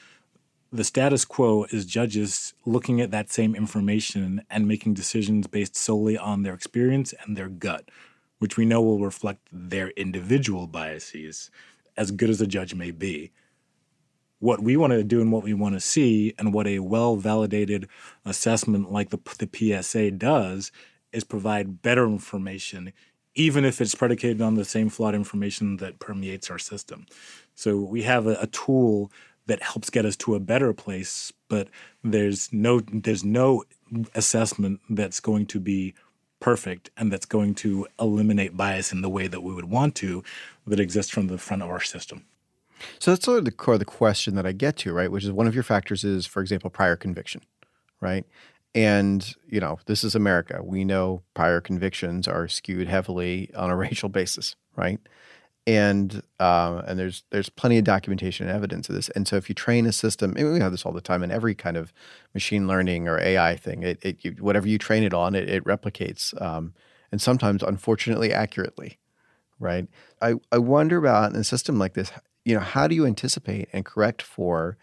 the 0.75 0.83
status 0.83 1.25
quo 1.25 1.65
is 1.71 1.85
judges 1.85 2.53
looking 2.65 3.01
at 3.01 3.11
that 3.11 3.31
same 3.31 3.55
information 3.55 4.43
and 4.49 4.67
making 4.67 4.93
decisions 4.93 5.47
based 5.47 5.75
solely 5.75 6.17
on 6.17 6.43
their 6.43 6.53
experience 6.53 7.13
and 7.23 7.35
their 7.35 7.49
gut, 7.49 7.89
which 8.39 8.57
we 8.57 8.65
know 8.65 8.81
will 8.81 8.99
reflect 8.99 9.47
their 9.51 9.89
individual 9.91 10.67
biases, 10.67 11.49
as 11.97 12.11
good 12.11 12.29
as 12.29 12.41
a 12.41 12.47
judge 12.47 12.75
may 12.75 12.91
be. 12.91 13.31
What 14.39 14.61
we 14.61 14.75
want 14.75 14.91
to 14.91 15.03
do 15.03 15.21
and 15.21 15.31
what 15.31 15.43
we 15.43 15.53
want 15.53 15.75
to 15.75 15.79
see, 15.79 16.33
and 16.37 16.53
what 16.53 16.67
a 16.67 16.79
well 16.79 17.15
validated 17.15 17.87
assessment 18.25 18.91
like 18.91 19.09
the, 19.09 19.19
the 19.39 19.81
PSA 19.81 20.11
does, 20.11 20.71
is 21.13 21.23
provide 21.23 21.81
better 21.81 22.05
information, 22.05 22.91
even 23.33 23.63
if 23.63 23.79
it's 23.79 23.95
predicated 23.95 24.41
on 24.41 24.55
the 24.55 24.65
same 24.65 24.89
flawed 24.89 25.15
information 25.15 25.77
that 25.77 25.99
permeates 25.99 26.51
our 26.51 26.59
system. 26.59 27.05
So 27.55 27.79
we 27.79 28.03
have 28.03 28.27
a, 28.27 28.35
a 28.41 28.47
tool 28.47 29.09
that 29.47 29.61
helps 29.61 29.89
get 29.89 30.05
us 30.05 30.15
to 30.15 30.35
a 30.35 30.39
better 30.39 30.73
place 30.73 31.31
but 31.49 31.67
there's 32.03 32.51
no 32.51 32.79
there's 32.91 33.23
no 33.23 33.63
assessment 34.13 34.79
that's 34.89 35.19
going 35.19 35.45
to 35.45 35.59
be 35.59 35.93
perfect 36.39 36.89
and 36.97 37.11
that's 37.11 37.25
going 37.25 37.55
to 37.55 37.87
eliminate 37.99 38.57
bias 38.57 38.91
in 38.91 39.01
the 39.01 39.09
way 39.09 39.27
that 39.27 39.41
we 39.41 39.53
would 39.53 39.65
want 39.65 39.95
to 39.95 40.23
that 40.67 40.79
exists 40.79 41.11
from 41.11 41.27
the 41.27 41.37
front 41.37 41.63
of 41.63 41.69
our 41.69 41.81
system. 41.81 42.25
So 42.99 43.11
that's 43.11 43.25
sort 43.25 43.39
of 43.39 43.45
the 43.45 43.51
core 43.51 43.75
of 43.75 43.79
the 43.79 43.85
question 43.85 44.35
that 44.35 44.45
i 44.45 44.51
get 44.51 44.75
to 44.77 44.93
right? 44.93 45.11
Which 45.11 45.23
is 45.23 45.31
one 45.31 45.47
of 45.47 45.55
your 45.55 45.63
factors 45.63 46.03
is 46.03 46.25
for 46.25 46.41
example 46.41 46.69
prior 46.69 46.95
conviction 46.95 47.41
right? 48.01 48.25
And 48.73 49.33
you 49.47 49.59
know 49.59 49.79
this 49.85 50.03
is 50.03 50.15
america. 50.15 50.61
We 50.63 50.83
know 50.83 51.23
prior 51.33 51.61
convictions 51.61 52.27
are 52.27 52.47
skewed 52.47 52.87
heavily 52.87 53.49
on 53.55 53.69
a 53.69 53.75
racial 53.85 54.09
basis 54.09 54.55
right 54.75 54.99
and 55.67 56.21
uh, 56.39 56.83
and 56.87 56.99
there's 56.99 57.23
there's 57.31 57.49
plenty 57.49 57.77
of 57.77 57.83
documentation 57.83 58.47
and 58.47 58.55
evidence 58.55 58.87
of 58.87 58.95
this. 58.95 59.09
And 59.09 59.27
so 59.27 59.35
if 59.35 59.49
you 59.49 59.55
train 59.55 59.85
a 59.85 59.91
system, 59.91 60.33
we 60.35 60.59
have 60.59 60.71
this 60.71 60.85
all 60.85 60.91
the 60.91 61.01
time 61.01 61.23
in 61.23 61.31
every 61.31 61.55
kind 61.55 61.77
of 61.77 61.91
machine 62.33 62.67
learning 62.67 63.07
or 63.07 63.19
AI 63.19 63.55
thing. 63.55 63.83
It, 63.83 63.99
it 64.03 64.23
you, 64.23 64.35
whatever 64.39 64.67
you 64.67 64.77
train 64.77 65.03
it 65.03 65.13
on, 65.13 65.33
it, 65.33 65.49
it 65.49 65.63
replicates, 65.63 66.39
um, 66.41 66.73
and 67.11 67.21
sometimes 67.21 67.63
unfortunately 67.63 68.31
accurately, 68.31 68.99
right? 69.59 69.87
I 70.21 70.35
I 70.51 70.59
wonder 70.59 70.97
about 70.97 71.33
in 71.33 71.39
a 71.39 71.43
system 71.43 71.79
like 71.79 71.93
this, 71.95 72.11
you 72.43 72.53
know, 72.53 72.61
how 72.61 72.87
do 72.87 72.93
you 72.93 73.05
anticipate 73.05 73.67
and 73.73 73.83
correct 73.83 74.21
for 74.21 74.77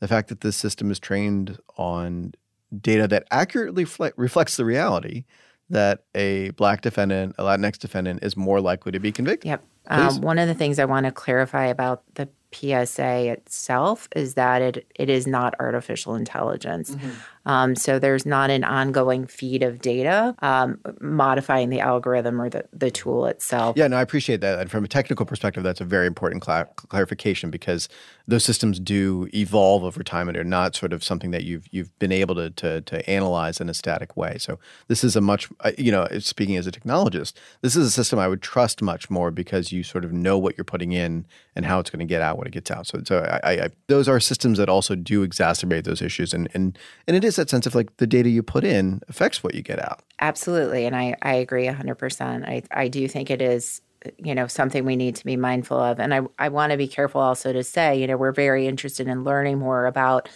the 0.00 0.08
fact 0.08 0.28
that 0.28 0.40
this 0.40 0.56
system 0.56 0.90
is 0.90 0.98
trained 0.98 1.58
on 1.76 2.32
data 2.80 3.06
that 3.06 3.24
accurately 3.30 3.84
fle- 3.84 4.08
reflects 4.16 4.56
the 4.56 4.64
reality 4.64 5.24
that 5.68 6.04
a 6.14 6.50
black 6.50 6.80
defendant, 6.80 7.34
a 7.38 7.42
Latinx 7.42 7.78
defendant, 7.78 8.22
is 8.22 8.36
more 8.36 8.60
likely 8.60 8.92
to 8.92 8.98
be 8.98 9.12
convicted. 9.12 9.48
Yep. 9.48 9.64
Um, 9.88 10.20
one 10.20 10.38
of 10.38 10.48
the 10.48 10.54
things 10.54 10.78
I 10.78 10.84
want 10.84 11.06
to 11.06 11.12
clarify 11.12 11.66
about 11.66 12.02
the 12.14 12.28
PSA 12.52 13.30
itself 13.30 14.08
is 14.14 14.34
that 14.34 14.62
it 14.62 14.86
it 14.94 15.08
is 15.08 15.26
not 15.26 15.54
artificial 15.58 16.14
intelligence. 16.14 16.90
Mm-hmm. 16.90 17.10
Um, 17.46 17.74
so 17.74 17.98
there's 17.98 18.24
not 18.24 18.50
an 18.50 18.64
ongoing 18.64 19.26
feed 19.26 19.62
of 19.62 19.80
data 19.80 20.34
um, 20.40 20.78
modifying 21.00 21.70
the 21.70 21.80
algorithm 21.80 22.40
or 22.40 22.48
the, 22.48 22.64
the 22.72 22.90
tool 22.90 23.26
itself. 23.26 23.76
Yeah, 23.76 23.88
no, 23.88 23.96
I 23.96 24.02
appreciate 24.02 24.40
that. 24.40 24.60
And 24.60 24.70
from 24.70 24.84
a 24.84 24.88
technical 24.88 25.26
perspective, 25.26 25.62
that's 25.62 25.80
a 25.80 25.84
very 25.84 26.06
important 26.06 26.44
cl- 26.44 26.66
clarification 26.76 27.50
because 27.50 27.88
those 28.28 28.44
systems 28.44 28.78
do 28.78 29.28
evolve 29.34 29.84
over 29.84 30.02
time 30.02 30.28
and 30.28 30.36
are 30.36 30.44
not 30.44 30.76
sort 30.76 30.92
of 30.92 31.02
something 31.02 31.32
that 31.32 31.44
you've 31.44 31.66
you've 31.70 31.96
been 31.98 32.12
able 32.12 32.34
to 32.36 32.50
to, 32.50 32.80
to 32.82 33.10
analyze 33.10 33.60
in 33.60 33.68
a 33.68 33.74
static 33.74 34.16
way. 34.16 34.36
So 34.38 34.58
this 34.88 35.02
is 35.02 35.16
a 35.16 35.20
much 35.20 35.48
uh, 35.60 35.72
you 35.76 35.90
know 35.90 36.06
speaking 36.20 36.56
as 36.56 36.66
a 36.66 36.72
technologist, 36.72 37.34
this 37.62 37.76
is 37.76 37.86
a 37.86 37.90
system 37.90 38.18
I 38.18 38.28
would 38.28 38.42
trust 38.42 38.82
much 38.82 39.10
more 39.10 39.30
because 39.30 39.72
you 39.72 39.82
sort 39.82 40.04
of 40.04 40.12
know 40.12 40.38
what 40.38 40.56
you're 40.56 40.64
putting 40.64 40.92
in 40.92 41.26
and 41.54 41.66
how 41.66 41.80
it's 41.80 41.90
going 41.90 42.00
to 42.00 42.06
get 42.06 42.22
out 42.22 42.38
when 42.38 42.46
it 42.46 42.52
gets 42.52 42.70
out. 42.70 42.86
So 42.86 43.02
so 43.04 43.18
I, 43.42 43.64
I, 43.64 43.68
those 43.88 44.08
are 44.08 44.20
systems 44.20 44.58
that 44.58 44.68
also 44.68 44.94
do 44.94 45.26
exacerbate 45.26 45.84
those 45.84 46.02
issues 46.02 46.32
and 46.32 46.48
and 46.54 46.78
and 47.06 47.16
it 47.16 47.24
is 47.24 47.31
that 47.36 47.50
sense 47.50 47.66
of 47.66 47.74
like 47.74 47.96
the 47.96 48.06
data 48.06 48.28
you 48.28 48.42
put 48.42 48.64
in 48.64 49.00
affects 49.08 49.42
what 49.42 49.54
you 49.54 49.62
get 49.62 49.78
out. 49.78 50.00
Absolutely. 50.20 50.86
And 50.86 50.96
I, 50.96 51.16
I 51.22 51.34
agree 51.34 51.66
100%. 51.66 52.46
I, 52.46 52.62
I 52.70 52.88
do 52.88 53.06
think 53.08 53.30
it 53.30 53.42
is 53.42 53.80
you 54.18 54.34
know 54.34 54.46
something 54.46 54.84
we 54.84 54.96
need 54.96 55.16
to 55.16 55.24
be 55.24 55.36
mindful 55.36 55.78
of 55.78 56.00
and 56.00 56.12
i, 56.12 56.20
I 56.38 56.48
want 56.48 56.72
to 56.72 56.76
be 56.76 56.88
careful 56.88 57.20
also 57.20 57.52
to 57.52 57.62
say 57.62 58.00
you 58.00 58.06
know 58.06 58.16
we're 58.16 58.32
very 58.32 58.66
interested 58.66 59.06
in 59.06 59.24
learning 59.24 59.58
more 59.58 59.86
about 59.86 60.28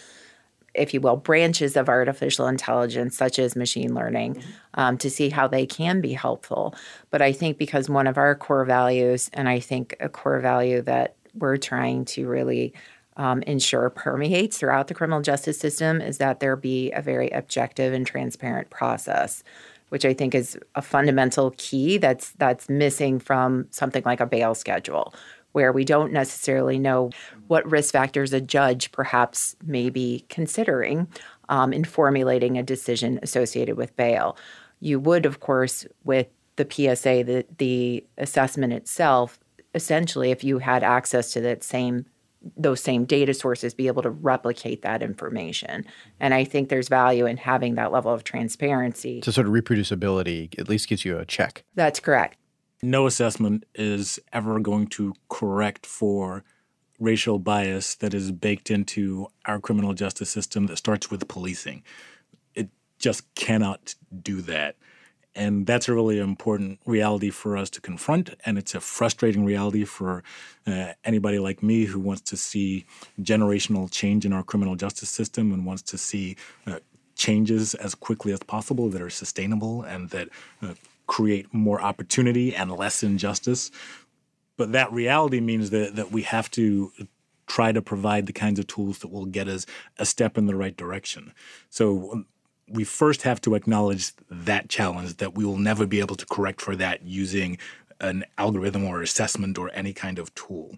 if 0.73 0.93
you 0.93 1.01
will 1.01 1.17
branches 1.17 1.75
of 1.75 1.89
artificial 1.89 2.47
intelligence 2.47 3.17
such 3.17 3.39
as 3.39 3.55
machine 3.55 3.93
learning 3.93 4.35
mm-hmm. 4.35 4.49
um, 4.75 4.97
to 4.99 5.09
see 5.09 5.29
how 5.29 5.47
they 5.47 5.65
can 5.65 6.01
be 6.01 6.13
helpful 6.13 6.75
but 7.09 7.21
i 7.21 7.31
think 7.31 7.57
because 7.57 7.89
one 7.89 8.07
of 8.07 8.17
our 8.17 8.35
core 8.35 8.65
values 8.65 9.29
and 9.33 9.49
i 9.49 9.59
think 9.59 9.95
a 9.99 10.07
core 10.07 10.39
value 10.39 10.81
that 10.81 11.15
we're 11.33 11.57
trying 11.57 12.05
to 12.05 12.27
really 12.27 12.73
um, 13.17 13.41
ensure 13.43 13.89
permeates 13.89 14.57
throughout 14.57 14.87
the 14.87 14.93
criminal 14.93 15.21
justice 15.21 15.59
system 15.59 16.01
is 16.01 16.17
that 16.19 16.39
there 16.39 16.55
be 16.55 16.91
a 16.91 17.01
very 17.01 17.29
objective 17.29 17.93
and 17.93 18.07
transparent 18.07 18.69
process 18.69 19.43
which 19.89 20.05
I 20.05 20.13
think 20.13 20.35
is 20.35 20.57
a 20.75 20.81
fundamental 20.81 21.53
key 21.57 21.97
that's 21.97 22.31
that's 22.31 22.69
missing 22.69 23.19
from 23.19 23.67
something 23.69 24.03
like 24.05 24.19
a 24.19 24.25
bail 24.25 24.53
schedule, 24.53 25.13
where 25.53 25.71
we 25.71 25.85
don't 25.85 26.11
necessarily 26.11 26.77
know 26.77 27.09
what 27.47 27.69
risk 27.69 27.93
factors 27.93 28.33
a 28.33 28.41
judge 28.41 28.91
perhaps 28.91 29.55
may 29.65 29.89
be 29.89 30.25
considering 30.29 31.07
um, 31.49 31.71
in 31.71 31.83
formulating 31.83 32.57
a 32.57 32.63
decision 32.63 33.19
associated 33.23 33.77
with 33.77 33.95
bail. 33.95 34.37
You 34.79 34.99
would, 34.99 35.25
of 35.25 35.39
course, 35.39 35.85
with 36.03 36.27
the 36.57 36.67
PSA, 36.69 37.23
the, 37.23 37.45
the 37.57 38.05
assessment 38.17 38.73
itself, 38.73 39.39
essentially, 39.73 40.31
if 40.31 40.43
you 40.43 40.59
had 40.59 40.83
access 40.83 41.31
to 41.31 41.41
that 41.41 41.63
same 41.63 42.05
those 42.55 42.81
same 42.81 43.05
data 43.05 43.33
sources 43.33 43.73
be 43.73 43.87
able 43.87 44.01
to 44.03 44.09
replicate 44.09 44.81
that 44.83 45.01
information. 45.01 45.85
And 46.19 46.33
I 46.33 46.43
think 46.43 46.69
there's 46.69 46.87
value 46.87 47.25
in 47.25 47.37
having 47.37 47.75
that 47.75 47.91
level 47.91 48.13
of 48.13 48.23
transparency. 48.23 49.21
So, 49.23 49.31
sort 49.31 49.47
of 49.47 49.53
reproducibility 49.53 50.57
at 50.59 50.69
least 50.69 50.87
gives 50.87 51.03
you 51.03 51.17
a 51.17 51.25
check. 51.25 51.63
That's 51.75 51.99
correct. 51.99 52.37
No 52.81 53.07
assessment 53.07 53.65
is 53.73 54.19
ever 54.31 54.59
going 54.59 54.87
to 54.87 55.13
correct 55.29 55.85
for 55.85 56.43
racial 56.99 57.39
bias 57.39 57.95
that 57.95 58.13
is 58.13 58.31
baked 58.31 58.71
into 58.71 59.27
our 59.45 59.59
criminal 59.59 59.93
justice 59.93 60.29
system 60.29 60.67
that 60.67 60.77
starts 60.77 61.09
with 61.11 61.27
policing. 61.27 61.83
It 62.55 62.69
just 62.99 63.33
cannot 63.35 63.95
do 64.21 64.41
that. 64.41 64.75
And 65.37 65.67
that's 65.67 65.87
a 65.87 65.93
really 65.93 66.17
important 66.17 66.79
reality 66.85 67.29
for 67.29 67.55
us 67.55 67.69
to 67.69 67.81
confront. 67.81 68.31
And 68.43 68.57
it's 68.57 68.73
a 68.73 68.81
frustrating 68.81 69.45
reality 69.45 69.85
for 69.85 70.23
uh, 70.65 70.93
anybody 71.05 71.37
like 71.37 71.61
me 71.61 71.85
who 71.85 71.99
wants 71.99 72.21
to 72.31 72.37
see 72.37 72.85
generational 73.21 73.89
change 73.89 74.25
in 74.25 74.33
our 74.33 74.43
criminal 74.43 74.75
justice 74.75 75.11
system 75.11 75.53
and 75.53 75.63
wants 75.63 75.83
to 75.83 75.97
see 75.97 76.35
uh, 76.65 76.79
changes 77.15 77.75
as 77.75 77.93
quickly 77.93 78.33
as 78.33 78.41
possible 78.41 78.89
that 78.89 79.01
are 79.01 79.11
sustainable 79.11 79.83
and 79.83 80.09
that 80.09 80.29
uh, 80.63 80.73
create 81.05 81.53
more 81.53 81.79
opportunity 81.81 82.55
and 82.55 82.71
less 82.71 83.03
injustice. 83.03 83.69
But 84.57 84.71
that 84.71 84.91
reality 84.91 85.39
means 85.39 85.69
that, 85.69 85.95
that 85.95 86.11
we 86.11 86.23
have 86.23 86.49
to 86.51 86.91
try 87.45 87.71
to 87.71 87.81
provide 87.81 88.25
the 88.25 88.33
kinds 88.33 88.59
of 88.59 88.67
tools 88.67 88.99
that 88.99 89.09
will 89.11 89.25
get 89.25 89.47
us 89.47 89.67
a 89.99 90.05
step 90.05 90.35
in 90.37 90.47
the 90.47 90.55
right 90.55 90.75
direction. 90.75 91.31
So 91.69 92.25
we 92.69 92.83
first 92.83 93.21
have 93.23 93.39
to 93.41 93.55
acknowledge 93.55 94.11
that 94.29 94.69
challenge 94.69 95.17
that 95.17 95.35
we 95.35 95.45
will 95.45 95.57
never 95.57 95.85
be 95.85 95.99
able 95.99 96.15
to 96.15 96.25
correct 96.25 96.61
for 96.61 96.75
that 96.75 97.03
using 97.03 97.57
an 97.99 98.25
algorithm 98.37 98.83
or 98.83 99.01
assessment 99.01 99.57
or 99.57 99.71
any 99.73 99.93
kind 99.93 100.19
of 100.19 100.33
tool. 100.35 100.75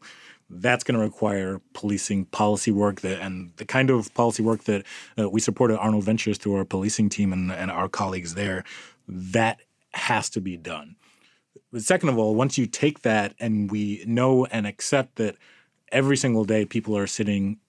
That's 0.49 0.83
going 0.83 0.97
to 0.97 1.03
require 1.03 1.61
policing 1.73 2.25
policy 2.25 2.71
work 2.71 3.01
that, 3.01 3.19
and 3.21 3.51
the 3.57 3.65
kind 3.65 3.89
of 3.89 4.13
policy 4.13 4.41
work 4.41 4.63
that 4.63 4.85
uh, 5.17 5.29
we 5.29 5.39
support 5.39 5.71
at 5.71 5.79
Arnold 5.79 6.03
Ventures 6.03 6.37
through 6.37 6.55
our 6.55 6.65
policing 6.65 7.09
team 7.09 7.33
and, 7.33 7.51
and 7.51 7.69
our 7.69 7.89
colleagues 7.89 8.33
there. 8.35 8.63
That 9.07 9.59
has 9.93 10.29
to 10.31 10.41
be 10.41 10.57
done. 10.57 10.95
But 11.71 11.83
second 11.83 12.09
of 12.09 12.17
all, 12.17 12.35
once 12.35 12.57
you 12.57 12.65
take 12.65 13.01
that 13.01 13.35
and 13.39 13.69
we 13.69 14.03
know 14.07 14.45
and 14.45 14.65
accept 14.65 15.17
that 15.17 15.35
every 15.91 16.17
single 16.17 16.45
day 16.45 16.65
people 16.65 16.97
are 16.97 17.07
sitting 17.07 17.59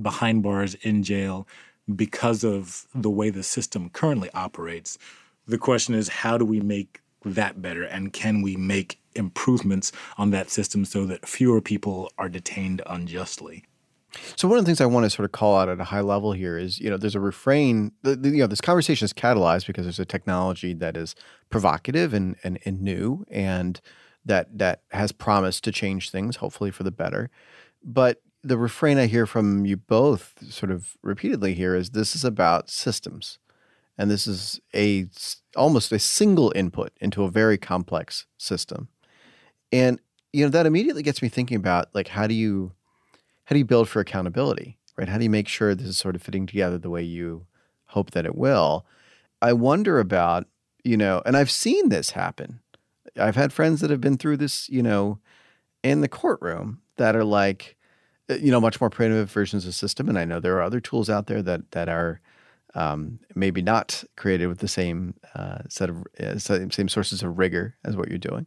behind 0.00 0.42
bars 0.42 0.74
in 0.74 1.02
jail 1.02 1.46
because 1.94 2.44
of 2.44 2.86
the 2.94 3.10
way 3.10 3.30
the 3.30 3.42
system 3.42 3.90
currently 3.90 4.30
operates. 4.34 4.98
The 5.46 5.58
question 5.58 5.94
is, 5.94 6.08
how 6.08 6.36
do 6.38 6.44
we 6.44 6.60
make 6.60 7.00
that 7.24 7.60
better? 7.62 7.84
And 7.84 8.12
can 8.12 8.42
we 8.42 8.56
make 8.56 9.00
improvements 9.14 9.92
on 10.16 10.30
that 10.30 10.50
system 10.50 10.84
so 10.84 11.06
that 11.06 11.26
fewer 11.26 11.60
people 11.60 12.10
are 12.18 12.28
detained 12.28 12.82
unjustly? 12.86 13.64
So 14.36 14.48
one 14.48 14.58
of 14.58 14.64
the 14.64 14.68
things 14.68 14.80
I 14.80 14.86
want 14.86 15.04
to 15.04 15.10
sort 15.10 15.24
of 15.24 15.32
call 15.32 15.58
out 15.58 15.68
at 15.68 15.80
a 15.80 15.84
high 15.84 16.00
level 16.00 16.32
here 16.32 16.56
is, 16.56 16.78
you 16.78 16.88
know, 16.88 16.96
there's 16.96 17.14
a 17.14 17.20
refrain. 17.20 17.92
You 18.04 18.16
know, 18.16 18.46
this 18.46 18.60
conversation 18.60 19.04
is 19.04 19.12
catalyzed 19.12 19.66
because 19.66 19.84
there's 19.84 19.98
a 19.98 20.06
technology 20.06 20.72
that 20.74 20.96
is 20.96 21.14
provocative 21.50 22.14
and, 22.14 22.36
and 22.42 22.58
and 22.64 22.80
new, 22.80 23.26
and 23.30 23.80
that 24.24 24.56
that 24.56 24.82
has 24.92 25.12
promised 25.12 25.62
to 25.64 25.72
change 25.72 26.10
things, 26.10 26.36
hopefully 26.36 26.70
for 26.70 26.84
the 26.84 26.90
better. 26.90 27.30
But 27.84 28.22
the 28.48 28.58
refrain 28.58 28.98
I 28.98 29.06
hear 29.06 29.26
from 29.26 29.66
you 29.66 29.76
both 29.76 30.34
sort 30.50 30.70
of 30.70 30.96
repeatedly 31.02 31.54
here 31.54 31.74
is 31.74 31.90
this 31.90 32.16
is 32.16 32.24
about 32.24 32.70
systems. 32.70 33.38
And 33.96 34.10
this 34.10 34.26
is 34.26 34.60
a 34.74 35.06
almost 35.56 35.92
a 35.92 35.98
single 35.98 36.52
input 36.54 36.92
into 37.00 37.24
a 37.24 37.30
very 37.30 37.58
complex 37.58 38.26
system. 38.38 38.88
And 39.72 40.00
you 40.32 40.44
know 40.44 40.50
that 40.50 40.66
immediately 40.66 41.02
gets 41.02 41.20
me 41.20 41.28
thinking 41.28 41.56
about 41.56 41.94
like 41.94 42.08
how 42.08 42.26
do 42.26 42.34
you 42.34 42.72
how 43.44 43.54
do 43.54 43.58
you 43.58 43.64
build 43.64 43.88
for 43.88 44.00
accountability, 44.00 44.78
right? 44.96 45.08
How 45.08 45.18
do 45.18 45.24
you 45.24 45.30
make 45.30 45.48
sure 45.48 45.74
this 45.74 45.88
is 45.88 45.98
sort 45.98 46.14
of 46.14 46.22
fitting 46.22 46.46
together 46.46 46.78
the 46.78 46.90
way 46.90 47.02
you 47.02 47.46
hope 47.86 48.12
that 48.12 48.26
it 48.26 48.36
will? 48.36 48.86
I 49.42 49.52
wonder 49.52 49.98
about, 49.98 50.46
you 50.84 50.96
know, 50.96 51.22
and 51.26 51.36
I've 51.36 51.50
seen 51.50 51.88
this 51.88 52.10
happen. 52.10 52.60
I've 53.16 53.36
had 53.36 53.52
friends 53.52 53.80
that 53.80 53.90
have 53.90 54.00
been 54.00 54.16
through 54.16 54.36
this, 54.36 54.68
you 54.68 54.82
know, 54.82 55.18
in 55.82 56.02
the 56.02 56.08
courtroom 56.08 56.82
that 56.96 57.16
are 57.16 57.24
like, 57.24 57.77
you 58.28 58.50
know 58.50 58.60
much 58.60 58.80
more 58.80 58.90
primitive 58.90 59.30
versions 59.30 59.66
of 59.66 59.74
system 59.74 60.08
and 60.08 60.18
i 60.18 60.24
know 60.24 60.40
there 60.40 60.56
are 60.56 60.62
other 60.62 60.80
tools 60.80 61.08
out 61.08 61.26
there 61.26 61.42
that 61.42 61.70
that 61.72 61.88
are 61.88 62.20
um, 62.74 63.18
maybe 63.34 63.62
not 63.62 64.04
created 64.16 64.46
with 64.46 64.58
the 64.58 64.68
same 64.68 65.14
uh, 65.34 65.60
set 65.68 65.88
of 65.88 66.04
uh, 66.20 66.38
same 66.38 66.88
sources 66.88 67.22
of 67.22 67.38
rigor 67.38 67.76
as 67.82 67.96
what 67.96 68.10
you're 68.10 68.18
doing. 68.18 68.46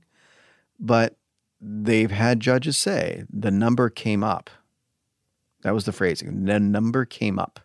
But 0.80 1.18
they've 1.60 2.12
had 2.12 2.40
judges 2.40 2.78
say 2.78 3.24
the 3.34 3.50
number 3.50 3.90
came 3.90 4.24
up. 4.24 4.52
That 5.64 5.74
was 5.74 5.86
the 5.86 5.92
phrasing 5.92 6.46
the 6.46 6.60
number 6.60 7.04
came 7.04 7.40
up 7.40 7.60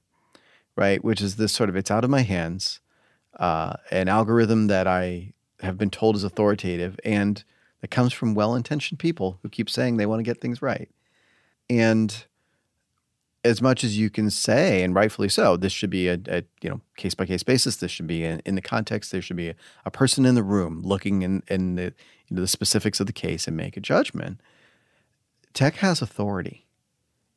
right? 0.76 1.02
Which 1.02 1.22
is 1.22 1.36
this 1.36 1.52
sort 1.52 1.70
of 1.70 1.76
it's 1.76 1.90
out 1.90 2.04
of 2.04 2.10
my 2.10 2.20
hands 2.22 2.80
uh, 3.38 3.74
an 3.90 4.08
algorithm 4.08 4.66
that 4.68 4.86
i 4.86 5.32
have 5.60 5.78
been 5.78 5.90
told 5.90 6.16
is 6.16 6.24
authoritative 6.24 6.98
and 7.04 7.44
that 7.80 7.90
comes 7.90 8.12
from 8.12 8.34
well-intentioned 8.34 8.98
people 8.98 9.38
who 9.42 9.48
keep 9.48 9.70
saying 9.70 9.96
they 9.96 10.06
want 10.06 10.18
to 10.18 10.22
get 10.22 10.40
things 10.40 10.62
right 10.62 10.90
and 11.68 12.24
as 13.46 13.62
much 13.62 13.84
as 13.84 13.96
you 13.96 14.10
can 14.10 14.28
say, 14.28 14.82
and 14.82 14.94
rightfully 14.94 15.28
so, 15.28 15.56
this 15.56 15.72
should 15.72 15.90
be 15.90 16.08
a, 16.08 16.18
a 16.26 16.42
you 16.62 16.68
know 16.68 16.80
case 16.96 17.14
by 17.14 17.26
case 17.26 17.42
basis. 17.42 17.76
This 17.76 17.90
should 17.92 18.06
be 18.06 18.24
in, 18.24 18.40
in, 18.44 18.56
the 18.56 18.60
context. 18.60 19.12
There 19.12 19.22
should 19.22 19.36
be 19.36 19.50
a, 19.50 19.54
a 19.84 19.90
person 19.90 20.26
in 20.26 20.34
the 20.34 20.42
room 20.42 20.82
looking 20.82 21.22
in, 21.22 21.42
in 21.48 21.76
the 21.76 21.94
you 22.26 22.36
know, 22.36 22.40
the 22.42 22.48
specifics 22.48 22.98
of 22.98 23.06
the 23.06 23.12
case 23.12 23.46
and 23.46 23.56
make 23.56 23.76
a 23.76 23.80
judgment. 23.80 24.40
Tech 25.54 25.76
has 25.76 26.02
authority, 26.02 26.66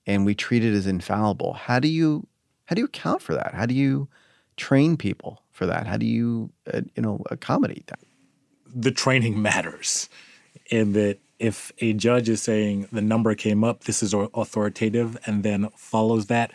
and 0.08 0.26
we 0.26 0.34
treat 0.34 0.64
it 0.64 0.74
as 0.74 0.88
infallible. 0.88 1.54
How 1.54 1.80
do 1.80 1.88
you 1.88 2.28
how 2.66 2.76
do 2.76 2.82
you 2.82 2.86
account 2.86 3.22
for 3.22 3.36
that? 3.36 3.54
How 3.54 3.66
do 3.66 3.76
you 3.76 4.08
train 4.58 4.98
people 4.98 5.44
for 5.52 5.66
that? 5.68 5.86
How 5.86 5.98
do 5.98 6.08
you 6.08 6.52
uh, 6.74 6.82
you 6.96 7.04
know 7.04 7.24
accommodate 7.30 7.86
that? 7.88 8.00
The 8.66 8.92
training 8.92 9.42
matters, 9.42 10.10
in 10.72 10.94
that 10.94 11.20
if 11.40 11.72
a 11.80 11.94
judge 11.94 12.30
is 12.30 12.42
saying 12.42 12.88
the 12.92 13.02
number 13.02 13.34
came 13.34 13.64
up, 13.64 13.86
this 13.86 14.04
is 14.04 14.14
authoritative, 14.14 15.18
and 15.26 15.44
then 15.44 15.70
follows 15.76 16.28
that, 16.28 16.52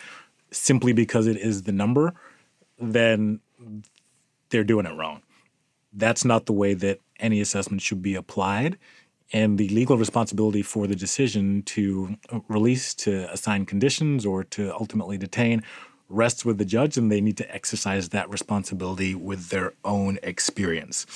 simply 0.51 0.93
because 0.93 1.27
it 1.27 1.37
is 1.37 1.63
the 1.63 1.73
number, 1.73 2.13
then 2.79 3.41
they're 4.51 4.65
doing 4.65 4.87
it 4.87 4.97
wrong. 4.97 5.23
That's 5.93 6.25
not 6.25 6.47
the 6.47 6.53
way 6.53 6.75
that 6.75 7.01
any 7.19 7.41
assessment 7.41 7.83
should 7.83 8.03
be 8.03 8.15
applied. 8.15 8.79
And 9.33 9.59
the 9.59 9.69
legal 9.69 9.97
responsibility 9.97 10.63
for 10.63 10.87
the 10.87 10.95
decision 10.95 11.63
to 11.63 12.17
uh, 12.31 12.41
release, 12.49 12.95
to 12.95 13.33
assign 13.33 13.65
conditions, 13.65 14.27
or 14.27 14.45
to 14.45 14.73
ultimately 14.75 15.17
detain 15.17 15.63
rests 16.11 16.45
with 16.45 16.59
the 16.59 16.65
judge, 16.65 16.99
and 16.99 17.11
they 17.11 17.21
need 17.21 17.39
to 17.39 17.55
exercise 17.55 18.11
that 18.11 18.29
responsibility 18.29 19.15
with 19.15 19.49
their 19.49 19.73
own 19.85 20.19
experience. 20.23 21.07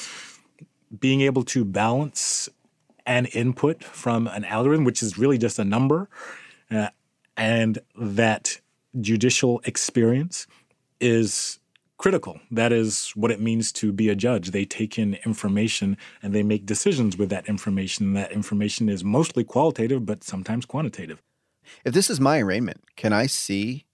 Being 0.99 1.21
able 1.21 1.45
to 1.45 1.64
balance 1.64 2.49
an 3.09 3.26
input 3.26 3.82
from 3.82 4.28
an 4.28 4.44
algorithm, 4.44 4.84
which 4.84 5.02
is 5.02 5.18
really 5.18 5.38
just 5.38 5.59
a 5.59 5.64
number, 5.64 6.09
uh, 6.70 6.90
and 7.36 7.78
that 7.96 8.61
judicial 9.00 9.61
experience 9.64 10.46
is 11.00 11.59
critical. 11.96 12.38
That 12.50 12.70
is 12.70 13.11
what 13.16 13.30
it 13.30 13.40
means 13.40 13.72
to 13.72 13.92
be 13.92 14.09
a 14.11 14.14
judge. 14.14 14.50
They 14.50 14.64
take 14.64 14.98
in 14.98 15.14
information 15.24 15.96
and 16.22 16.34
they 16.34 16.42
make 16.42 16.66
decisions 16.66 17.16
with 17.16 17.30
that 17.30 17.48
information. 17.48 18.12
That 18.12 18.30
information 18.30 18.88
is 18.88 19.02
mostly 19.02 19.42
qualitative, 19.42 20.04
but 20.04 20.22
sometimes 20.22 20.66
quantitative. 20.66 21.22
If 21.84 21.94
this 21.94 22.11
is 22.11 22.20
my 22.20 22.40
arraignment, 22.40 22.82
can 22.96 23.12
I 23.12 23.26
see 23.26 23.86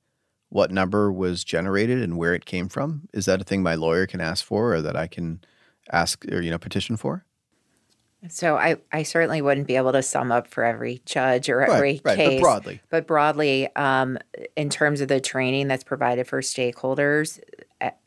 what 0.49 0.71
number 0.71 1.11
was 1.13 1.45
generated 1.45 2.03
and 2.03 2.17
where 2.19 2.35
it 2.35 2.45
came 2.45 2.69
from? 2.69 3.09
Is 3.13 3.27
that 3.27 3.41
a 3.41 3.45
thing 3.45 3.63
my 3.63 3.75
lawyer 3.75 4.07
can 4.07 4.21
ask 4.21 4.45
for 4.45 4.75
or 4.75 4.83
that 4.83 4.97
I 4.97 5.07
can 5.07 5.41
ask 5.93 6.25
or 6.31 6.41
you 6.41 6.51
know 6.51 6.59
petition 6.59 6.97
for? 6.97 7.25
So 8.29 8.57
I, 8.57 8.77
I 8.93 9.03
certainly 9.03 9.43
wouldn't 9.43 9.67
be 9.67 9.77
able 9.77 9.93
to 9.93 10.03
sum 10.03 10.33
up 10.33 10.49
for 10.49 10.65
every 10.65 11.03
judge 11.05 11.49
or 11.49 11.63
every 11.63 12.01
right, 12.05 12.17
case. 12.17 12.41
But 12.41 12.43
broadly. 12.43 12.81
But 12.91 13.07
broadly, 13.07 13.69
um, 13.77 14.19
in 14.57 14.71
terms 14.71 15.01
of 15.01 15.09
the 15.09 15.21
training 15.21 15.69
that's 15.69 15.85
provided 15.85 16.27
for 16.27 16.41
stakeholders, 16.41 17.41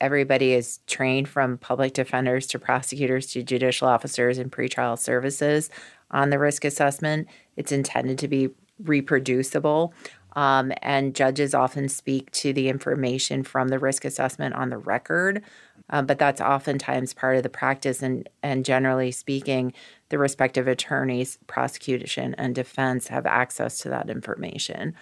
everybody 0.02 0.54
is 0.54 0.80
trained 0.88 1.28
from 1.28 1.58
public 1.58 1.94
defenders 1.94 2.48
to 2.48 2.60
prosecutors 2.60 3.28
to 3.28 3.44
judicial 3.44 3.88
officers 3.88 4.38
and 4.38 4.52
pretrial 4.52 4.98
services 4.98 5.70
on 6.12 6.30
the 6.30 6.40
risk 6.40 6.66
assessment. 6.66 7.28
It's 7.56 7.72
intended 7.72 8.18
to 8.20 8.28
be 8.28 8.50
reproducible. 8.84 9.94
Um, 10.34 10.72
and 10.84 11.16
judges 11.16 11.56
often 11.56 11.90
speak 11.90 12.30
to 12.32 12.54
the 12.54 12.70
information 12.70 13.42
from 13.42 13.70
the 13.70 13.80
risk 13.80 14.06
assessment 14.06 14.54
on 14.54 14.70
the 14.70 14.78
record. 14.78 15.44
Um, 15.90 16.06
but 16.06 16.20
that's 16.20 16.42
oftentimes 16.42 17.14
part 17.14 17.38
of 17.38 17.44
the 17.44 17.50
practice. 17.50 18.02
And, 18.02 18.28
and 18.44 18.66
generally 18.66 19.12
speaking, 19.12 19.74
the 20.10 20.18
respective 20.18 20.68
attorneys, 20.68 21.38
prosecution, 21.48 22.36
and 22.38 22.54
defense 22.54 23.08
have 23.08 23.26
access 23.26 23.80
to 23.80 23.90
that 23.90 24.10
information. 24.10 24.96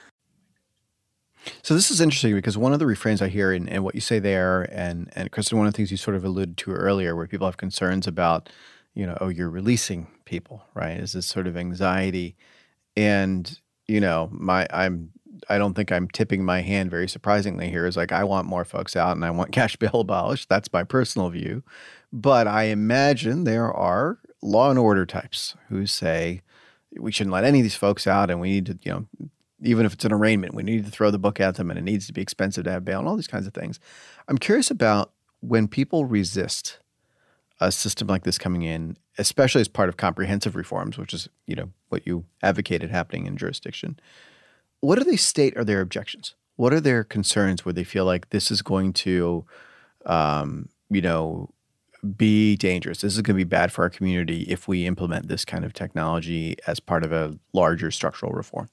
So 1.61 1.73
this 1.73 1.91
is 1.91 2.01
interesting 2.01 2.33
because 2.35 2.57
one 2.57 2.73
of 2.73 2.79
the 2.79 2.85
refrains 2.85 3.21
I 3.21 3.27
hear 3.27 3.53
in, 3.53 3.67
in 3.67 3.83
what 3.83 3.95
you 3.95 4.01
say 4.01 4.19
there, 4.19 4.63
and 4.71 5.11
and 5.15 5.31
Kristin, 5.31 5.53
one 5.53 5.67
of 5.67 5.73
the 5.73 5.77
things 5.77 5.91
you 5.91 5.97
sort 5.97 6.15
of 6.15 6.25
alluded 6.25 6.57
to 6.57 6.71
earlier, 6.71 7.15
where 7.15 7.27
people 7.27 7.47
have 7.47 7.57
concerns 7.57 8.07
about, 8.07 8.49
you 8.93 9.05
know, 9.05 9.17
oh, 9.21 9.27
you're 9.27 9.49
releasing 9.49 10.07
people, 10.25 10.63
right? 10.73 10.97
Is 10.97 11.13
this 11.13 11.27
sort 11.27 11.45
of 11.45 11.55
anxiety, 11.55 12.35
and 12.97 13.59
you 13.87 13.99
know, 13.99 14.29
my 14.31 14.65
I'm 14.71 15.11
I 15.49 15.57
don't 15.57 15.73
think 15.73 15.91
I'm 15.91 16.07
tipping 16.07 16.43
my 16.43 16.61
hand 16.61 16.89
very 16.89 17.07
surprisingly 17.07 17.69
here 17.69 17.85
is 17.85 17.97
like 17.97 18.11
I 18.11 18.23
want 18.23 18.47
more 18.47 18.65
folks 18.65 18.95
out 18.95 19.15
and 19.15 19.25
I 19.25 19.31
want 19.31 19.51
cash 19.53 19.75
bail 19.75 20.01
abolished. 20.01 20.49
That's 20.49 20.71
my 20.71 20.83
personal 20.83 21.29
view. 21.29 21.63
But 22.11 22.47
I 22.47 22.63
imagine 22.63 23.43
there 23.43 23.71
are 23.71 24.19
law 24.41 24.69
and 24.69 24.79
order 24.79 25.05
types 25.05 25.55
who 25.69 25.85
say 25.85 26.41
we 26.97 27.11
shouldn't 27.11 27.33
let 27.33 27.43
any 27.43 27.59
of 27.59 27.63
these 27.63 27.75
folks 27.75 28.07
out 28.07 28.29
and 28.29 28.39
we 28.39 28.51
need 28.51 28.65
to, 28.67 28.79
you 28.83 28.91
know, 28.91 29.05
even 29.61 29.85
if 29.85 29.93
it's 29.93 30.05
an 30.05 30.13
arraignment, 30.13 30.53
we 30.53 30.63
need 30.63 30.85
to 30.85 30.91
throw 30.91 31.11
the 31.11 31.19
book 31.19 31.39
at 31.39 31.55
them 31.55 31.69
and 31.69 31.79
it 31.79 31.83
needs 31.83 32.07
to 32.07 32.13
be 32.13 32.21
expensive 32.21 32.63
to 32.65 32.71
have 32.71 32.85
bail 32.85 32.99
and 32.99 33.07
all 33.07 33.15
these 33.15 33.27
kinds 33.27 33.47
of 33.47 33.53
things. 33.53 33.79
I'm 34.27 34.37
curious 34.37 34.69
about 34.69 35.11
when 35.39 35.67
people 35.67 36.05
resist 36.05 36.79
a 37.59 37.71
system 37.71 38.07
like 38.07 38.23
this 38.23 38.37
coming 38.37 38.63
in, 38.63 38.97
especially 39.17 39.61
as 39.61 39.67
part 39.67 39.89
of 39.89 39.97
comprehensive 39.97 40.55
reforms, 40.55 40.97
which 40.97 41.13
is, 41.13 41.29
you 41.47 41.55
know, 41.55 41.71
what 41.89 42.05
you 42.05 42.25
advocated 42.43 42.91
happening 42.91 43.25
in 43.25 43.37
jurisdiction 43.37 43.97
what 44.85 44.99
do 44.99 45.03
they 45.03 45.15
state 45.15 45.57
are 45.57 45.63
their 45.63 45.81
objections? 45.81 46.35
What 46.55 46.73
are 46.73 46.79
their 46.79 47.03
concerns 47.03 47.65
where 47.65 47.73
they 47.73 47.83
feel 47.83 48.05
like 48.05 48.29
this 48.29 48.51
is 48.51 48.61
going 48.61 48.93
to, 48.93 49.45
um, 50.05 50.69
you 50.89 51.01
know, 51.01 51.49
be 52.15 52.55
dangerous? 52.55 53.01
This 53.01 53.15
is 53.15 53.21
going 53.21 53.35
to 53.35 53.43
be 53.43 53.49
bad 53.49 53.71
for 53.71 53.83
our 53.83 53.89
community 53.89 54.43
if 54.43 54.67
we 54.67 54.85
implement 54.85 55.27
this 55.27 55.43
kind 55.43 55.65
of 55.65 55.73
technology 55.73 56.55
as 56.67 56.79
part 56.79 57.03
of 57.03 57.11
a 57.11 57.37
larger 57.51 57.91
structural 57.91 58.31
reform. 58.31 58.69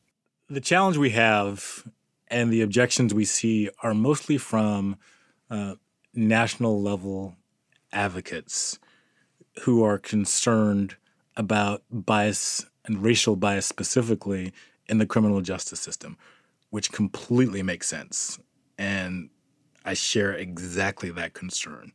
The 0.49 0.61
challenge 0.61 0.99
we 0.99 1.11
have 1.11 1.89
and 2.29 2.53
the 2.53 2.61
objections 2.61 3.15
we 3.15 3.25
see 3.25 3.71
are 3.83 3.95
mostly 3.95 4.39
from 4.39 4.97
uh, 5.51 5.75
national 6.15 6.81
level 6.81 7.37
advocates 7.93 8.79
who 9.63 9.83
are 9.83 9.99
concerned 9.99 10.97
about 11.37 11.83
bias 11.91 12.67
and 12.85 13.03
racial 13.03 13.37
bias 13.37 13.67
specifically 13.67 14.53
in 14.89 14.99
the 14.99 15.07
criminal 15.07 15.41
justice 15.41 15.81
system, 15.81 16.17
which 16.71 16.93
completely 16.93 17.63
makes 17.63 17.89
sense. 17.89 18.39
And 18.79 19.31
I 19.85 19.95
share 19.95 20.33
exactly 20.33 21.11
that 21.11 21.35
concern. 21.35 21.93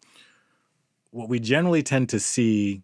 What 1.12 1.30
we 1.30 1.40
generally 1.40 1.84
tend 1.84 2.10
to 2.10 2.20
see 2.20 2.82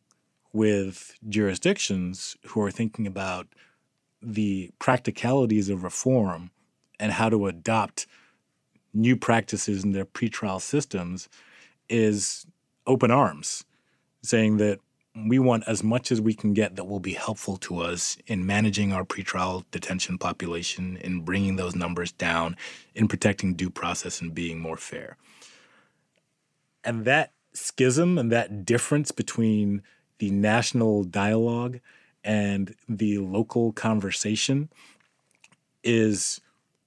with 0.53 1.15
jurisdictions 1.27 2.37
who 2.47 2.61
are 2.61 2.71
thinking 2.71 3.07
about 3.07 3.47
the 4.21 4.71
practicalities 4.79 5.69
of 5.69 5.83
reform 5.83 6.51
and 6.99 7.11
how 7.11 7.29
to 7.29 7.47
adopt 7.47 8.07
new 8.93 9.17
practices 9.17 9.83
in 9.83 9.91
their 9.91 10.05
pretrial 10.05 10.61
systems 10.61 11.27
is 11.89 12.45
open 12.85 13.11
arms, 13.11 13.65
saying 14.21 14.57
that 14.57 14.79
we 15.15 15.37
want 15.37 15.63
as 15.67 15.83
much 15.83 16.11
as 16.11 16.19
we 16.19 16.33
can 16.33 16.53
get 16.53 16.75
that 16.75 16.85
will 16.85 16.99
be 16.99 17.13
helpful 17.13 17.57
to 17.57 17.79
us 17.79 18.17
in 18.25 18.45
managing 18.45 18.91
our 18.91 19.03
pretrial 19.03 19.63
detention 19.71 20.17
population, 20.17 20.97
in 20.97 21.21
bringing 21.21 21.55
those 21.55 21.75
numbers 21.75 22.11
down, 22.11 22.57
in 22.95 23.07
protecting 23.07 23.53
due 23.53 23.69
process 23.69 24.21
and 24.21 24.33
being 24.33 24.59
more 24.59 24.77
fair. 24.77 25.17
And 26.83 27.05
that 27.05 27.31
schism 27.53 28.17
and 28.17 28.31
that 28.31 28.65
difference 28.65 29.11
between 29.11 29.83
the 30.17 30.31
national 30.31 31.03
dialogue 31.03 31.79
and 32.23 32.75
the 32.89 33.19
local 33.19 33.71
conversation 33.71 34.69
is 35.83 36.41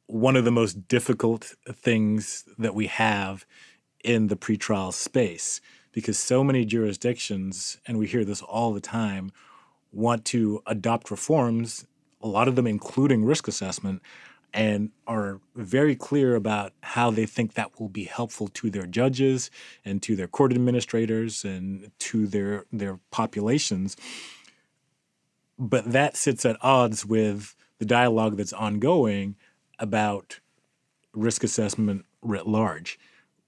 one 0.07 0.37
of 0.37 0.45
the 0.45 0.51
most 0.51 0.89
difficult 0.89 1.55
things 1.73 2.45
that 2.59 2.75
we 2.75 2.87
have 2.87 3.47
in 4.03 4.29
the 4.29 4.37
pretrial 4.37 4.93
space 4.93 5.61
because 5.97 6.19
so 6.19 6.45
many 6.45 6.67
jurisdictions, 6.67 7.79
and 7.87 7.99
we 7.99 8.07
hear 8.07 8.23
this 8.23 8.43
all 8.43 8.75
the 8.75 8.83
time, 8.83 9.33
want 9.93 10.27
to 10.27 10.63
adopt 10.67 11.11
reforms, 11.11 11.87
a 12.21 12.29
lot 12.29 12.49
of 12.49 12.55
them 12.55 12.67
including 12.67 13.25
risk 13.25 13.49
assessment, 13.49 14.03
and 14.53 14.91
are 15.07 15.41
very 15.55 15.97
clear 15.97 16.35
about 16.35 16.75
how 16.83 17.11
they 17.11 17.25
think 17.25 17.55
that 17.55 17.81
will 17.81 17.89
be 17.89 18.05
helpful 18.05 18.47
to 18.49 18.69
their 18.69 18.85
judges 18.85 19.51
and 19.87 20.03
to 20.03 20.15
their 20.15 20.29
court 20.29 20.53
administrators 20.53 21.47
and 21.47 21.91
to 21.99 22.27
their 22.27 22.67
their 22.71 23.01
populations. 23.11 23.97
But 25.59 25.93
that 25.93 26.15
sits 26.15 26.45
at 26.45 26.59
odds 26.61 27.07
with 27.07 27.57
the 27.79 27.87
dialogue 27.87 28.37
that's 28.37 28.53
ongoing 28.53 29.35
about 29.79 30.41
risk 31.15 31.43
assessment 31.43 32.05
writ 32.21 32.47
large 32.47 32.99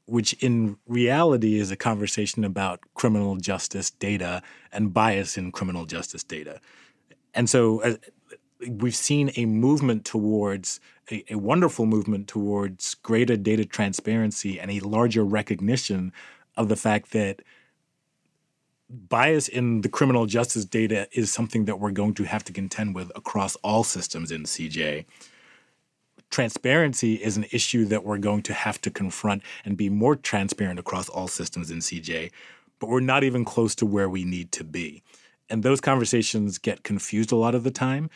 which 0.09 0.33
in 0.43 0.79
reality 0.87 1.61
is 1.61 1.71
a 1.71 1.77
conversation 1.77 2.43
about 2.43 2.81
criminal 2.95 3.37
justice 3.37 3.91
data 3.91 4.43
and 4.73 4.95
bias 4.95 5.37
in 5.37 5.53
criminal 5.53 5.85
justice 5.85 6.25
data. 6.25 6.61
And 7.35 7.49
so 7.49 7.83
uh, 7.83 7.97
we've 8.67 8.97
seen 8.97 9.31
a 9.37 9.45
movement 9.45 10.07
towards 10.07 10.81
a, 11.11 11.23
a, 11.31 11.37
wonderful 11.37 11.85
movement 11.85 12.27
towards 12.27 12.95
greater 12.95 13.37
data 13.37 13.67
transparency 13.67 14.59
and 14.59 14.71
a 14.71 14.81
larger 14.81 15.25
recognition 15.25 16.13
of 16.57 16.71
the 16.71 16.77
fact 16.77 17.13
that 17.13 17.43
bias 18.89 19.47
in 19.47 19.83
the 19.83 19.91
criminal 19.91 20.25
justice 20.25 20.65
data 20.65 21.07
is 21.13 21.31
something 21.31 21.67
that 21.67 21.79
we're 21.79 21.91
going 21.91 22.15
to 22.15 22.25
have 22.25 22.45
to 22.45 22.53
contend 22.53 22.95
with 22.95 23.13
across 23.15 23.57
all 23.57 23.85
systems 23.85 24.33
in 24.33 24.45
CJ 24.45 25.05
transparency 26.31 27.15
is 27.15 27.37
an 27.37 27.47
issue 27.53 27.85
that 27.87 28.05
we're 28.05 28.19
going 28.19 28.43
to 28.43 28.53
have 28.53 28.81
to 28.83 28.91
confront 28.91 29.43
and 29.65 29.77
be 29.77 29.89
more 29.89 30.17
transparent 30.17 30.79
across 30.79 31.09
all 31.09 31.29
systems 31.29 31.71
in 31.71 31.79
CJ, 31.79 32.31
but 32.79 32.89
we're 32.89 33.01
not 33.01 33.25
even 33.25 33.45
close 33.45 33.75
to 33.77 33.87
where 33.87 34.09
we 34.09 34.25
need 34.25 34.53
to 34.53 34.65
be. 34.65 35.03
And 35.51 35.63
those 35.63 35.81
conversations 35.81 36.59
get 36.59 36.83
confused 36.83 37.33
a 37.33 37.37
lot 37.37 37.55
of 37.55 37.65
the 37.65 37.71
time. 37.71 38.11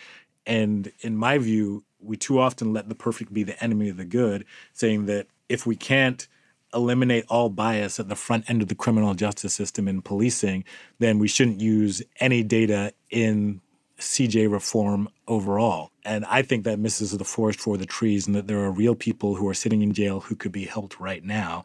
And 0.47 0.93
in 1.01 1.17
my 1.17 1.39
view, 1.39 1.85
we 2.01 2.17
too 2.17 2.39
often 2.39 2.73
let 2.73 2.89
the 2.89 2.95
perfect 2.95 3.33
be 3.33 3.43
the 3.43 3.63
enemy 3.63 3.89
of 3.89 3.97
the 3.97 4.05
good, 4.05 4.45
saying 4.73 5.07
that 5.07 5.27
if 5.49 5.67
we 5.67 5.77
can't 5.77 6.27
eliminate 6.75 7.25
all 7.29 7.49
bias 7.49 8.01
at 8.01 8.09
the 8.09 8.17
front 8.17 8.49
end 8.49 8.63
of 8.63 8.69
the 8.69 8.75
criminal 8.75 9.15
justice 9.15 9.55
system 9.55 9.87
in 9.89 10.03
policing, 10.03 10.65
then 10.99 11.19
we 11.19 11.29
shouldn't 11.29 11.61
use 11.61 12.03
any 12.19 12.43
data 12.43 12.93
in 13.11 13.61
CJ 14.03 14.50
reform 14.50 15.09
overall. 15.28 15.90
And 16.05 16.24
I 16.26 16.42
think 16.42 16.64
that 16.64 16.78
misses 16.78 17.16
the 17.16 17.24
forest 17.24 17.61
for 17.61 17.76
the 17.76 17.86
trees 17.86 18.26
and 18.26 18.34
that 18.36 18.46
there 18.46 18.61
are 18.61 18.70
real 18.70 18.94
people 18.94 19.36
who 19.36 19.48
are 19.48 19.55
sitting 19.55 19.82
in 19.82 19.92
jail 19.92 20.20
who 20.20 20.36
could 20.36 20.53
be 20.53 20.64
helped 20.64 20.98
right 21.00 21.24
now. 21.24 21.64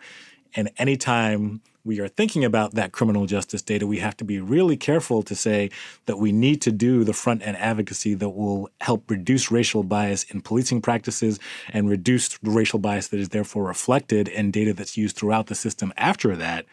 And 0.55 0.71
anytime 0.77 1.61
we 1.83 1.99
are 1.99 2.07
thinking 2.07 2.43
about 2.43 2.73
that 2.73 2.91
criminal 2.91 3.25
justice 3.25 3.61
data, 3.61 3.87
we 3.87 3.99
have 3.99 4.17
to 4.17 4.25
be 4.25 4.39
really 4.39 4.75
careful 4.75 5.23
to 5.23 5.35
say 5.35 5.69
that 6.05 6.17
we 6.17 6.31
need 6.31 6.61
to 6.61 6.71
do 6.71 7.03
the 7.03 7.13
front 7.13 7.41
end 7.41 7.57
advocacy 7.57 8.13
that 8.13 8.29
will 8.29 8.69
help 8.81 9.09
reduce 9.09 9.51
racial 9.51 9.83
bias 9.83 10.23
in 10.23 10.41
policing 10.41 10.81
practices 10.81 11.39
and 11.69 11.89
reduce 11.89 12.37
the 12.39 12.51
racial 12.51 12.79
bias 12.79 13.07
that 13.07 13.19
is 13.19 13.29
therefore 13.29 13.63
reflected 13.63 14.27
in 14.27 14.51
data 14.51 14.73
that's 14.73 14.97
used 14.97 15.15
throughout 15.15 15.47
the 15.47 15.55
system 15.55 15.93
after 15.97 16.35
that. 16.35 16.65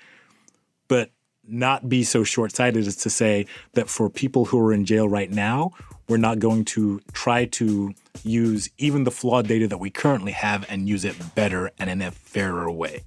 But 0.89 1.11
not 1.47 1.89
be 1.89 2.05
so 2.05 2.25
short 2.25 2.55
sighted 2.55 2.87
as 2.87 2.97
to 2.97 3.11
say 3.11 3.47
that 3.75 3.89
for 3.89 4.09
people 4.09 4.47
who 4.47 4.59
are 4.61 4.73
in 4.73 4.85
jail 4.85 5.09
right 5.09 5.31
now, 5.31 5.73
we're 6.09 6.17
not 6.17 6.39
going 6.39 6.65
to 6.65 7.01
try 7.13 7.47
to 7.47 7.95
use 8.23 8.69
even 8.79 9.05
the 9.05 9.11
flawed 9.11 9.47
data 9.47 9.69
that 9.69 9.79
we 9.79 9.91
currently 9.91 10.33
have 10.33 10.67
and 10.69 10.89
use 10.89 11.05
it 11.05 11.35
better 11.35 11.71
and 11.79 11.91
in 11.91 12.03
a 12.03 12.11
fairer 12.11 12.71
way. 12.71 13.03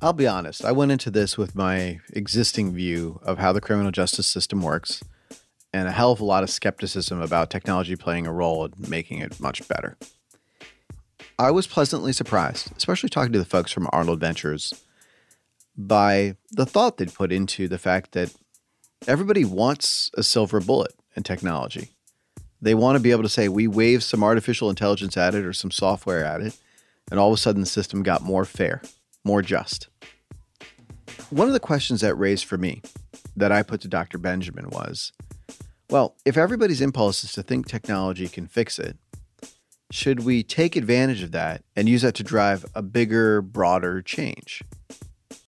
I'll 0.00 0.12
be 0.12 0.28
honest, 0.28 0.64
I 0.64 0.70
went 0.70 0.92
into 0.92 1.10
this 1.10 1.36
with 1.36 1.56
my 1.56 1.98
existing 2.12 2.72
view 2.72 3.18
of 3.24 3.38
how 3.38 3.52
the 3.52 3.60
criminal 3.60 3.90
justice 3.90 4.28
system 4.28 4.62
works 4.62 5.02
and 5.72 5.88
a 5.88 5.92
hell 5.92 6.12
of 6.12 6.20
a 6.20 6.24
lot 6.24 6.44
of 6.44 6.50
skepticism 6.50 7.20
about 7.20 7.50
technology 7.50 7.96
playing 7.96 8.26
a 8.26 8.32
role 8.32 8.64
in 8.64 8.72
making 8.88 9.18
it 9.18 9.40
much 9.40 9.66
better. 9.66 9.96
I 11.38 11.50
was 11.50 11.66
pleasantly 11.66 12.12
surprised, 12.12 12.72
especially 12.76 13.08
talking 13.08 13.32
to 13.32 13.38
the 13.38 13.44
folks 13.44 13.70
from 13.70 13.88
Arnold 13.92 14.20
Ventures, 14.20 14.72
by 15.76 16.36
the 16.50 16.66
thought 16.66 16.96
they'd 16.96 17.14
put 17.14 17.30
into 17.30 17.68
the 17.68 17.78
fact 17.78 18.12
that 18.12 18.34
everybody 19.06 19.44
wants 19.44 20.10
a 20.14 20.22
silver 20.22 20.60
bullet 20.60 20.94
in 21.14 21.22
technology. 21.22 21.90
They 22.60 22.74
want 22.74 22.96
to 22.96 23.02
be 23.02 23.12
able 23.12 23.22
to 23.22 23.28
say, 23.28 23.48
we 23.48 23.68
wave 23.68 24.02
some 24.02 24.24
artificial 24.24 24.68
intelligence 24.68 25.16
at 25.16 25.36
it 25.36 25.44
or 25.44 25.52
some 25.52 25.70
software 25.70 26.24
at 26.24 26.40
it, 26.40 26.56
and 27.10 27.20
all 27.20 27.28
of 27.28 27.34
a 27.34 27.40
sudden 27.40 27.60
the 27.60 27.66
system 27.66 28.02
got 28.02 28.22
more 28.22 28.44
fair 28.44 28.82
more 29.28 29.42
just. 29.42 29.88
One 31.30 31.46
of 31.46 31.52
the 31.52 31.60
questions 31.60 32.00
that 32.00 32.14
raised 32.14 32.46
for 32.46 32.56
me 32.56 32.80
that 33.36 33.52
I 33.52 33.62
put 33.62 33.82
to 33.82 33.88
Dr. 33.88 34.18
Benjamin 34.18 34.70
was 34.70 35.12
well, 35.90 36.16
if 36.26 36.36
everybody's 36.36 36.82
impulse 36.82 37.24
is 37.24 37.32
to 37.32 37.42
think 37.42 37.66
technology 37.66 38.28
can 38.28 38.46
fix 38.46 38.78
it, 38.78 38.98
should 39.90 40.20
we 40.20 40.42
take 40.42 40.76
advantage 40.76 41.22
of 41.22 41.32
that 41.32 41.62
and 41.74 41.88
use 41.88 42.02
that 42.02 42.14
to 42.16 42.22
drive 42.22 42.64
a 42.74 42.82
bigger, 42.82 43.40
broader 43.40 44.02
change? 44.02 44.62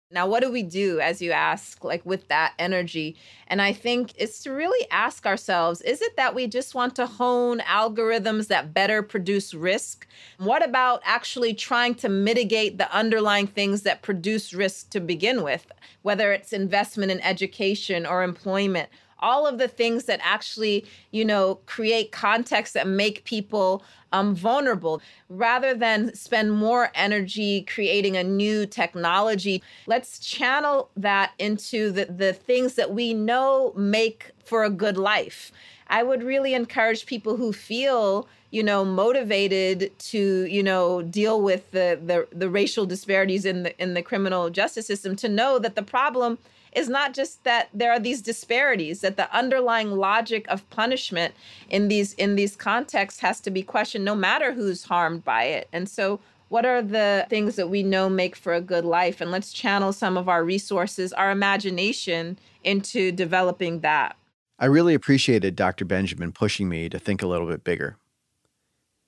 Now, 0.09 0.25
what 0.25 0.41
do 0.41 0.49
we 0.49 0.63
do, 0.63 1.01
as 1.01 1.21
you 1.21 1.31
ask, 1.31 1.83
like 1.83 2.05
with 2.05 2.29
that 2.29 2.53
energy? 2.57 3.17
And 3.47 3.61
I 3.61 3.73
think 3.73 4.13
it's 4.15 4.41
to 4.43 4.51
really 4.51 4.89
ask 4.89 5.25
ourselves 5.25 5.81
is 5.81 6.01
it 6.01 6.15
that 6.15 6.33
we 6.33 6.47
just 6.47 6.73
want 6.73 6.95
to 6.95 7.05
hone 7.05 7.59
algorithms 7.59 8.47
that 8.47 8.73
better 8.73 9.03
produce 9.03 9.53
risk? 9.53 10.07
What 10.37 10.63
about 10.63 11.01
actually 11.03 11.53
trying 11.53 11.95
to 11.95 12.09
mitigate 12.09 12.77
the 12.77 12.91
underlying 12.95 13.47
things 13.47 13.81
that 13.81 14.01
produce 14.01 14.53
risk 14.53 14.91
to 14.91 15.01
begin 15.01 15.43
with, 15.43 15.69
whether 16.03 16.31
it's 16.31 16.53
investment 16.53 17.11
in 17.11 17.19
education 17.19 18.05
or 18.05 18.23
employment? 18.23 18.89
All 19.19 19.47
of 19.47 19.57
the 19.57 19.67
things 19.67 20.05
that 20.05 20.19
actually, 20.23 20.85
you 21.11 21.25
know, 21.25 21.55
create 21.65 22.11
context 22.11 22.73
that 22.73 22.87
make 22.87 23.23
people 23.23 23.83
um, 24.11 24.35
vulnerable 24.35 25.01
rather 25.29 25.73
than 25.73 26.13
spend 26.15 26.53
more 26.53 26.91
energy 26.95 27.61
creating 27.63 28.15
a 28.15 28.23
new 28.23 28.65
technology. 28.65 29.61
Let's 29.85 30.19
channel 30.19 30.89
that 30.95 31.33
into 31.39 31.91
the, 31.91 32.05
the 32.05 32.33
things 32.33 32.75
that 32.75 32.93
we 32.93 33.13
know 33.13 33.73
make 33.75 34.31
for 34.43 34.63
a 34.63 34.69
good 34.69 34.97
life. 34.97 35.51
I 35.89 36.03
would 36.03 36.23
really 36.23 36.53
encourage 36.53 37.05
people 37.05 37.37
who 37.37 37.53
feel 37.53 38.27
you 38.49 38.63
know 38.63 38.85
motivated 38.85 39.91
to 39.99 40.45
you 40.45 40.63
know 40.63 41.01
deal 41.01 41.41
with 41.41 41.71
the, 41.71 41.99
the 42.03 42.27
the 42.31 42.49
racial 42.49 42.85
disparities 42.85 43.45
in 43.45 43.63
the 43.63 43.81
in 43.81 43.93
the 43.93 44.01
criminal 44.01 44.49
justice 44.49 44.87
system 44.87 45.15
to 45.17 45.27
know 45.27 45.59
that 45.59 45.75
the 45.75 45.83
problem 45.83 46.37
is 46.77 46.87
not 46.87 47.11
just 47.11 47.43
that 47.43 47.69
there 47.73 47.91
are 47.91 47.99
these 47.99 48.21
disparities 48.21 49.01
that 49.01 49.17
the 49.17 49.35
underlying 49.35 49.91
logic 49.91 50.45
of 50.47 50.69
punishment 50.69 51.33
in 51.69 51.87
these 51.87 52.13
in 52.13 52.35
these 52.35 52.55
contexts 52.55 53.19
has 53.21 53.39
to 53.39 53.49
be 53.49 53.63
questioned 53.63 54.05
no 54.05 54.13
matter 54.13 54.53
who's 54.53 54.83
harmed 54.83 55.25
by 55.25 55.45
it. 55.45 55.67
And 55.73 55.89
so 55.89 56.19
what 56.49 56.67
are 56.67 56.83
the 56.83 57.25
things 57.29 57.55
that 57.55 57.69
we 57.69 57.81
know 57.81 58.09
make 58.09 58.35
for 58.35 58.53
a 58.53 58.61
good 58.61 58.85
life? 58.85 59.19
And 59.19 59.31
let's 59.31 59.51
channel 59.51 59.91
some 59.91 60.17
of 60.17 60.29
our 60.29 60.43
resources 60.43 61.11
our 61.13 61.31
imagination 61.31 62.37
into 62.63 63.11
developing 63.11 63.79
that. 63.79 64.15
I 64.59 64.65
really 64.67 64.93
appreciated 64.93 65.55
dr 65.55 65.83
benjamin 65.85 66.31
pushing 66.31 66.69
me 66.69 66.89
to 66.89 66.99
think 66.99 67.23
a 67.23 67.27
little 67.27 67.47
bit 67.47 67.63
bigger. 67.63 67.97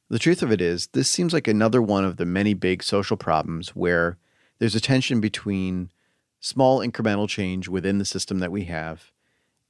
The 0.09 0.17
truth 0.17 0.41
of 0.41 0.51
it 0.51 0.59
is 0.59 0.87
this 0.93 1.07
seems 1.07 1.33
like 1.33 1.47
another 1.47 1.83
one 1.83 2.03
of 2.03 2.17
the 2.17 2.25
many 2.25 2.55
big 2.55 2.81
social 2.81 3.15
problems 3.15 3.75
where 3.75 4.17
there's 4.57 4.73
a 4.73 4.81
tension 4.81 5.21
between 5.21 5.91
small 6.39 6.79
incremental 6.79 7.27
change 7.27 7.67
within 7.67 7.97
the 7.97 8.05
system 8.05 8.39
that 8.39 8.51
we 8.51 8.65
have 8.65 9.11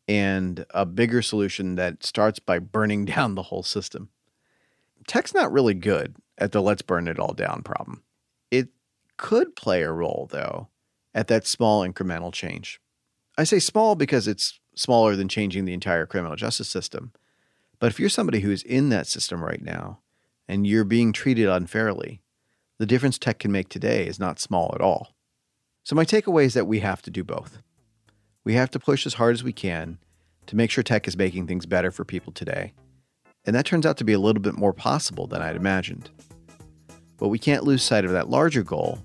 and 0.07 0.65
a 0.71 0.87
bigger 0.87 1.21
solution 1.21 1.75
that 1.75 2.03
starts 2.03 2.39
by 2.39 2.57
burning 2.59 3.05
down 3.13 3.35
the 3.35 3.43
whole 3.43 3.63
system. 3.63 4.09
Tech's 5.07 5.33
not 5.33 5.51
really 5.51 5.73
good 5.73 6.15
at 6.37 6.51
the 6.51 6.61
let's 6.61 6.81
burn 6.81 7.07
it 7.07 7.19
all 7.19 7.33
down 7.33 7.61
problem. 7.61 8.03
It 8.51 8.69
could 9.17 9.55
play 9.55 9.83
a 9.83 9.91
role, 9.91 10.27
though, 10.31 10.67
at 11.13 11.27
that 11.27 11.45
small 11.45 11.87
incremental 11.87 12.33
change. 12.33 12.79
I 13.37 13.43
say 13.43 13.59
small 13.59 13.95
because 13.95 14.27
it's 14.27 14.59
smaller 14.75 15.15
than 15.15 15.27
changing 15.27 15.65
the 15.65 15.73
entire 15.73 16.05
criminal 16.05 16.35
justice 16.35 16.69
system. 16.69 17.11
But 17.79 17.87
if 17.87 17.99
you're 17.99 18.09
somebody 18.09 18.41
who's 18.41 18.63
in 18.63 18.89
that 18.89 19.07
system 19.07 19.43
right 19.43 19.61
now 19.61 19.99
and 20.47 20.65
you're 20.65 20.83
being 20.83 21.13
treated 21.13 21.47
unfairly, 21.47 22.21
the 22.77 22.85
difference 22.85 23.17
tech 23.17 23.39
can 23.39 23.51
make 23.51 23.69
today 23.69 24.07
is 24.07 24.19
not 24.19 24.39
small 24.39 24.71
at 24.73 24.81
all. 24.81 25.15
So, 25.83 25.95
my 25.95 26.05
takeaway 26.05 26.45
is 26.45 26.53
that 26.53 26.67
we 26.67 26.79
have 26.79 27.01
to 27.03 27.11
do 27.11 27.23
both. 27.23 27.59
We 28.43 28.53
have 28.53 28.71
to 28.71 28.79
push 28.79 29.05
as 29.05 29.15
hard 29.15 29.33
as 29.33 29.43
we 29.43 29.53
can 29.53 29.97
to 30.47 30.55
make 30.55 30.71
sure 30.71 30.83
tech 30.83 31.07
is 31.07 31.17
making 31.17 31.47
things 31.47 31.65
better 31.65 31.91
for 31.91 32.05
people 32.05 32.33
today. 32.33 32.73
And 33.45 33.55
that 33.55 33.65
turns 33.65 33.85
out 33.85 33.97
to 33.97 34.03
be 34.03 34.13
a 34.13 34.19
little 34.19 34.41
bit 34.41 34.55
more 34.55 34.73
possible 34.73 35.27
than 35.27 35.41
I'd 35.41 35.55
imagined. 35.55 36.09
But 37.17 37.27
we 37.27 37.39
can't 37.39 37.63
lose 37.63 37.83
sight 37.83 38.05
of 38.05 38.11
that 38.11 38.29
larger 38.29 38.63
goal, 38.63 38.99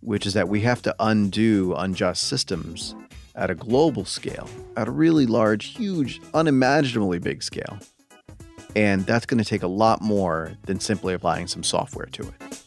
which 0.00 0.26
is 0.26 0.34
that 0.34 0.48
we 0.48 0.60
have 0.62 0.82
to 0.82 0.94
undo 0.98 1.74
unjust 1.76 2.24
systems 2.24 2.94
at 3.34 3.50
a 3.50 3.54
global 3.54 4.04
scale, 4.04 4.48
at 4.76 4.88
a 4.88 4.90
really 4.90 5.26
large, 5.26 5.66
huge, 5.66 6.20
unimaginably 6.34 7.18
big 7.18 7.42
scale. 7.42 7.78
And 8.74 9.04
that's 9.06 9.26
going 9.26 9.42
to 9.42 9.48
take 9.48 9.62
a 9.62 9.68
lot 9.68 10.00
more 10.00 10.56
than 10.64 10.80
simply 10.80 11.14
applying 11.14 11.46
some 11.46 11.62
software 11.62 12.06
to 12.06 12.22
it. 12.22 12.62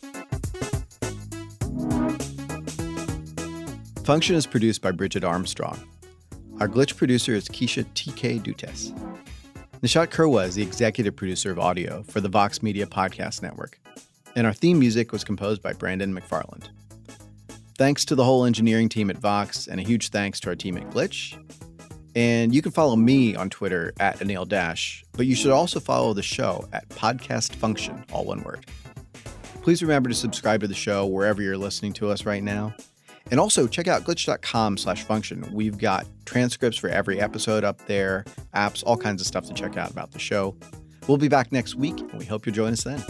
Function 4.05 4.35
is 4.35 4.45
produced 4.45 4.83
by 4.83 4.91
Bridget 4.91 5.23
Armstrong. 5.23 5.79
Our 6.59 6.67
glitch 6.67 6.95
producer 6.95 7.33
is 7.33 7.49
Keisha 7.49 7.85
TK 7.95 8.39
Dutes. 8.39 8.91
Nishat 9.81 10.09
Kurwa 10.09 10.45
is 10.45 10.53
the 10.53 10.61
executive 10.61 11.15
producer 11.15 11.49
of 11.49 11.57
audio 11.57 12.03
for 12.03 12.21
the 12.21 12.29
Vox 12.29 12.61
Media 12.61 12.85
Podcast 12.85 13.41
Network. 13.41 13.79
And 14.35 14.45
our 14.45 14.53
theme 14.53 14.77
music 14.77 15.11
was 15.11 15.23
composed 15.23 15.63
by 15.63 15.73
Brandon 15.73 16.13
McFarland. 16.13 16.69
Thanks 17.79 18.05
to 18.05 18.13
the 18.13 18.23
whole 18.23 18.45
engineering 18.45 18.89
team 18.89 19.09
at 19.09 19.17
Vox, 19.17 19.65
and 19.65 19.79
a 19.79 19.83
huge 19.83 20.09
thanks 20.09 20.39
to 20.41 20.49
our 20.49 20.55
team 20.55 20.77
at 20.77 20.87
Glitch. 20.91 21.35
And 22.15 22.53
you 22.53 22.61
can 22.61 22.71
follow 22.71 22.95
me 22.95 23.35
on 23.35 23.49
Twitter 23.49 23.91
at 23.99 24.19
Anil 24.19 24.47
Dash, 24.47 25.03
but 25.13 25.25
you 25.25 25.33
should 25.33 25.49
also 25.49 25.79
follow 25.79 26.13
the 26.13 26.21
show 26.21 26.69
at 26.73 26.87
Podcast 26.89 27.55
Function, 27.55 28.05
all 28.13 28.25
one 28.25 28.43
word. 28.43 28.67
Please 29.63 29.81
remember 29.81 30.09
to 30.09 30.15
subscribe 30.15 30.61
to 30.61 30.67
the 30.67 30.75
show 30.75 31.07
wherever 31.07 31.41
you're 31.41 31.57
listening 31.57 31.93
to 31.93 32.11
us 32.11 32.23
right 32.23 32.43
now. 32.43 32.75
And 33.31 33.39
also 33.39 33.67
check 33.67 33.87
out 33.87 34.03
glitch.com 34.03 34.77
slash 34.77 35.03
function. 35.03 35.49
We've 35.51 35.77
got 35.77 36.05
transcripts 36.25 36.77
for 36.77 36.89
every 36.89 37.19
episode 37.19 37.63
up 37.63 37.85
there, 37.87 38.25
apps, 38.53 38.83
all 38.85 38.97
kinds 38.97 39.21
of 39.21 39.27
stuff 39.27 39.45
to 39.47 39.53
check 39.53 39.77
out 39.77 39.89
about 39.89 40.11
the 40.11 40.19
show. 40.19 40.55
We'll 41.07 41.17
be 41.17 41.27
back 41.27 41.51
next 41.51 41.75
week, 41.75 41.99
and 41.99 42.13
we 42.13 42.25
hope 42.25 42.45
you'll 42.45 42.55
join 42.55 42.73
us 42.73 42.83
then. 42.83 43.03